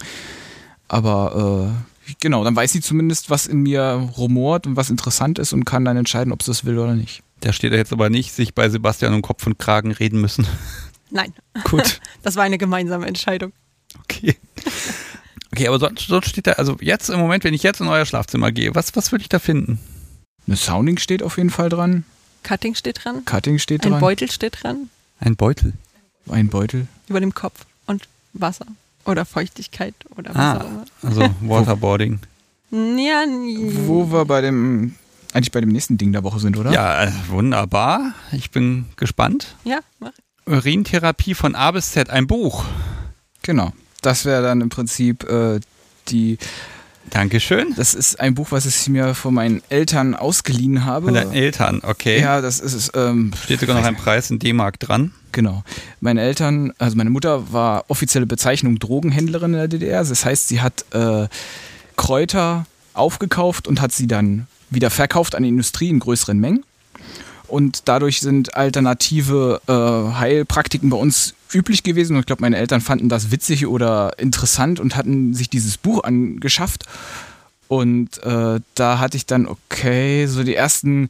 [0.89, 1.73] Aber
[2.07, 5.63] äh, genau, dann weiß sie zumindest, was in mir rumort und was interessant ist und
[5.63, 7.23] kann dann entscheiden, ob sie es will oder nicht.
[7.39, 10.45] Da steht er jetzt aber nicht, sich bei Sebastian um Kopf und Kragen reden müssen.
[11.09, 11.33] Nein.
[11.63, 12.01] Gut.
[12.23, 13.53] Das war eine gemeinsame Entscheidung.
[14.03, 14.35] Okay.
[15.57, 18.05] Okay, aber sonst, sonst steht da, also jetzt im Moment, wenn ich jetzt in euer
[18.05, 19.79] Schlafzimmer gehe, was, was würde ich da finden?
[20.45, 22.03] Eine Sounding steht auf jeden Fall dran.
[22.43, 23.25] Cutting steht dran.
[23.25, 23.99] Cutting steht Ein dran.
[24.01, 24.91] Beutel steht dran.
[25.19, 25.73] Ein Beutel.
[26.29, 26.85] Ein Beutel.
[27.07, 28.67] Über dem Kopf und Wasser
[29.03, 30.85] oder Feuchtigkeit oder was Ah, auch immer.
[31.01, 32.19] also Waterboarding.
[32.69, 33.71] Ja, nie.
[33.87, 34.93] Wo wir bei dem,
[35.33, 36.71] eigentlich bei dem nächsten Ding der Woche sind, oder?
[36.71, 38.13] Ja, äh, wunderbar.
[38.33, 39.55] Ich bin gespannt.
[39.63, 40.11] Ja, mach.
[40.45, 42.65] Urintherapie von A bis Z, ein Buch.
[43.41, 43.71] Genau.
[44.01, 45.59] Das wäre dann im Prinzip äh,
[46.09, 46.37] die,
[47.09, 47.73] Dankeschön.
[47.75, 51.05] das ist ein Buch, was ich mir von meinen Eltern ausgeliehen habe.
[51.05, 52.19] Von deinen Eltern, okay.
[52.19, 52.91] Ja, das ist es.
[52.95, 55.13] Ähm, Steht sogar noch ein Preis in D-Mark dran.
[55.31, 55.63] Genau.
[55.99, 60.03] Meine Eltern, also meine Mutter war offizielle Bezeichnung Drogenhändlerin in der DDR.
[60.03, 61.27] Das heißt, sie hat äh,
[61.95, 66.63] Kräuter aufgekauft und hat sie dann wieder verkauft an die Industrie in größeren Mengen.
[67.47, 72.15] Und dadurch sind alternative äh, Heilpraktiken bei uns üblich gewesen.
[72.15, 76.03] Und ich glaube, meine Eltern fanden das witzig oder interessant und hatten sich dieses Buch
[76.03, 76.85] angeschafft.
[77.67, 81.09] Und äh, da hatte ich dann, okay, so die ersten,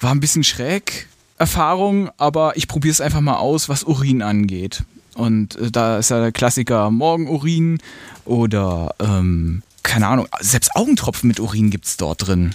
[0.00, 4.82] war ein bisschen schräg, Erfahrung, aber ich probiere es einfach mal aus, was Urin angeht.
[5.14, 7.78] Und äh, da ist ja der Klassiker Morgenurin
[8.24, 12.54] oder, ähm, keine Ahnung, selbst Augentropfen mit Urin gibt es dort drin.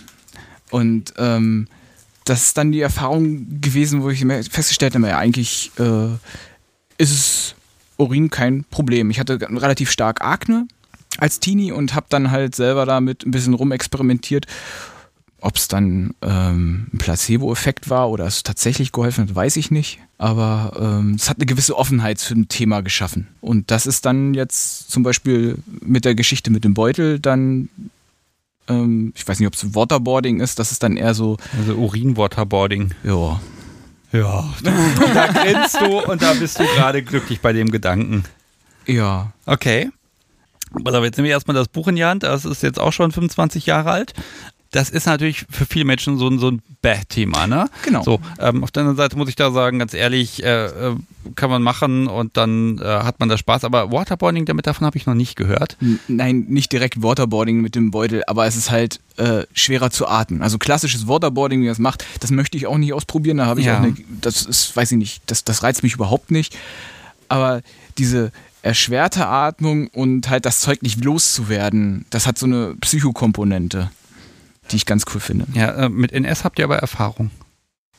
[0.69, 1.67] Und ähm,
[2.25, 6.09] das ist dann die Erfahrung gewesen, wo ich festgestellt habe, ja, eigentlich äh,
[7.01, 7.55] ist es
[7.97, 9.09] Urin kein Problem.
[9.09, 10.67] Ich hatte relativ stark Akne
[11.17, 14.45] als Teenie und habe dann halt selber damit ein bisschen rumexperimentiert.
[15.43, 19.97] Ob es dann ähm, ein Placebo-Effekt war oder es tatsächlich geholfen hat, weiß ich nicht.
[20.19, 23.27] Aber ähm, es hat eine gewisse Offenheit für ein Thema geschaffen.
[23.41, 27.69] Und das ist dann jetzt zum Beispiel mit der Geschichte mit dem Beutel dann,
[28.67, 32.93] ähm, ich weiß nicht, ob es Waterboarding ist, das ist dann eher so, Also Urin-Waterboarding.
[33.03, 33.41] ja,
[34.11, 34.53] Ja,
[35.13, 38.25] da grinst du und da bist du gerade glücklich bei dem Gedanken.
[38.85, 39.89] ja, Okay.
[40.73, 42.23] Aber jetzt nehmen wir erstmal das Buch in die Hand.
[42.23, 44.13] Das ist jetzt auch schon 25 Jahre alt.
[44.71, 47.69] Das ist natürlich für viele Menschen so ein, so ein Bäh-Thema, ne?
[47.83, 48.03] Genau.
[48.03, 50.95] So, ähm, auf der anderen Seite muss ich da sagen, ganz ehrlich, äh, äh,
[51.35, 53.65] kann man machen und dann äh, hat man da Spaß.
[53.65, 55.75] Aber Waterboarding, damit davon habe ich noch nicht gehört.
[56.07, 60.41] Nein, nicht direkt Waterboarding mit dem Beutel, aber es ist halt äh, schwerer zu atmen.
[60.41, 63.37] Also klassisches Waterboarding, wie man das macht, das möchte ich auch nicht ausprobieren.
[63.37, 63.77] Da habe ich Ja.
[63.77, 66.57] auch eine, das ist, weiß ich nicht, das, das reizt mich überhaupt nicht.
[67.27, 67.61] Aber
[67.97, 68.31] diese
[68.61, 73.91] erschwerte Atmung und halt das Zeug nicht loszuwerden, das hat so eine Psychokomponente,
[74.71, 75.45] die ich ganz cool finde.
[75.53, 77.31] Ja, äh, mit NS habt ihr aber Erfahrung.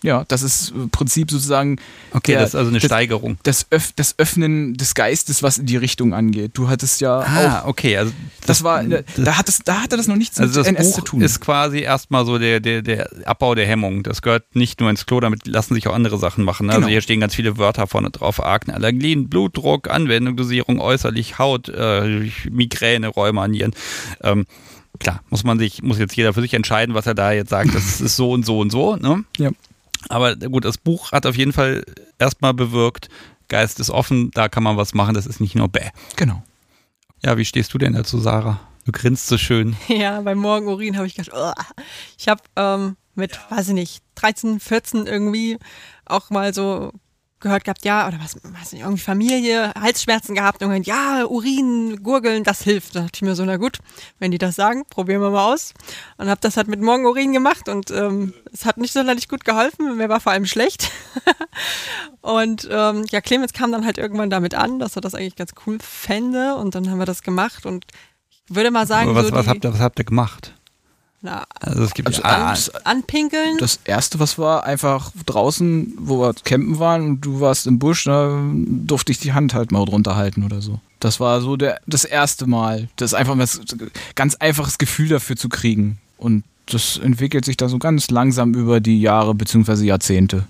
[0.05, 1.77] Ja, das ist im Prinzip sozusagen
[2.11, 3.39] Okay, Der- das ist also eine das- Steigerung.
[3.45, 6.51] das, Öff das Öffnen des Geistes, was in die Richtung angeht.
[6.55, 7.97] Du hattest ja auch Ah, okay.
[7.97, 8.13] Also
[8.45, 10.95] Das war, da, hat es, da hatte das noch nichts Also das mit NS Buch
[10.97, 11.21] zu tun.
[11.23, 14.03] ist quasi erstmal so der, der, der Abbau der Hemmung.
[14.03, 16.69] Das gehört nicht nur ins Klo, damit lassen sich auch andere Sachen machen.
[16.69, 16.91] Also Genau.
[16.91, 18.43] hier stehen ganz viele Wörter vorne drauf.
[18.45, 23.73] Akne, Allergien, Blutdruck, Anwendung, Dosierung, äußerlich, Haut, äh, Migräne, Rheuma, Nieren.
[24.21, 24.47] Ähm,
[25.03, 27.75] klar, muss man sich, muss jetzt jeder für sich entscheiden, was er da jetzt sagt.
[27.75, 28.97] Das ist so und so und so.
[28.97, 29.25] Ne?
[29.37, 29.51] Ja.
[30.09, 31.85] Aber gut, das Buch hat auf jeden Fall
[32.19, 33.09] erstmal bewirkt,
[33.49, 35.91] Geist ist offen, da kann man was machen, das ist nicht nur bäh.
[36.17, 36.43] genau.
[37.25, 38.59] Ja, wie stehst du denn dazu, Sarah?
[38.85, 39.77] Du grinst so schön.
[39.89, 41.53] Ja, beim Morgenurin habe ich gedacht, oh.
[42.19, 45.59] ich habe ähm, mit, weiß ich nicht, 13, 14 irgendwie
[46.05, 46.93] auch mal so
[47.43, 52.45] gehört gehabt, ja, oder was, weiß nicht, irgendwie Familie, Halsschmerzen gehabt und ja, Urin, Gurgeln,
[52.45, 52.95] das hilft.
[52.95, 53.79] Da dachte ich mir so, na gut,
[54.19, 55.75] wenn die das sagen, probieren wir mal aus.
[56.17, 59.97] Und habe das halt mit Morgenurin gemacht und ähm, es hat nicht sonderlich gut geholfen,
[59.97, 60.91] mir war vor allem schlecht.
[62.23, 65.53] und ähm, ja, Clemens kam dann halt irgendwann damit an, dass er das eigentlich ganz
[65.67, 67.85] cool fände und dann haben wir das gemacht und
[68.31, 70.55] ich würde mal sagen, was, so was, die, habt ihr, was habt ihr gemacht?
[71.23, 73.57] Na, Also es gibt Also ah, alles, anpinkeln.
[73.59, 78.05] das erste, was war, einfach draußen, wo wir campen waren und du warst im Busch,
[78.05, 80.81] da durfte ich die Hand halt mal drunter halten oder so.
[81.01, 82.89] Das war so der, das erste Mal.
[82.97, 83.63] Das ist einfach mal so-
[84.15, 85.99] ganz einfaches Gefühl dafür zu kriegen.
[86.19, 89.85] Und das entwickelt sich da so ganz langsam über die Jahre bzw.
[89.85, 90.45] Jahrzehnte.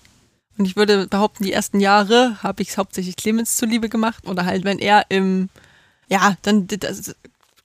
[0.59, 4.27] Und ich würde behaupten, die ersten Jahre habe ich es hauptsächlich Clemens zuliebe gemacht.
[4.27, 5.49] Oder halt, wenn er im,
[6.09, 7.15] ja, dann das,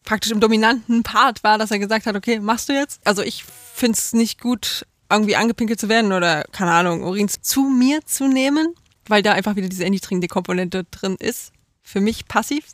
[0.08, 3.02] praktisch im dominanten Part war, dass er gesagt hat, okay, machst du jetzt?
[3.04, 7.64] Also ich finde es nicht gut, irgendwie angepinkelt zu werden oder, keine Ahnung, Urin zu
[7.64, 8.74] mir zu nehmen,
[9.08, 11.52] weil da einfach wieder diese erniedrigende Komponente drin ist.
[11.84, 12.72] Für mich passiv.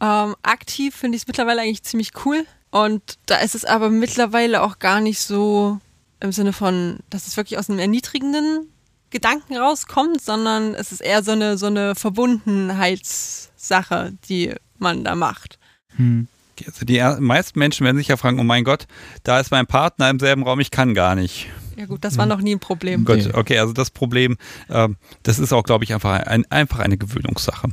[0.00, 2.44] Ähm, aktiv finde ich es mittlerweile eigentlich ziemlich cool.
[2.70, 5.80] Und da ist es aber mittlerweile auch gar nicht so
[6.20, 8.70] im Sinne von, dass es wirklich aus einem erniedrigenden
[9.08, 15.58] Gedanken rauskommt, sondern es ist eher so eine, so eine Verbundenheitssache, die man da macht.
[16.66, 18.86] Also die meisten Menschen werden sich ja fragen, oh mein Gott,
[19.22, 21.48] da ist mein Partner im selben Raum, ich kann gar nicht.
[21.76, 23.04] Ja gut, das war noch nie ein Problem.
[23.04, 24.36] Gut, okay, also das Problem,
[24.68, 27.68] ähm, das ist auch, glaube ich, einfach, ein, einfach eine Gewöhnungssache.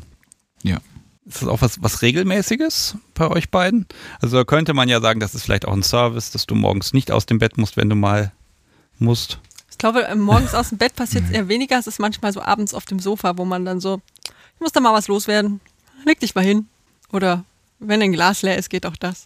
[0.63, 0.77] Ja.
[1.25, 3.85] Ist das auch was, was Regelmäßiges bei euch beiden?
[4.19, 6.93] Also da könnte man ja sagen, das ist vielleicht auch ein Service, dass du morgens
[6.93, 8.31] nicht aus dem Bett musst, wenn du mal
[8.97, 9.39] musst.
[9.69, 11.77] Ist glaube, äh, morgens aus dem Bett passiert es eher weniger.
[11.77, 14.01] Es ist manchmal so abends auf dem Sofa, wo man dann so,
[14.55, 15.61] ich muss da mal was loswerden.
[16.05, 16.67] Leg dich mal hin.
[17.11, 17.43] Oder
[17.79, 19.25] wenn ein Glas leer ist, geht auch das.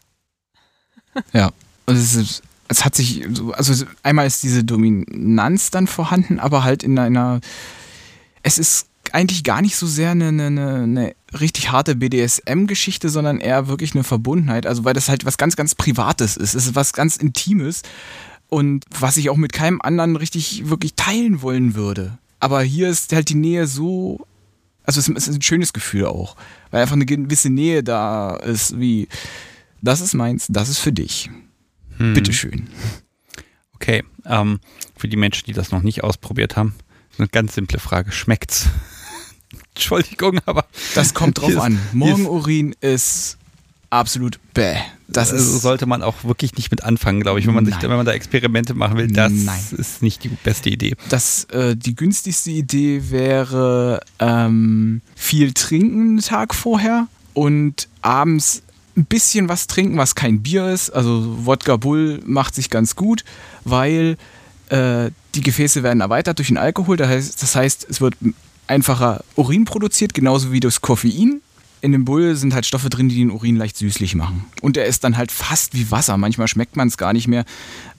[1.34, 1.52] Ja.
[1.86, 6.64] Und es, ist, es hat sich, so- also einmal ist diese Dominanz dann vorhanden, aber
[6.64, 7.40] halt in einer,
[8.42, 10.48] es ist eigentlich gar nicht so sehr eine, eine,
[10.84, 14.66] eine richtig harte BDSM-Geschichte, sondern eher wirklich eine Verbundenheit.
[14.66, 16.56] Also weil das halt was ganz, ganz Privates ist.
[16.56, 17.84] Es ist was ganz Intimes
[18.50, 22.18] und was ich auch mit keinem anderen richtig wirklich teilen wollen würde.
[22.40, 24.26] Aber hier ist halt die Nähe so,
[24.84, 26.36] also es ist ein schönes Gefühl auch,
[26.72, 29.08] weil einfach eine gewisse Nähe da ist, wie
[29.82, 31.30] das ist meins, das ist für dich.
[31.98, 32.14] Hm.
[32.14, 32.68] Bitteschön.
[33.76, 34.60] Okay, ähm,
[34.96, 36.74] für die Menschen, die das noch nicht ausprobiert haben,
[37.12, 38.12] ist eine ganz simple Frage.
[38.12, 38.68] Schmeckt's?
[39.76, 40.66] Entschuldigung, aber
[40.96, 41.80] Das kommt drauf ist- an.
[41.92, 43.38] Morgenurin ist
[43.94, 44.78] absolut bäh.
[45.08, 47.90] Das also sollte man auch wirklich nicht mit anfangen, glaube ich, wenn man sich, wenn
[47.90, 49.08] man da Experimente machen will.
[49.08, 49.60] Das Nein.
[49.78, 50.96] ist nicht die beste Idee.
[51.10, 58.64] das, äh, die günstigste Idee wäre ähm, viel trinken einen Tag vorher und abends
[58.96, 60.90] ein bisschen was trinken, was kein Bier ist.
[60.90, 63.24] Also Wodka Bull macht sich ganz gut,
[63.64, 64.18] weil
[64.70, 66.98] äh, die Gefäße werden erweitert durch den Alkohol.
[66.98, 68.16] Das heißt, das heißt, es wird
[68.68, 71.42] einfacher Urin produziert, genauso wie das Koffein.
[71.84, 74.46] In dem Bull sind halt Stoffe drin, die den Urin leicht süßlich machen.
[74.62, 76.16] Und er ist dann halt fast wie Wasser.
[76.16, 77.44] Manchmal schmeckt man es gar nicht mehr.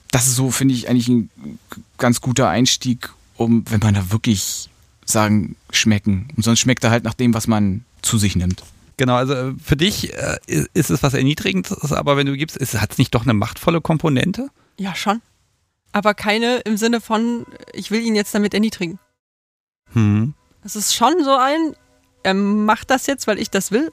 [0.09, 1.29] Das ist so, finde ich, eigentlich ein
[1.99, 4.69] ganz guter Einstieg, um, wenn man da wirklich
[5.05, 6.29] sagen, schmecken.
[6.35, 8.63] Und sonst schmeckt er halt nach dem, was man zu sich nimmt.
[8.97, 10.37] Genau, also äh, für dich äh,
[10.73, 14.49] ist es was Erniedrigendes, aber wenn du gibst, hat es nicht doch eine machtvolle Komponente?
[14.79, 15.21] Ja, schon.
[15.91, 18.97] Aber keine im Sinne von, ich will ihn jetzt damit erniedrigen.
[19.93, 20.33] Hm.
[20.63, 21.75] Es ist schon so ein,
[22.25, 23.91] er macht das jetzt, weil ich das will.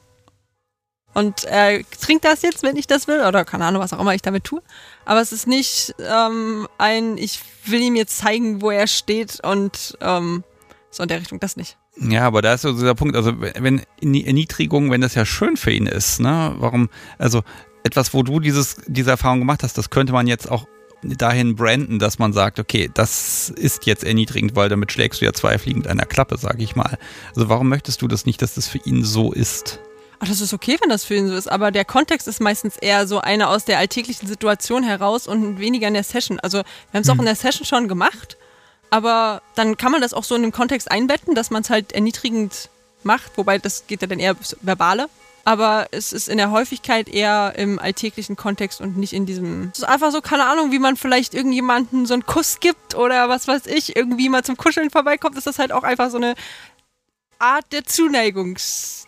[1.15, 3.21] Und er trinkt das jetzt, wenn ich das will.
[3.21, 4.63] Oder keine Ahnung, was auch immer ich damit tue.
[5.05, 9.99] Aber es ist nicht ähm, ein, ich will ihm jetzt zeigen, wo er steht und
[10.01, 10.43] ähm,
[10.91, 11.77] so in der Richtung, das nicht.
[11.99, 15.71] Ja, aber da ist so dieser Punkt, also wenn Erniedrigung, wenn das ja schön für
[15.71, 16.89] ihn ist, ne, warum,
[17.19, 17.43] also
[17.85, 20.67] etwas, wo du dieses, diese Erfahrung gemacht hast, das könnte man jetzt auch
[21.03, 25.33] dahin branden, dass man sagt, okay, das ist jetzt erniedrigend, weil damit schlägst du ja
[25.33, 26.99] zwei Fliegen mit einer Klappe, sage ich mal.
[27.35, 29.81] Also warum möchtest du das nicht, dass das für ihn so ist?
[30.21, 32.77] Ach, das ist okay, wenn das für ihn so ist, aber der Kontext ist meistens
[32.77, 36.39] eher so einer aus der alltäglichen Situation heraus und weniger in der Session.
[36.39, 36.65] Also wir
[36.95, 38.37] haben es auch in der Session schon gemacht,
[38.91, 41.93] aber dann kann man das auch so in dem Kontext einbetten, dass man es halt
[41.93, 42.69] erniedrigend
[43.03, 45.09] macht, wobei das geht ja dann eher verbale.
[45.45, 49.71] Aber es ist in der Häufigkeit eher im alltäglichen Kontext und nicht in diesem.
[49.73, 53.29] Es ist einfach so, keine Ahnung, wie man vielleicht irgendjemanden so einen Kuss gibt oder
[53.29, 56.35] was weiß ich, irgendwie mal zum Kuscheln vorbeikommt, ist das halt auch einfach so eine
[57.41, 59.07] Art der Zuneigungs.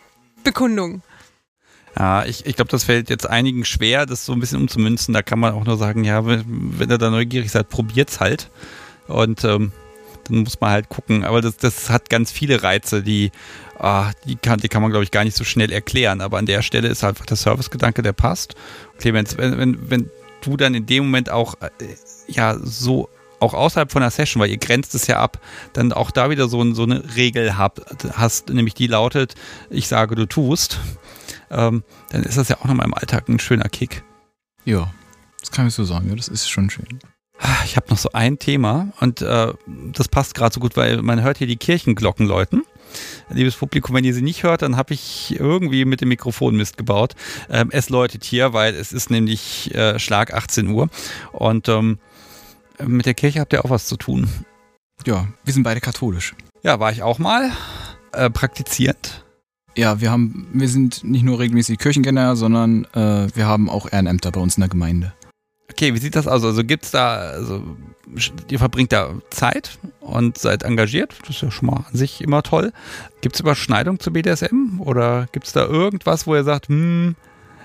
[1.97, 5.13] Ja, ich, ich glaube, das fällt jetzt einigen schwer, das so ein bisschen umzumünzen.
[5.13, 6.43] Da kann man auch nur sagen, ja, wenn,
[6.77, 8.49] wenn ihr da neugierig seid, probiert's halt.
[9.07, 9.71] Und ähm,
[10.25, 11.23] dann muss man halt gucken.
[11.23, 13.31] Aber das, das hat ganz viele Reize, die,
[13.79, 16.21] ah, die, kann, die kann man, glaube ich, gar nicht so schnell erklären.
[16.21, 18.55] Aber an der Stelle ist einfach der Servicegedanke, der passt.
[18.99, 20.09] Clemens, wenn, wenn, wenn
[20.41, 21.69] du dann in dem Moment auch äh,
[22.27, 25.39] ja so auch außerhalb von der Session, weil ihr grenzt es ja ab,
[25.73, 27.81] dann auch da wieder so, so eine Regel habt,
[28.13, 29.35] hast, nämlich die lautet,
[29.69, 30.79] ich sage, du tust,
[31.51, 34.03] ähm, dann ist das ja auch nochmal im Alltag ein schöner Kick.
[34.63, 34.91] Ja,
[35.39, 36.09] das kann ich so sagen.
[36.09, 36.99] Ja, das ist schon schön.
[37.65, 41.21] Ich habe noch so ein Thema und äh, das passt gerade so gut, weil man
[41.21, 42.63] hört hier die Kirchenglocken läuten.
[43.29, 46.77] Liebes Publikum, wenn ihr sie nicht hört, dann habe ich irgendwie mit dem Mikrofon Mist
[46.77, 47.15] gebaut.
[47.49, 50.89] Ähm, es läutet hier, weil es ist nämlich äh, Schlag 18 Uhr
[51.33, 51.99] und ähm,
[52.81, 54.29] mit der Kirche habt ihr auch was zu tun.
[55.05, 56.35] Ja, wir sind beide katholisch.
[56.63, 57.51] Ja, war ich auch mal
[58.13, 59.25] äh, praktizierend.
[59.75, 64.31] Ja, wir haben, wir sind nicht nur regelmäßig Kirchengänger, sondern äh, wir haben auch Ehrenämter
[64.31, 65.13] bei uns in der Gemeinde.
[65.75, 66.41] Okay, wie sieht das aus?
[66.45, 67.61] Also gibt's da, also
[68.49, 72.43] ihr verbringt da Zeit und seid engagiert, das ist ja schon mal an sich immer
[72.43, 72.71] toll.
[73.19, 77.15] Gibt's Überschneidung zu BDSM oder gibt's da irgendwas, wo ihr sagt, hm,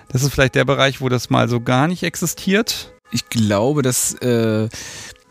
[0.08, 2.92] das ist vielleicht der Bereich, wo das mal so gar nicht existiert?
[3.12, 4.68] Ich glaube, dass äh,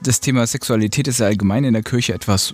[0.02, 2.54] das Thema Sexualität ist ja allgemein in der Kirche etwas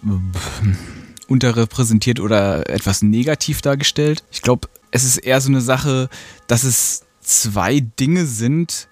[1.27, 4.23] unterrepräsentiert oder etwas negativ dargestellt.
[4.31, 6.09] Ich glaube, es ist eher so eine Sache,
[6.47, 8.87] dass es zwei Dinge sind,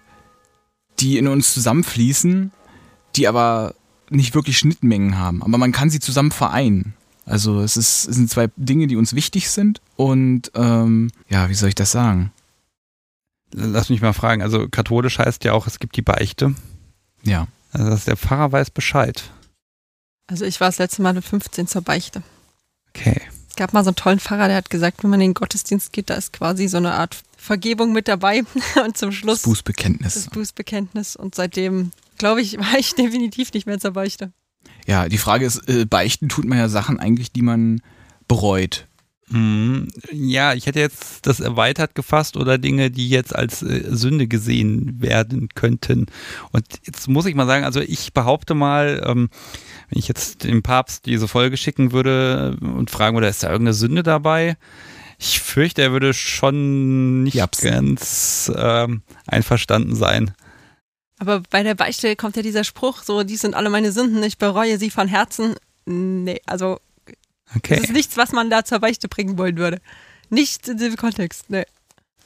[1.04, 2.52] die in uns zusammenfließen,
[3.16, 3.76] die aber
[4.10, 5.44] nicht wirklich Schnittmengen haben.
[5.44, 6.94] Aber man kann sie zusammen vereinen.
[7.26, 11.54] Also es, ist, es sind zwei Dinge, die uns wichtig sind und ähm, ja, wie
[11.54, 12.32] soll ich das sagen?
[13.52, 16.56] Lass mich mal fragen, also katholisch heißt ja auch, es gibt die Beichte.
[17.24, 17.48] Ja.
[17.72, 19.24] Also dass der Pfarrer weiß Bescheid.
[20.28, 22.24] Also ich war das letzte Mal mit 15 zur Beichte.
[22.90, 23.22] Okay.
[23.54, 25.94] Es gab mal so einen tollen Pfarrer, der hat gesagt, wenn man in den Gottesdienst
[25.94, 28.42] geht, da ist quasi so eine Art Vergebung mit dabei
[28.84, 30.16] und zum Schluss Das Bußbekenntnis.
[30.16, 31.16] das Bußbekenntnis.
[31.16, 34.32] Und seitdem, glaube ich, war ich definitiv nicht mehr zur Beichte.
[34.88, 37.82] Ja, die Frage ist, äh, beichten tut man ja Sachen eigentlich, die man
[38.28, 38.88] bereut.
[39.30, 44.26] Hm, ja, ich hätte jetzt das erweitert gefasst oder Dinge, die jetzt als äh, Sünde
[44.26, 46.08] gesehen werden könnten.
[46.52, 49.30] Und jetzt muss ich mal sagen, also ich behaupte mal, ähm,
[49.94, 53.76] wenn ich jetzt dem Papst diese Folge schicken würde und fragen würde, ist da irgendeine
[53.76, 54.57] Sünde dabei?
[55.20, 57.61] Ich fürchte, er würde schon nicht Japs.
[57.61, 60.34] ganz ähm, einverstanden sein.
[61.20, 64.40] Aber bei der Beichte kommt ja dieser Spruch, so, dies sind alle meine Sünden, ich
[64.40, 65.56] bereue sie von Herzen.
[65.86, 66.80] Nee, also
[67.56, 67.76] Okay.
[67.76, 69.80] das ist nichts, was man da zur Beichte bringen wollen würde.
[70.32, 71.65] Nicht in diesem Kontext, nee.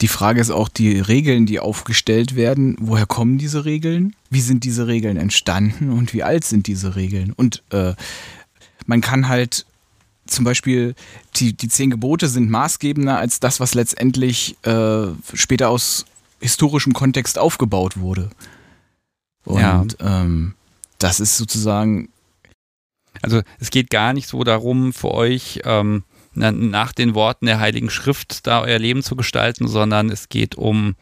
[0.00, 2.76] Die Frage ist auch die Regeln, die aufgestellt werden.
[2.78, 4.14] Woher kommen diese Regeln?
[4.30, 7.32] Wie sind diese Regeln entstanden und wie alt sind diese Regeln?
[7.32, 7.94] Und äh,
[8.86, 9.66] man kann halt
[10.26, 10.94] zum Beispiel,
[11.36, 16.04] die, die zehn Gebote sind maßgebender als das, was letztendlich äh, später aus
[16.40, 18.30] historischem Kontext aufgebaut wurde.
[19.44, 20.54] Und ähm,
[20.98, 22.10] das ist sozusagen,
[23.22, 26.04] Also es geht gar nicht so darum, für euch ähm,
[26.38, 30.94] nach den Worten der Heiligen Schrift da euer Leben zu gestalten, sondern es geht um,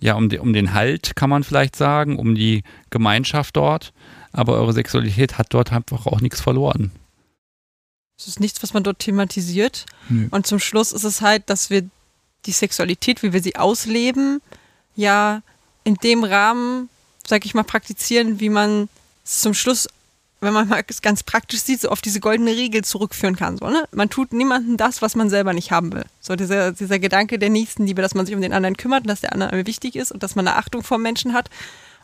[0.00, 3.92] ja, um, de, um den Halt, kann man vielleicht sagen, um die Gemeinschaft dort.
[4.32, 6.92] Aber eure Sexualität hat dort einfach auch nichts verloren.
[8.18, 9.86] Es ist nichts, was man dort thematisiert.
[10.08, 10.28] Nö.
[10.30, 11.88] Und zum Schluss ist es halt, dass wir
[12.46, 14.40] die Sexualität, wie wir sie ausleben,
[14.94, 15.42] ja
[15.84, 16.88] in dem Rahmen,
[17.26, 18.88] sag ich mal, praktizieren, wie man
[19.24, 19.88] es zum Schluss,
[20.40, 23.56] wenn man mal es ganz praktisch sieht, so auf diese goldene Regel zurückführen kann.
[23.56, 23.84] So, ne?
[23.92, 26.04] Man tut niemandem das, was man selber nicht haben will.
[26.20, 29.22] So dieser, dieser Gedanke der Nächstenliebe, dass man sich um den anderen kümmert und dass
[29.22, 31.48] der andere wichtig ist und dass man eine Achtung vor Menschen hat.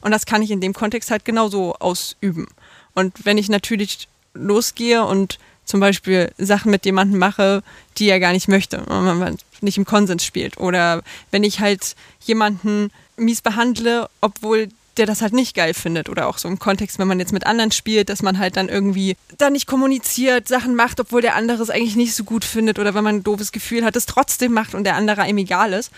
[0.01, 2.49] Und das kann ich in dem Kontext halt genauso ausüben.
[2.95, 7.63] Und wenn ich natürlich losgehe und zum Beispiel Sachen mit jemandem mache,
[7.99, 10.59] die er gar nicht möchte, wenn man nicht im Konsens spielt.
[10.59, 16.09] Oder wenn ich halt jemanden mies behandle, obwohl der das halt nicht geil findet.
[16.09, 18.69] Oder auch so im Kontext, wenn man jetzt mit anderen spielt, dass man halt dann
[18.69, 22.79] irgendwie da nicht kommuniziert, Sachen macht, obwohl der andere es eigentlich nicht so gut findet.
[22.79, 25.73] Oder wenn man ein doofes Gefühl hat, es trotzdem macht und der andere einem egal
[25.73, 25.91] ist.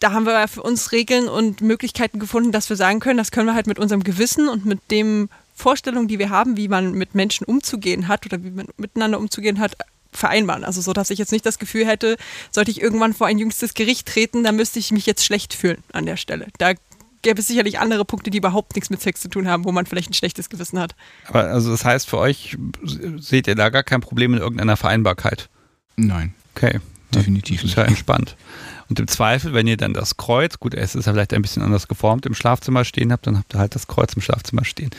[0.00, 3.46] Da haben wir für uns Regeln und Möglichkeiten gefunden, dass wir sagen können, das können
[3.46, 7.14] wir halt mit unserem Gewissen und mit dem Vorstellungen, die wir haben, wie man mit
[7.14, 9.76] Menschen umzugehen hat oder wie man miteinander umzugehen hat,
[10.12, 10.64] vereinbaren.
[10.64, 12.16] Also so, dass ich jetzt nicht das Gefühl hätte,
[12.50, 15.82] sollte ich irgendwann vor ein jüngstes Gericht treten, dann müsste ich mich jetzt schlecht fühlen
[15.92, 16.48] an der Stelle.
[16.58, 16.74] Da
[17.24, 19.86] gäbe es sicherlich andere Punkte, die überhaupt nichts mit Sex zu tun haben, wo man
[19.86, 20.94] vielleicht ein schlechtes Gewissen hat.
[21.26, 22.56] Aber also das heißt, für euch
[23.18, 25.48] seht ihr da gar kein Problem in irgendeiner Vereinbarkeit.
[25.96, 26.78] nein, Okay.
[27.12, 28.36] definitiv Das ist ja entspannt.
[28.88, 31.62] Und im Zweifel, wenn ihr dann das Kreuz, gut, es ist ja vielleicht ein bisschen
[31.62, 34.90] anders geformt, im Schlafzimmer stehen habt, dann habt ihr halt das Kreuz im Schlafzimmer stehen.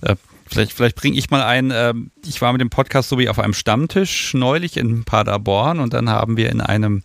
[0.00, 0.16] Äh,
[0.46, 1.92] vielleicht vielleicht bringe ich mal ein, äh,
[2.24, 6.08] ich war mit dem Podcast so wie auf einem Stammtisch neulich in Paderborn und dann
[6.08, 7.02] haben wir in einem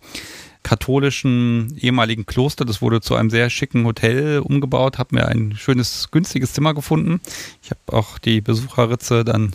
[0.62, 6.10] katholischen ehemaligen Kloster, das wurde zu einem sehr schicken Hotel umgebaut, haben wir ein schönes,
[6.10, 7.20] günstiges Zimmer gefunden.
[7.62, 9.52] Ich habe auch die Besucherritze dann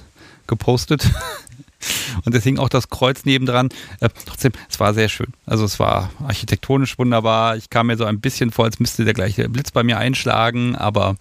[0.48, 1.10] gepostet.
[2.26, 3.70] Und es hing auch das Kreuz nebendran.
[4.00, 5.34] Äh, trotzdem, es war sehr schön.
[5.46, 7.56] Also es war architektonisch wunderbar.
[7.56, 10.76] Ich kam mir so ein bisschen vor, als müsste der gleiche Blitz bei mir einschlagen,
[10.76, 11.16] aber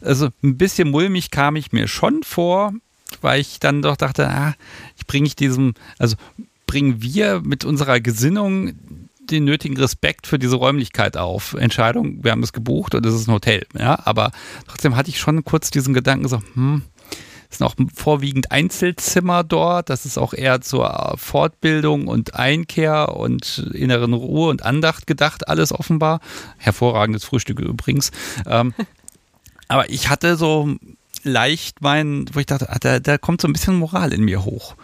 [0.00, 2.72] also ein bisschen mulmig kam ich mir schon vor,
[3.20, 4.54] weil ich dann doch dachte, ah,
[4.96, 6.16] ich bringe ich diesem, also
[6.66, 8.74] bringen wir mit unserer Gesinnung
[9.30, 11.54] den nötigen Respekt für diese Räumlichkeit auf.
[11.54, 14.30] Entscheidung, wir haben es gebucht und es ist ein Hotel, ja, aber
[14.66, 16.82] trotzdem hatte ich schon kurz diesen Gedanken so, hm,
[17.50, 19.88] es sind auch vorwiegend Einzelzimmer dort.
[19.88, 25.72] Das ist auch eher zur Fortbildung und Einkehr und inneren Ruhe und Andacht gedacht, alles
[25.72, 26.20] offenbar.
[26.58, 28.10] Hervorragendes Frühstück übrigens.
[28.46, 28.74] Ähm,
[29.68, 30.76] aber ich hatte so
[31.22, 34.44] leicht meinen, wo ich dachte, ah, da, da kommt so ein bisschen Moral in mir
[34.44, 34.76] hoch.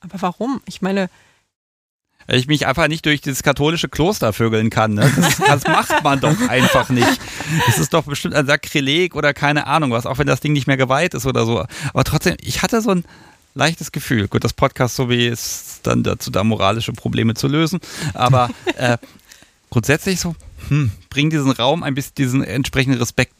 [0.00, 0.60] Aber warum?
[0.66, 1.10] Ich meine,
[2.28, 4.94] ich mich einfach nicht durch dieses katholische Kloster vögeln kann.
[4.94, 5.12] Ne?
[5.16, 7.20] Das, das macht man doch einfach nicht.
[7.66, 10.66] Das ist doch bestimmt ein Sakrileg oder keine Ahnung was, auch wenn das Ding nicht
[10.66, 11.64] mehr geweiht ist oder so.
[11.92, 13.04] Aber trotzdem, ich hatte so ein
[13.54, 14.28] leichtes Gefühl.
[14.28, 17.80] Gut, das Podcast so wie ist dann dazu da, moralische Probleme zu lösen.
[18.14, 18.98] Aber äh,
[19.70, 20.34] grundsätzlich so,
[20.68, 23.34] hm, bring diesen Raum ein bisschen diesen entsprechenden Respekt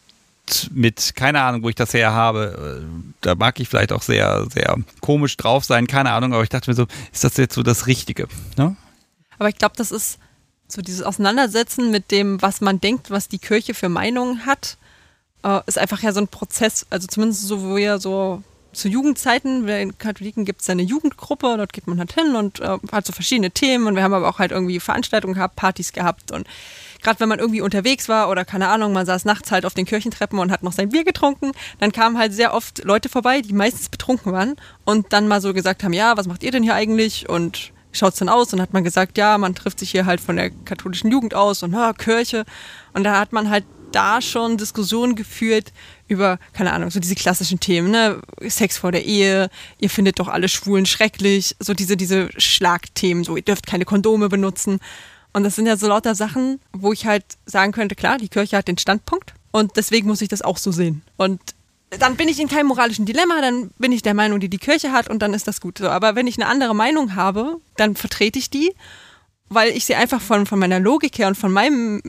[0.73, 2.83] mit, keine Ahnung, wo ich das her habe.
[2.83, 6.49] Äh, Da mag ich vielleicht auch sehr, sehr komisch drauf sein, keine Ahnung, aber ich
[6.51, 8.29] dachte mir so, ist das jetzt so das Richtige?
[8.57, 8.77] Ne?
[9.39, 10.19] aber ich glaube, das ist
[10.69, 14.77] so dieses Auseinandersetzen mit dem, was man denkt, was die Kirche für Meinungen hat,
[15.43, 18.43] äh, ist einfach ja so ein Prozess, also zumindest so, wo ja so
[18.73, 22.61] zu Jugendzeiten, bei den Katholiken gibt es eine Jugendgruppe, dort geht man halt hin und
[22.61, 25.93] äh, hat so verschiedene Themen und wir haben aber auch halt irgendwie Veranstaltungen gehabt, Partys
[25.93, 26.47] gehabt und
[27.05, 29.85] gerade wenn man irgendwie unterwegs war oder keine Ahnung, man saß nachts halt auf den
[29.85, 33.53] Kirchentreppen und hat noch sein Bier getrunken, dann kamen halt sehr oft Leute vorbei, die
[33.53, 36.75] meistens betrunken waren und dann mal so gesagt haben, ja, was macht ihr denn hier
[36.75, 38.53] eigentlich und wie schaut's denn aus?
[38.53, 41.63] Und hat man gesagt, ja, man trifft sich hier halt von der katholischen Jugend aus
[41.63, 42.45] und ja, Kirche
[42.95, 45.73] und da hat man halt da schon Diskussionen geführt
[46.09, 48.21] über, keine Ahnung, so diese klassischen Themen, ne?
[48.41, 49.49] Sex vor der Ehe,
[49.79, 54.29] ihr findet doch alle Schwulen schrecklich, so diese, diese Schlagthemen, so ihr dürft keine Kondome
[54.29, 54.81] benutzen.
[55.35, 58.57] Und das sind ja so lauter Sachen, wo ich halt sagen könnte, klar, die Kirche
[58.57, 61.03] hat den Standpunkt und deswegen muss ich das auch so sehen.
[61.17, 61.41] Und
[61.91, 64.93] dann bin ich in keinem moralischen Dilemma, dann bin ich der Meinung, die die Kirche
[64.93, 65.89] hat und dann ist das gut so.
[65.89, 68.73] Aber wenn ich eine andere Meinung habe, dann vertrete ich die,
[69.49, 72.01] weil ich sie einfach von, von meiner Logik her und von meinem,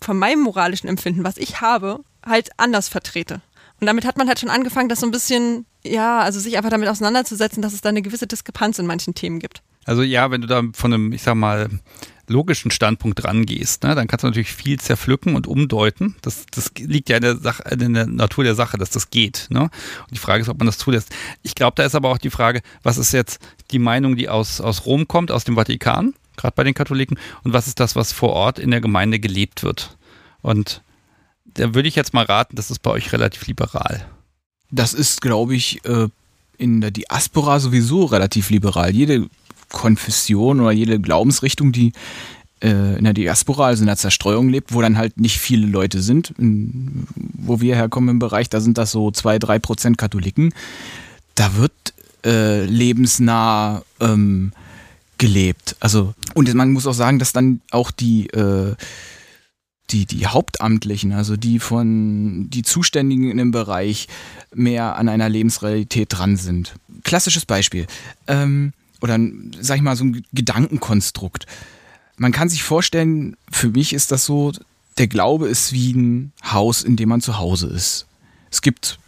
[0.00, 3.40] von meinem moralischen Empfinden, was ich habe, halt anders vertrete.
[3.80, 6.70] Und damit hat man halt schon angefangen, das so ein bisschen, ja, also sich einfach
[6.70, 9.62] damit auseinanderzusetzen, dass es da eine gewisse Diskrepanz in manchen Themen gibt.
[9.86, 11.70] Also ja, wenn du da von einem, ich sag mal,
[12.30, 16.16] logischen Standpunkt rangehst, ne, dann kannst du natürlich viel zerpflücken und umdeuten.
[16.22, 19.48] Das, das liegt ja in der, Sache, in der Natur der Sache, dass das geht.
[19.50, 19.62] Ne?
[19.62, 19.70] Und
[20.12, 21.10] die Frage ist, ob man das zulässt.
[21.42, 23.40] Ich glaube, da ist aber auch die Frage, was ist jetzt
[23.70, 27.52] die Meinung, die aus, aus Rom kommt, aus dem Vatikan, gerade bei den Katholiken, und
[27.52, 29.96] was ist das, was vor Ort in der Gemeinde gelebt wird?
[30.42, 30.82] Und
[31.44, 34.06] da würde ich jetzt mal raten, das ist bei euch relativ liberal.
[34.70, 36.08] Das ist, glaube ich, äh,
[36.56, 38.94] in der Diaspora sowieso relativ liberal.
[38.94, 39.28] Jede
[39.72, 41.92] Konfession oder jede Glaubensrichtung, die
[42.62, 46.02] äh, in der Diaspora, also in der Zerstreuung lebt, wo dann halt nicht viele Leute
[46.02, 50.52] sind, in, wo wir herkommen im Bereich, da sind das so zwei, drei Prozent Katholiken,
[51.34, 51.72] da wird
[52.24, 54.52] äh, lebensnah ähm,
[55.18, 55.76] gelebt.
[55.80, 58.74] Also, und man muss auch sagen, dass dann auch die äh,
[59.92, 64.08] die, die Hauptamtlichen, also die von die Zuständigen in dem Bereich
[64.54, 66.74] mehr an einer Lebensrealität dran sind.
[67.02, 67.86] Klassisches Beispiel.
[68.26, 69.18] Ähm, oder
[69.60, 71.46] sag ich mal, so ein Gedankenkonstrukt.
[72.16, 74.52] Man kann sich vorstellen, für mich ist das so,
[74.98, 78.06] der Glaube ist wie ein Haus, in dem man zu Hause ist.
[78.50, 78.98] Es gibt,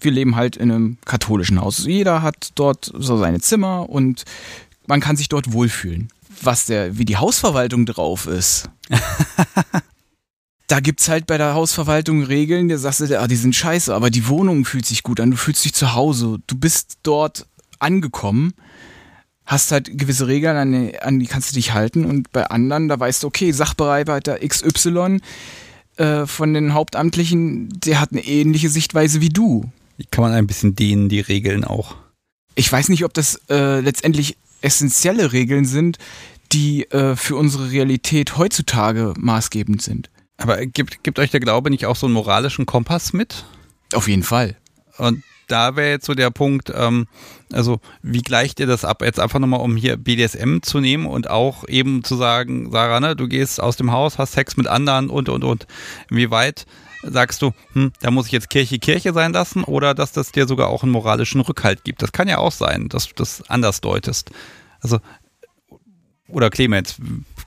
[0.00, 1.84] wir leben halt in einem katholischen Haus.
[1.84, 4.24] Jeder hat dort so seine Zimmer und
[4.86, 6.08] man kann sich dort wohlfühlen.
[6.40, 8.70] Was der, wie die Hausverwaltung drauf ist.
[10.66, 14.08] da gibt's halt bei der Hausverwaltung Regeln, da sagst du, ah, die sind scheiße, aber
[14.08, 17.46] die Wohnung fühlt sich gut an, du fühlst dich zu Hause, du bist dort
[17.78, 18.54] angekommen
[19.46, 22.88] hast halt gewisse Regeln, an die, an die kannst du dich halten und bei anderen,
[22.88, 25.18] da weißt du, okay, Sachbearbeiter XY
[25.96, 29.70] äh, von den Hauptamtlichen, der hat eine ähnliche Sichtweise wie du.
[29.96, 31.96] Wie kann man ein bisschen dehnen, die Regeln auch?
[32.54, 35.98] Ich weiß nicht, ob das äh, letztendlich essentielle Regeln sind,
[36.52, 40.10] die äh, für unsere Realität heutzutage maßgebend sind.
[40.36, 43.44] Aber gibt, gibt euch der Glaube nicht auch so einen moralischen Kompass mit?
[43.94, 44.56] Auf jeden Fall.
[44.98, 47.06] Und da wäre jetzt so der Punkt, ähm,
[47.52, 49.02] also wie gleicht ihr das ab?
[49.02, 53.14] Jetzt einfach nochmal, um hier BDSM zu nehmen und auch eben zu sagen, Sarah, ne,
[53.14, 55.66] du gehst aus dem Haus, hast Sex mit anderen und, und, und.
[56.10, 56.64] Inwieweit
[57.02, 60.46] sagst du, hm, da muss ich jetzt Kirche Kirche sein lassen oder dass das dir
[60.46, 62.00] sogar auch einen moralischen Rückhalt gibt?
[62.00, 64.30] Das kann ja auch sein, dass du das anders deutest.
[64.80, 65.00] Also,
[66.28, 66.96] oder Clemens,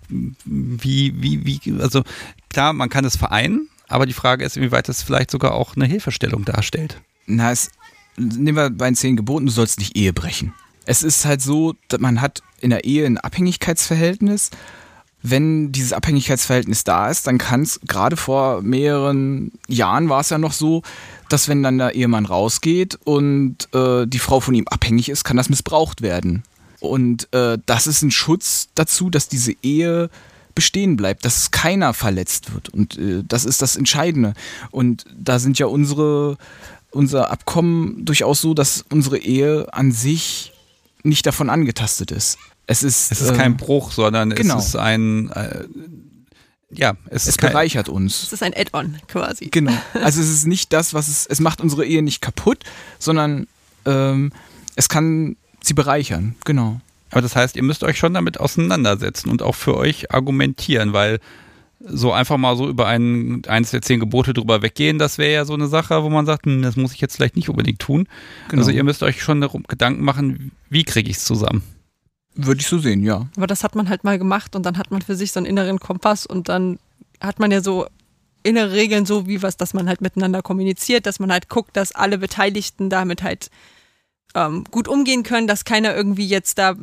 [0.09, 2.03] wie, wie, wie, also
[2.49, 5.85] klar, man kann es vereinen, aber die Frage ist, inwieweit das vielleicht sogar auch eine
[5.85, 7.01] Hilfestellung darstellt.
[7.25, 7.71] Na, es
[8.17, 10.53] nehmen wir bei den zehn Geboten, du sollst nicht Ehe brechen.
[10.85, 14.51] Es ist halt so, dass man hat in der Ehe ein Abhängigkeitsverhältnis.
[15.21, 20.37] Wenn dieses Abhängigkeitsverhältnis da ist, dann kann es, gerade vor mehreren Jahren war es ja
[20.37, 20.83] noch so,
[21.29, 25.37] dass wenn dann der Ehemann rausgeht und äh, die Frau von ihm abhängig ist, kann
[25.37, 26.43] das missbraucht werden.
[26.79, 30.11] Und äh, das ist ein Schutz dazu, dass diese Ehe
[30.53, 32.69] bestehen bleibt, dass keiner verletzt wird.
[32.69, 34.33] Und äh, das ist das Entscheidende.
[34.71, 36.37] Und da sind ja unsere
[36.95, 40.53] unser Abkommen durchaus so, dass unsere Ehe an sich
[41.03, 42.37] nicht davon angetastet ist.
[42.67, 44.57] Es ist, es ist äh, kein Bruch, sondern genau.
[44.57, 45.65] es ist ein äh,
[46.71, 48.23] ja, es, es bereichert uns.
[48.23, 49.47] Es ist ein Add-on quasi.
[49.47, 49.71] Genau.
[49.93, 52.63] Also es ist nicht das, was es, es macht unsere Ehe nicht kaputt,
[52.99, 53.47] sondern
[53.85, 54.31] ähm,
[54.75, 56.35] es kann sie bereichern.
[56.43, 56.81] Genau.
[57.11, 61.19] Aber das heißt, ihr müsst euch schon damit auseinandersetzen und auch für euch argumentieren, weil
[61.87, 65.45] so einfach mal so über ein, eins der zehn Gebote drüber weggehen, das wäre ja
[65.45, 68.07] so eine Sache, wo man sagt, hm, das muss ich jetzt vielleicht nicht unbedingt tun.
[68.49, 68.61] Genau.
[68.61, 71.63] Also ihr müsst euch schon Gedanken machen, wie kriege ich es zusammen.
[72.35, 73.27] Würde ich so sehen, ja.
[73.37, 75.47] Aber das hat man halt mal gemacht und dann hat man für sich so einen
[75.47, 76.79] inneren Kompass und dann
[77.21, 77.87] hat man ja so
[78.43, 81.93] innere Regeln, so wie was, dass man halt miteinander kommuniziert, dass man halt guckt, dass
[81.93, 83.49] alle Beteiligten damit halt
[84.35, 86.75] ähm, gut umgehen können, dass keiner irgendwie jetzt da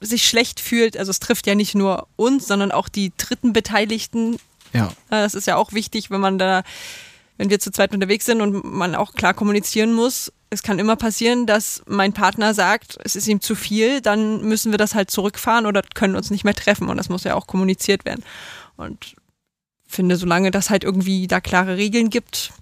[0.00, 0.96] sich schlecht fühlt.
[0.96, 4.38] Also es trifft ja nicht nur uns, sondern auch die dritten Beteiligten.
[4.72, 4.88] Ja.
[5.10, 6.62] Äh, das ist ja auch wichtig, wenn man da,
[7.36, 10.32] wenn wir zu zweit unterwegs sind und man auch klar kommunizieren muss.
[10.48, 14.72] Es kann immer passieren, dass mein Partner sagt, es ist ihm zu viel, dann müssen
[14.72, 17.46] wir das halt zurückfahren oder können uns nicht mehr treffen und das muss ja auch
[17.46, 18.24] kommuniziert werden.
[18.76, 19.14] Und
[19.86, 22.52] finde, solange das halt irgendwie da klare Regeln gibt,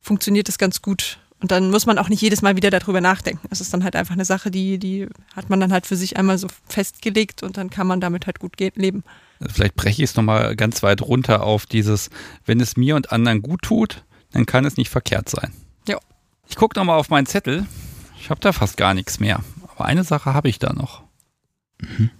[0.00, 1.18] funktioniert das ganz gut.
[1.42, 3.46] Und dann muss man auch nicht jedes Mal wieder darüber nachdenken.
[3.50, 6.16] Es ist dann halt einfach eine Sache, die, die hat man dann halt für sich
[6.16, 9.02] einmal so festgelegt und dann kann man damit halt gut leben.
[9.40, 12.10] Vielleicht breche ich es nochmal ganz weit runter auf dieses,
[12.46, 15.52] wenn es mir und anderen gut tut, dann kann es nicht verkehrt sein.
[15.88, 15.98] Ja.
[16.48, 17.66] Ich gucke nochmal auf meinen Zettel.
[18.20, 19.40] Ich habe da fast gar nichts mehr.
[19.62, 21.02] Aber eine Sache habe ich da noch.
[21.80, 22.10] Mhm.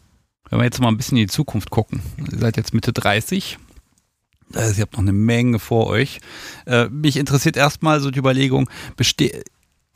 [0.50, 2.02] Wenn wir jetzt mal ein bisschen in die Zukunft gucken.
[2.16, 3.58] Ihr seid jetzt Mitte 30.
[4.56, 6.20] Also ihr habt noch eine Menge vor euch.
[6.66, 8.68] Äh, mich interessiert erstmal so die Überlegung,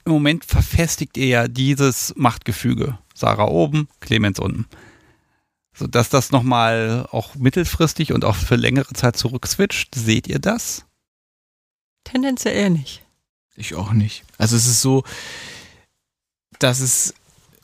[0.05, 2.99] im Moment verfestigt ihr ja dieses Machtgefüge.
[3.15, 4.66] Sarah oben, Clemens unten.
[5.74, 9.95] So dass das nochmal auch mittelfristig und auch für längere Zeit zurückswitcht.
[9.95, 10.85] Seht ihr das?
[12.05, 13.03] Tendenziell eher nicht.
[13.57, 14.24] Ich auch nicht.
[14.39, 15.03] Also es ist so,
[16.59, 17.15] dass es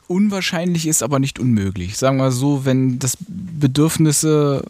[0.07, 1.97] unwahrscheinlich ist, aber nicht unmöglich.
[1.97, 4.65] Sagen wir so, wenn das Bedürfnisse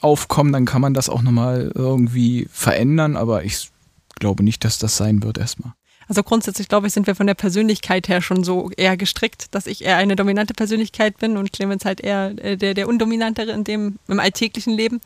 [0.00, 3.70] aufkommen, dann kann man das auch nochmal irgendwie verändern, aber ich
[4.18, 5.72] glaube nicht, dass das sein wird erstmal.
[6.08, 9.68] Also grundsätzlich glaube ich, sind wir von der Persönlichkeit her schon so eher gestrickt, dass
[9.68, 13.62] ich eher eine dominante Persönlichkeit bin und Clemens halt eher äh, der, der undominantere in
[13.62, 15.00] dem, im alltäglichen Leben.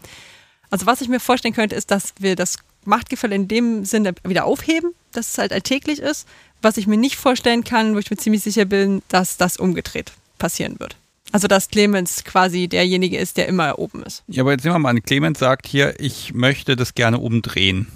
[0.70, 2.56] Also was ich mir vorstellen könnte, ist, dass wir das
[2.86, 6.26] Machtgefälle in dem Sinne wieder aufheben, dass es halt alltäglich ist.
[6.62, 10.12] Was ich mir nicht vorstellen kann, wo ich mir ziemlich sicher bin, dass das umgedreht
[10.38, 10.96] passieren wird.
[11.34, 14.22] Also dass Clemens quasi derjenige ist, der immer oben ist.
[14.28, 17.88] Ja, aber jetzt nehmen wir mal an, Clemens sagt hier, ich möchte das gerne umdrehen.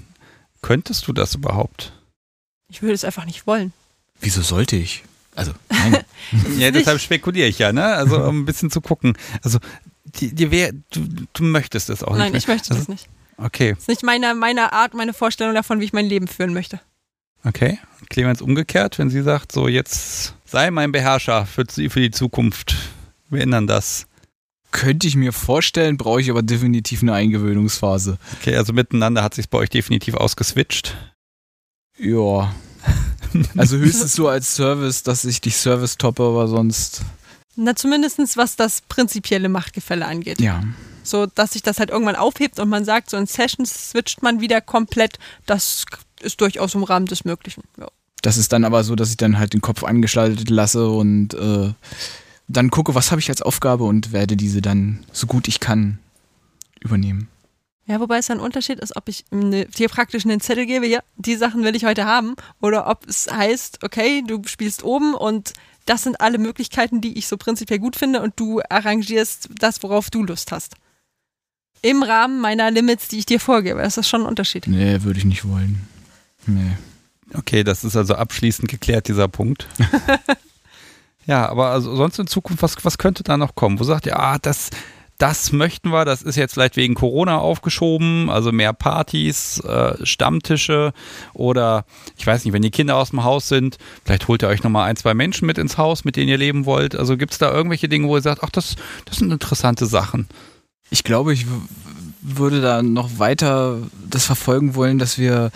[0.61, 1.93] Könntest du das überhaupt?
[2.69, 3.73] Ich würde es einfach nicht wollen.
[4.19, 5.05] Wieso sollte ich?
[5.37, 5.99] Also, nein.
[6.59, 7.85] ja, deshalb spekuliere ich ja, ne?
[7.85, 9.17] Also, um ein bisschen zu gucken.
[9.45, 9.61] Also,
[10.05, 12.33] die, die wär, du, du möchtest es auch nein, nicht.
[12.33, 13.09] Nein, ich möchte also, das nicht.
[13.37, 13.71] Okay.
[13.75, 16.81] Das ist nicht meine, meine Art, meine Vorstellung davon, wie ich mein Leben führen möchte.
[17.45, 17.79] Okay.
[18.11, 22.75] Clemens umgekehrt, wenn sie sagt, so jetzt sei mein Beherrscher für, für die Zukunft.
[23.31, 24.07] Wir ändern das.
[24.71, 28.19] Könnte ich mir vorstellen, brauche ich aber definitiv eine Eingewöhnungsphase.
[28.41, 30.97] Okay, also miteinander hat sich bei euch definitiv ausgeswitcht.
[31.99, 32.55] Ja.
[33.59, 37.03] Also höchstens so als Service, dass ich dich Service toppe, aber sonst.
[37.57, 40.41] Na, zumindest was das prinzipielle Machtgefälle angeht.
[40.41, 40.63] Ja
[41.09, 44.41] so dass sich das halt irgendwann aufhebt und man sagt, so in Sessions switcht man
[44.41, 45.19] wieder komplett.
[45.47, 45.85] Das
[46.21, 47.63] ist durchaus im Rahmen des Möglichen.
[47.79, 47.89] Ja.
[48.23, 51.73] Das ist dann aber so, dass ich dann halt den Kopf angeschaltet lasse und äh,
[52.49, 55.99] dann gucke, was habe ich als Aufgabe und werde diese dann so gut ich kann
[56.81, 57.29] übernehmen.
[57.87, 61.37] Ja, wobei es ein Unterschied ist, ob ich dir praktisch einen Zettel gebe, ja, die
[61.37, 65.55] Sachen will ich heute haben, oder ob es heißt, okay, du spielst oben und
[65.87, 70.11] das sind alle Möglichkeiten, die ich so prinzipiell gut finde und du arrangierst das, worauf
[70.11, 70.75] du Lust hast
[71.83, 73.81] im Rahmen meiner Limits, die ich dir vorgebe.
[73.81, 74.67] Das ist schon ein Unterschied.
[74.67, 75.87] Nee, würde ich nicht wollen.
[76.47, 76.73] Nee.
[77.35, 79.67] Okay, das ist also abschließend geklärt, dieser Punkt.
[81.29, 83.79] ja, aber also sonst in Zukunft, was, was könnte da noch kommen?
[83.79, 84.71] Wo sagt ihr, ah, das,
[85.19, 90.95] das möchten wir, das ist jetzt vielleicht wegen Corona aufgeschoben, also mehr Partys, äh, Stammtische
[91.35, 91.85] oder
[92.17, 93.77] ich weiß nicht, wenn die Kinder aus dem Haus sind,
[94.07, 96.65] vielleicht holt ihr euch nochmal ein, zwei Menschen mit ins Haus, mit denen ihr leben
[96.65, 96.97] wollt.
[96.97, 100.29] Also gibt es da irgendwelche Dinge, wo ihr sagt, ach, das, das sind interessante Sachen?
[100.89, 101.45] Ich glaube, ich
[102.23, 103.77] würde da noch weiter
[104.09, 105.51] das verfolgen wollen, dass wir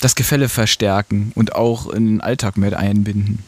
[0.00, 3.44] das Gefälle verstärken und auch in den Alltag mit einbinden.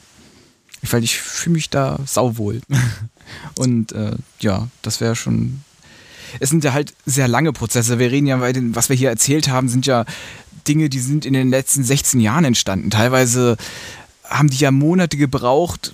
[0.90, 2.60] Weil ich fühle mich da sauwohl.
[3.56, 5.62] und äh, ja, das wäre schon.
[6.40, 7.98] Es sind ja halt sehr lange Prozesse.
[7.98, 10.04] Wir reden ja, was wir hier erzählt haben, sind ja
[10.66, 12.90] Dinge, die sind in den letzten 16 Jahren entstanden.
[12.90, 13.56] Teilweise
[14.24, 15.92] haben die ja Monate gebraucht,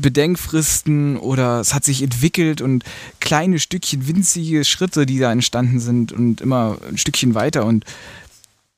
[0.00, 2.84] Bedenkfristen oder es hat sich entwickelt und
[3.20, 7.84] kleine Stückchen, winzige Schritte, die da entstanden sind und immer ein Stückchen weiter und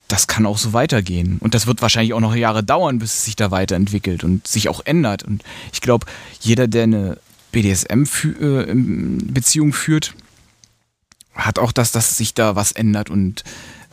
[0.09, 1.39] das kann auch so weitergehen.
[1.41, 4.69] Und das wird wahrscheinlich auch noch Jahre dauern, bis es sich da weiterentwickelt und sich
[4.69, 5.24] auch ändert.
[5.24, 5.43] Und
[5.73, 6.07] ich glaube,
[6.41, 7.19] jeder, der eine
[7.53, 10.15] BDSM-Beziehung äh, führt,
[11.35, 13.45] hat auch das, dass sich da was ändert und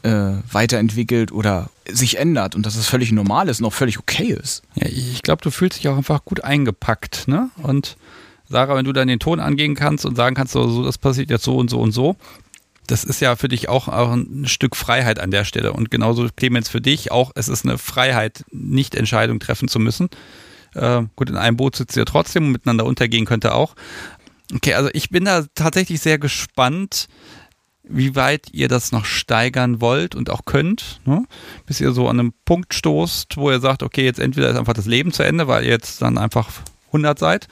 [0.04, 4.38] äh, weiterentwickelt oder sich ändert und dass es völlig normal ist und auch völlig okay
[4.42, 4.64] ist.
[4.76, 7.50] Ja, ich glaube, du fühlst dich auch einfach gut eingepackt, ne?
[7.62, 7.98] Und
[8.50, 11.30] Sarah, wenn du dann den Ton angehen kannst und sagen kannst, so, so das passiert
[11.30, 12.16] jetzt so und so und so,
[12.88, 15.74] das ist ja für dich auch, ein Stück Freiheit an der Stelle.
[15.74, 20.10] Und genauso, Clemens, für dich auch, es ist eine Freiheit, nicht Entscheidungen treffen zu müssen.
[20.76, 23.76] Äh, gut, in einem Boot sitzt ihr trotzdem und miteinander untergehen könnte auch.
[24.54, 27.08] Okay, also ich bin da tatsächlich sehr gespannt,
[27.84, 31.26] wie weit ihr das noch steigern wollt und auch könnt, ne?
[31.66, 34.74] bis ihr so an einem Punkt stoßt, wo ihr sagt, okay, jetzt entweder ist einfach
[34.74, 36.50] das Leben zu Ende, weil ihr jetzt dann einfach
[36.94, 37.48] 100 seid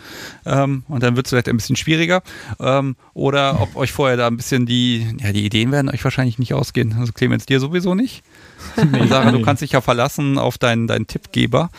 [0.45, 2.22] ähm, und dann wird es vielleicht ein bisschen schwieriger
[2.59, 6.39] ähm, oder ob euch vorher da ein bisschen die, ja, die Ideen werden euch wahrscheinlich
[6.39, 6.95] nicht ausgehen.
[6.99, 8.23] Also Clemens, dir sowieso nicht.
[8.91, 11.72] Nee, Sarah, du kannst dich ja verlassen auf deinen, deinen Tippgeber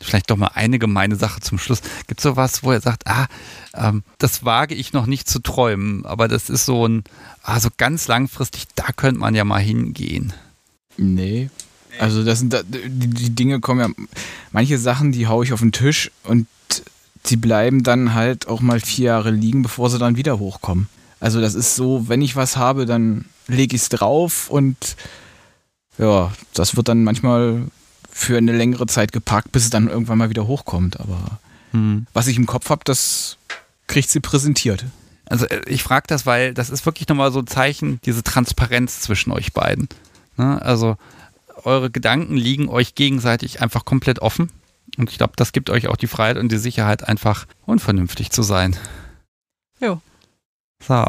[0.00, 1.80] vielleicht doch mal eine gemeine Sache zum Schluss.
[2.06, 3.26] Gibt es sowas, wo er sagt, ah,
[3.74, 7.04] ähm, das wage ich noch nicht zu träumen, aber das ist so ein,
[7.42, 10.32] ah, so ganz langfristig, da könnte man ja mal hingehen.
[10.96, 11.50] Nee.
[11.98, 14.04] Also das sind da, die, die Dinge kommen ja,
[14.52, 16.46] manche Sachen, die haue ich auf den Tisch und
[17.24, 20.88] sie bleiben dann halt auch mal vier Jahre liegen, bevor sie dann wieder hochkommen.
[21.20, 24.96] Also das ist so, wenn ich was habe, dann lege ich es drauf und
[25.98, 27.62] ja, das wird dann manchmal
[28.10, 31.00] für eine längere Zeit geparkt, bis es dann irgendwann mal wieder hochkommt.
[31.00, 31.40] Aber
[31.74, 32.06] Hm.
[32.12, 33.36] was ich im Kopf habe, das
[33.88, 34.84] kriegt sie präsentiert.
[35.26, 39.00] Also äh, ich frage das, weil das ist wirklich nochmal so ein Zeichen, diese Transparenz
[39.00, 39.88] zwischen euch beiden.
[40.36, 40.62] Ne?
[40.62, 40.96] Also
[41.64, 44.50] eure Gedanken liegen euch gegenseitig einfach komplett offen.
[44.96, 48.42] Und ich glaube, das gibt euch auch die Freiheit und die Sicherheit, einfach unvernünftig zu
[48.42, 48.76] sein.
[49.80, 50.00] Jo.
[50.86, 51.04] So.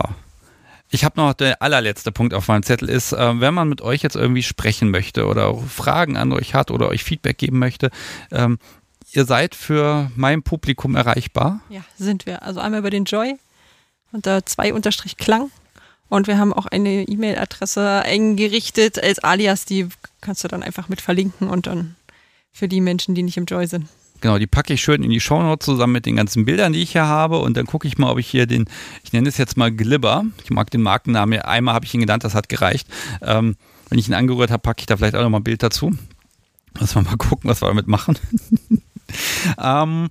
[0.90, 4.02] Ich habe noch der allerletzte Punkt auf meinem Zettel ist, äh, wenn man mit euch
[4.02, 7.90] jetzt irgendwie sprechen möchte oder Fragen an euch hat oder euch Feedback geben möchte,
[8.32, 8.60] ähm,
[9.12, 11.62] ihr seid für mein Publikum erreichbar.
[11.70, 12.44] Ja, sind wir.
[12.44, 13.36] Also einmal über den Joy
[14.12, 15.52] unter zwei Unterstrich Klang.
[16.10, 19.88] Und wir haben auch eine E-Mail-Adresse eingerichtet als Alias, die
[20.22, 21.96] kannst du dann einfach mit verlinken und dann
[22.52, 23.88] für die Menschen, die nicht im Joy sind.
[24.22, 26.94] Genau, die packe ich schön in die Shownotes zusammen mit den ganzen Bildern, die ich
[26.94, 27.40] hier habe.
[27.40, 28.66] Und dann gucke ich mal, ob ich hier den,
[29.04, 30.24] ich nenne es jetzt mal Glibber.
[30.44, 31.42] Ich mag den Markennamen.
[31.42, 32.88] Einmal habe ich ihn genannt, das hat gereicht.
[33.22, 33.58] Ähm,
[33.90, 35.92] wenn ich ihn angerührt habe, packe ich da vielleicht auch nochmal ein Bild dazu.
[36.80, 38.18] Lass mal mal gucken, was wir damit machen.
[39.62, 40.10] ähm,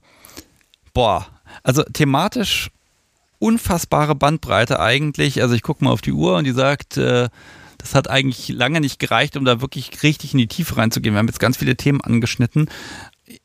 [0.93, 1.27] boah,
[1.63, 2.71] also thematisch
[3.45, 5.43] unfassbare Bandbreite eigentlich.
[5.43, 7.29] Also ich gucke mal auf die Uhr und die sagt, äh,
[7.79, 11.15] das hat eigentlich lange nicht gereicht, um da wirklich richtig in die Tiefe reinzugehen.
[11.15, 12.69] Wir haben jetzt ganz viele Themen angeschnitten.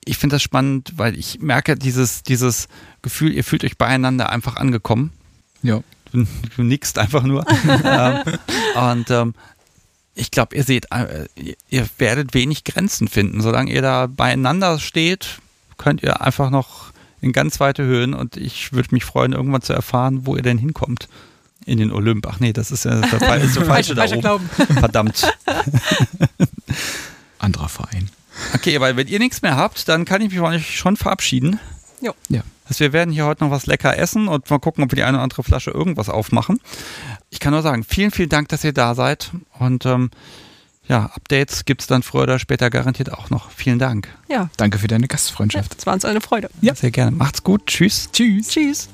[0.06, 2.68] Ich finde das spannend, weil ich merke dieses, dieses
[3.02, 5.12] Gefühl, ihr fühlt euch beieinander einfach angekommen.
[5.62, 5.82] Ja.
[6.12, 7.46] Du, du nickst einfach nur.
[7.86, 8.20] ähm,
[8.76, 9.34] und ähm,
[10.16, 13.42] ich glaube, ihr seht, äh, ihr- ihr werdet wenig Grenzen finden.
[13.42, 15.40] Solange ihr da beieinander steht,
[15.78, 16.89] könnt ihr einfach noch
[17.22, 20.58] in ganz weite Höhen und ich würde mich freuen, irgendwann zu erfahren, wo ihr denn
[20.58, 21.08] hinkommt.
[21.66, 22.26] In den Olymp.
[22.28, 24.22] Ach nee, das ist ja der, Fall- ist der falsche da oben.
[24.22, 24.50] Glauben.
[24.80, 25.32] Verdammt.
[27.38, 28.10] Anderer Verein.
[28.56, 31.60] Okay, aber wenn ihr nichts mehr habt, dann kann ich mich von euch schon verabschieden.
[32.02, 32.14] Jo.
[32.30, 32.42] Ja.
[32.66, 35.04] Also wir werden hier heute noch was lecker essen und mal gucken, ob wir die
[35.04, 36.60] eine oder andere Flasche irgendwas aufmachen.
[37.30, 39.32] Ich kann nur sagen, vielen, vielen Dank, dass ihr da seid.
[39.58, 40.12] Und ähm,
[40.90, 43.52] ja, Updates gibt es dann früher oder später garantiert auch noch.
[43.52, 44.10] Vielen Dank.
[44.28, 45.76] Ja, Danke für deine Gastfreundschaft.
[45.78, 46.50] es war uns eine Freude.
[46.62, 46.76] Ja.
[46.76, 47.12] Sehr gerne.
[47.12, 47.68] Macht's gut.
[47.68, 48.10] Tschüss.
[48.12, 48.50] Tschüss.
[48.50, 48.90] Tschüss.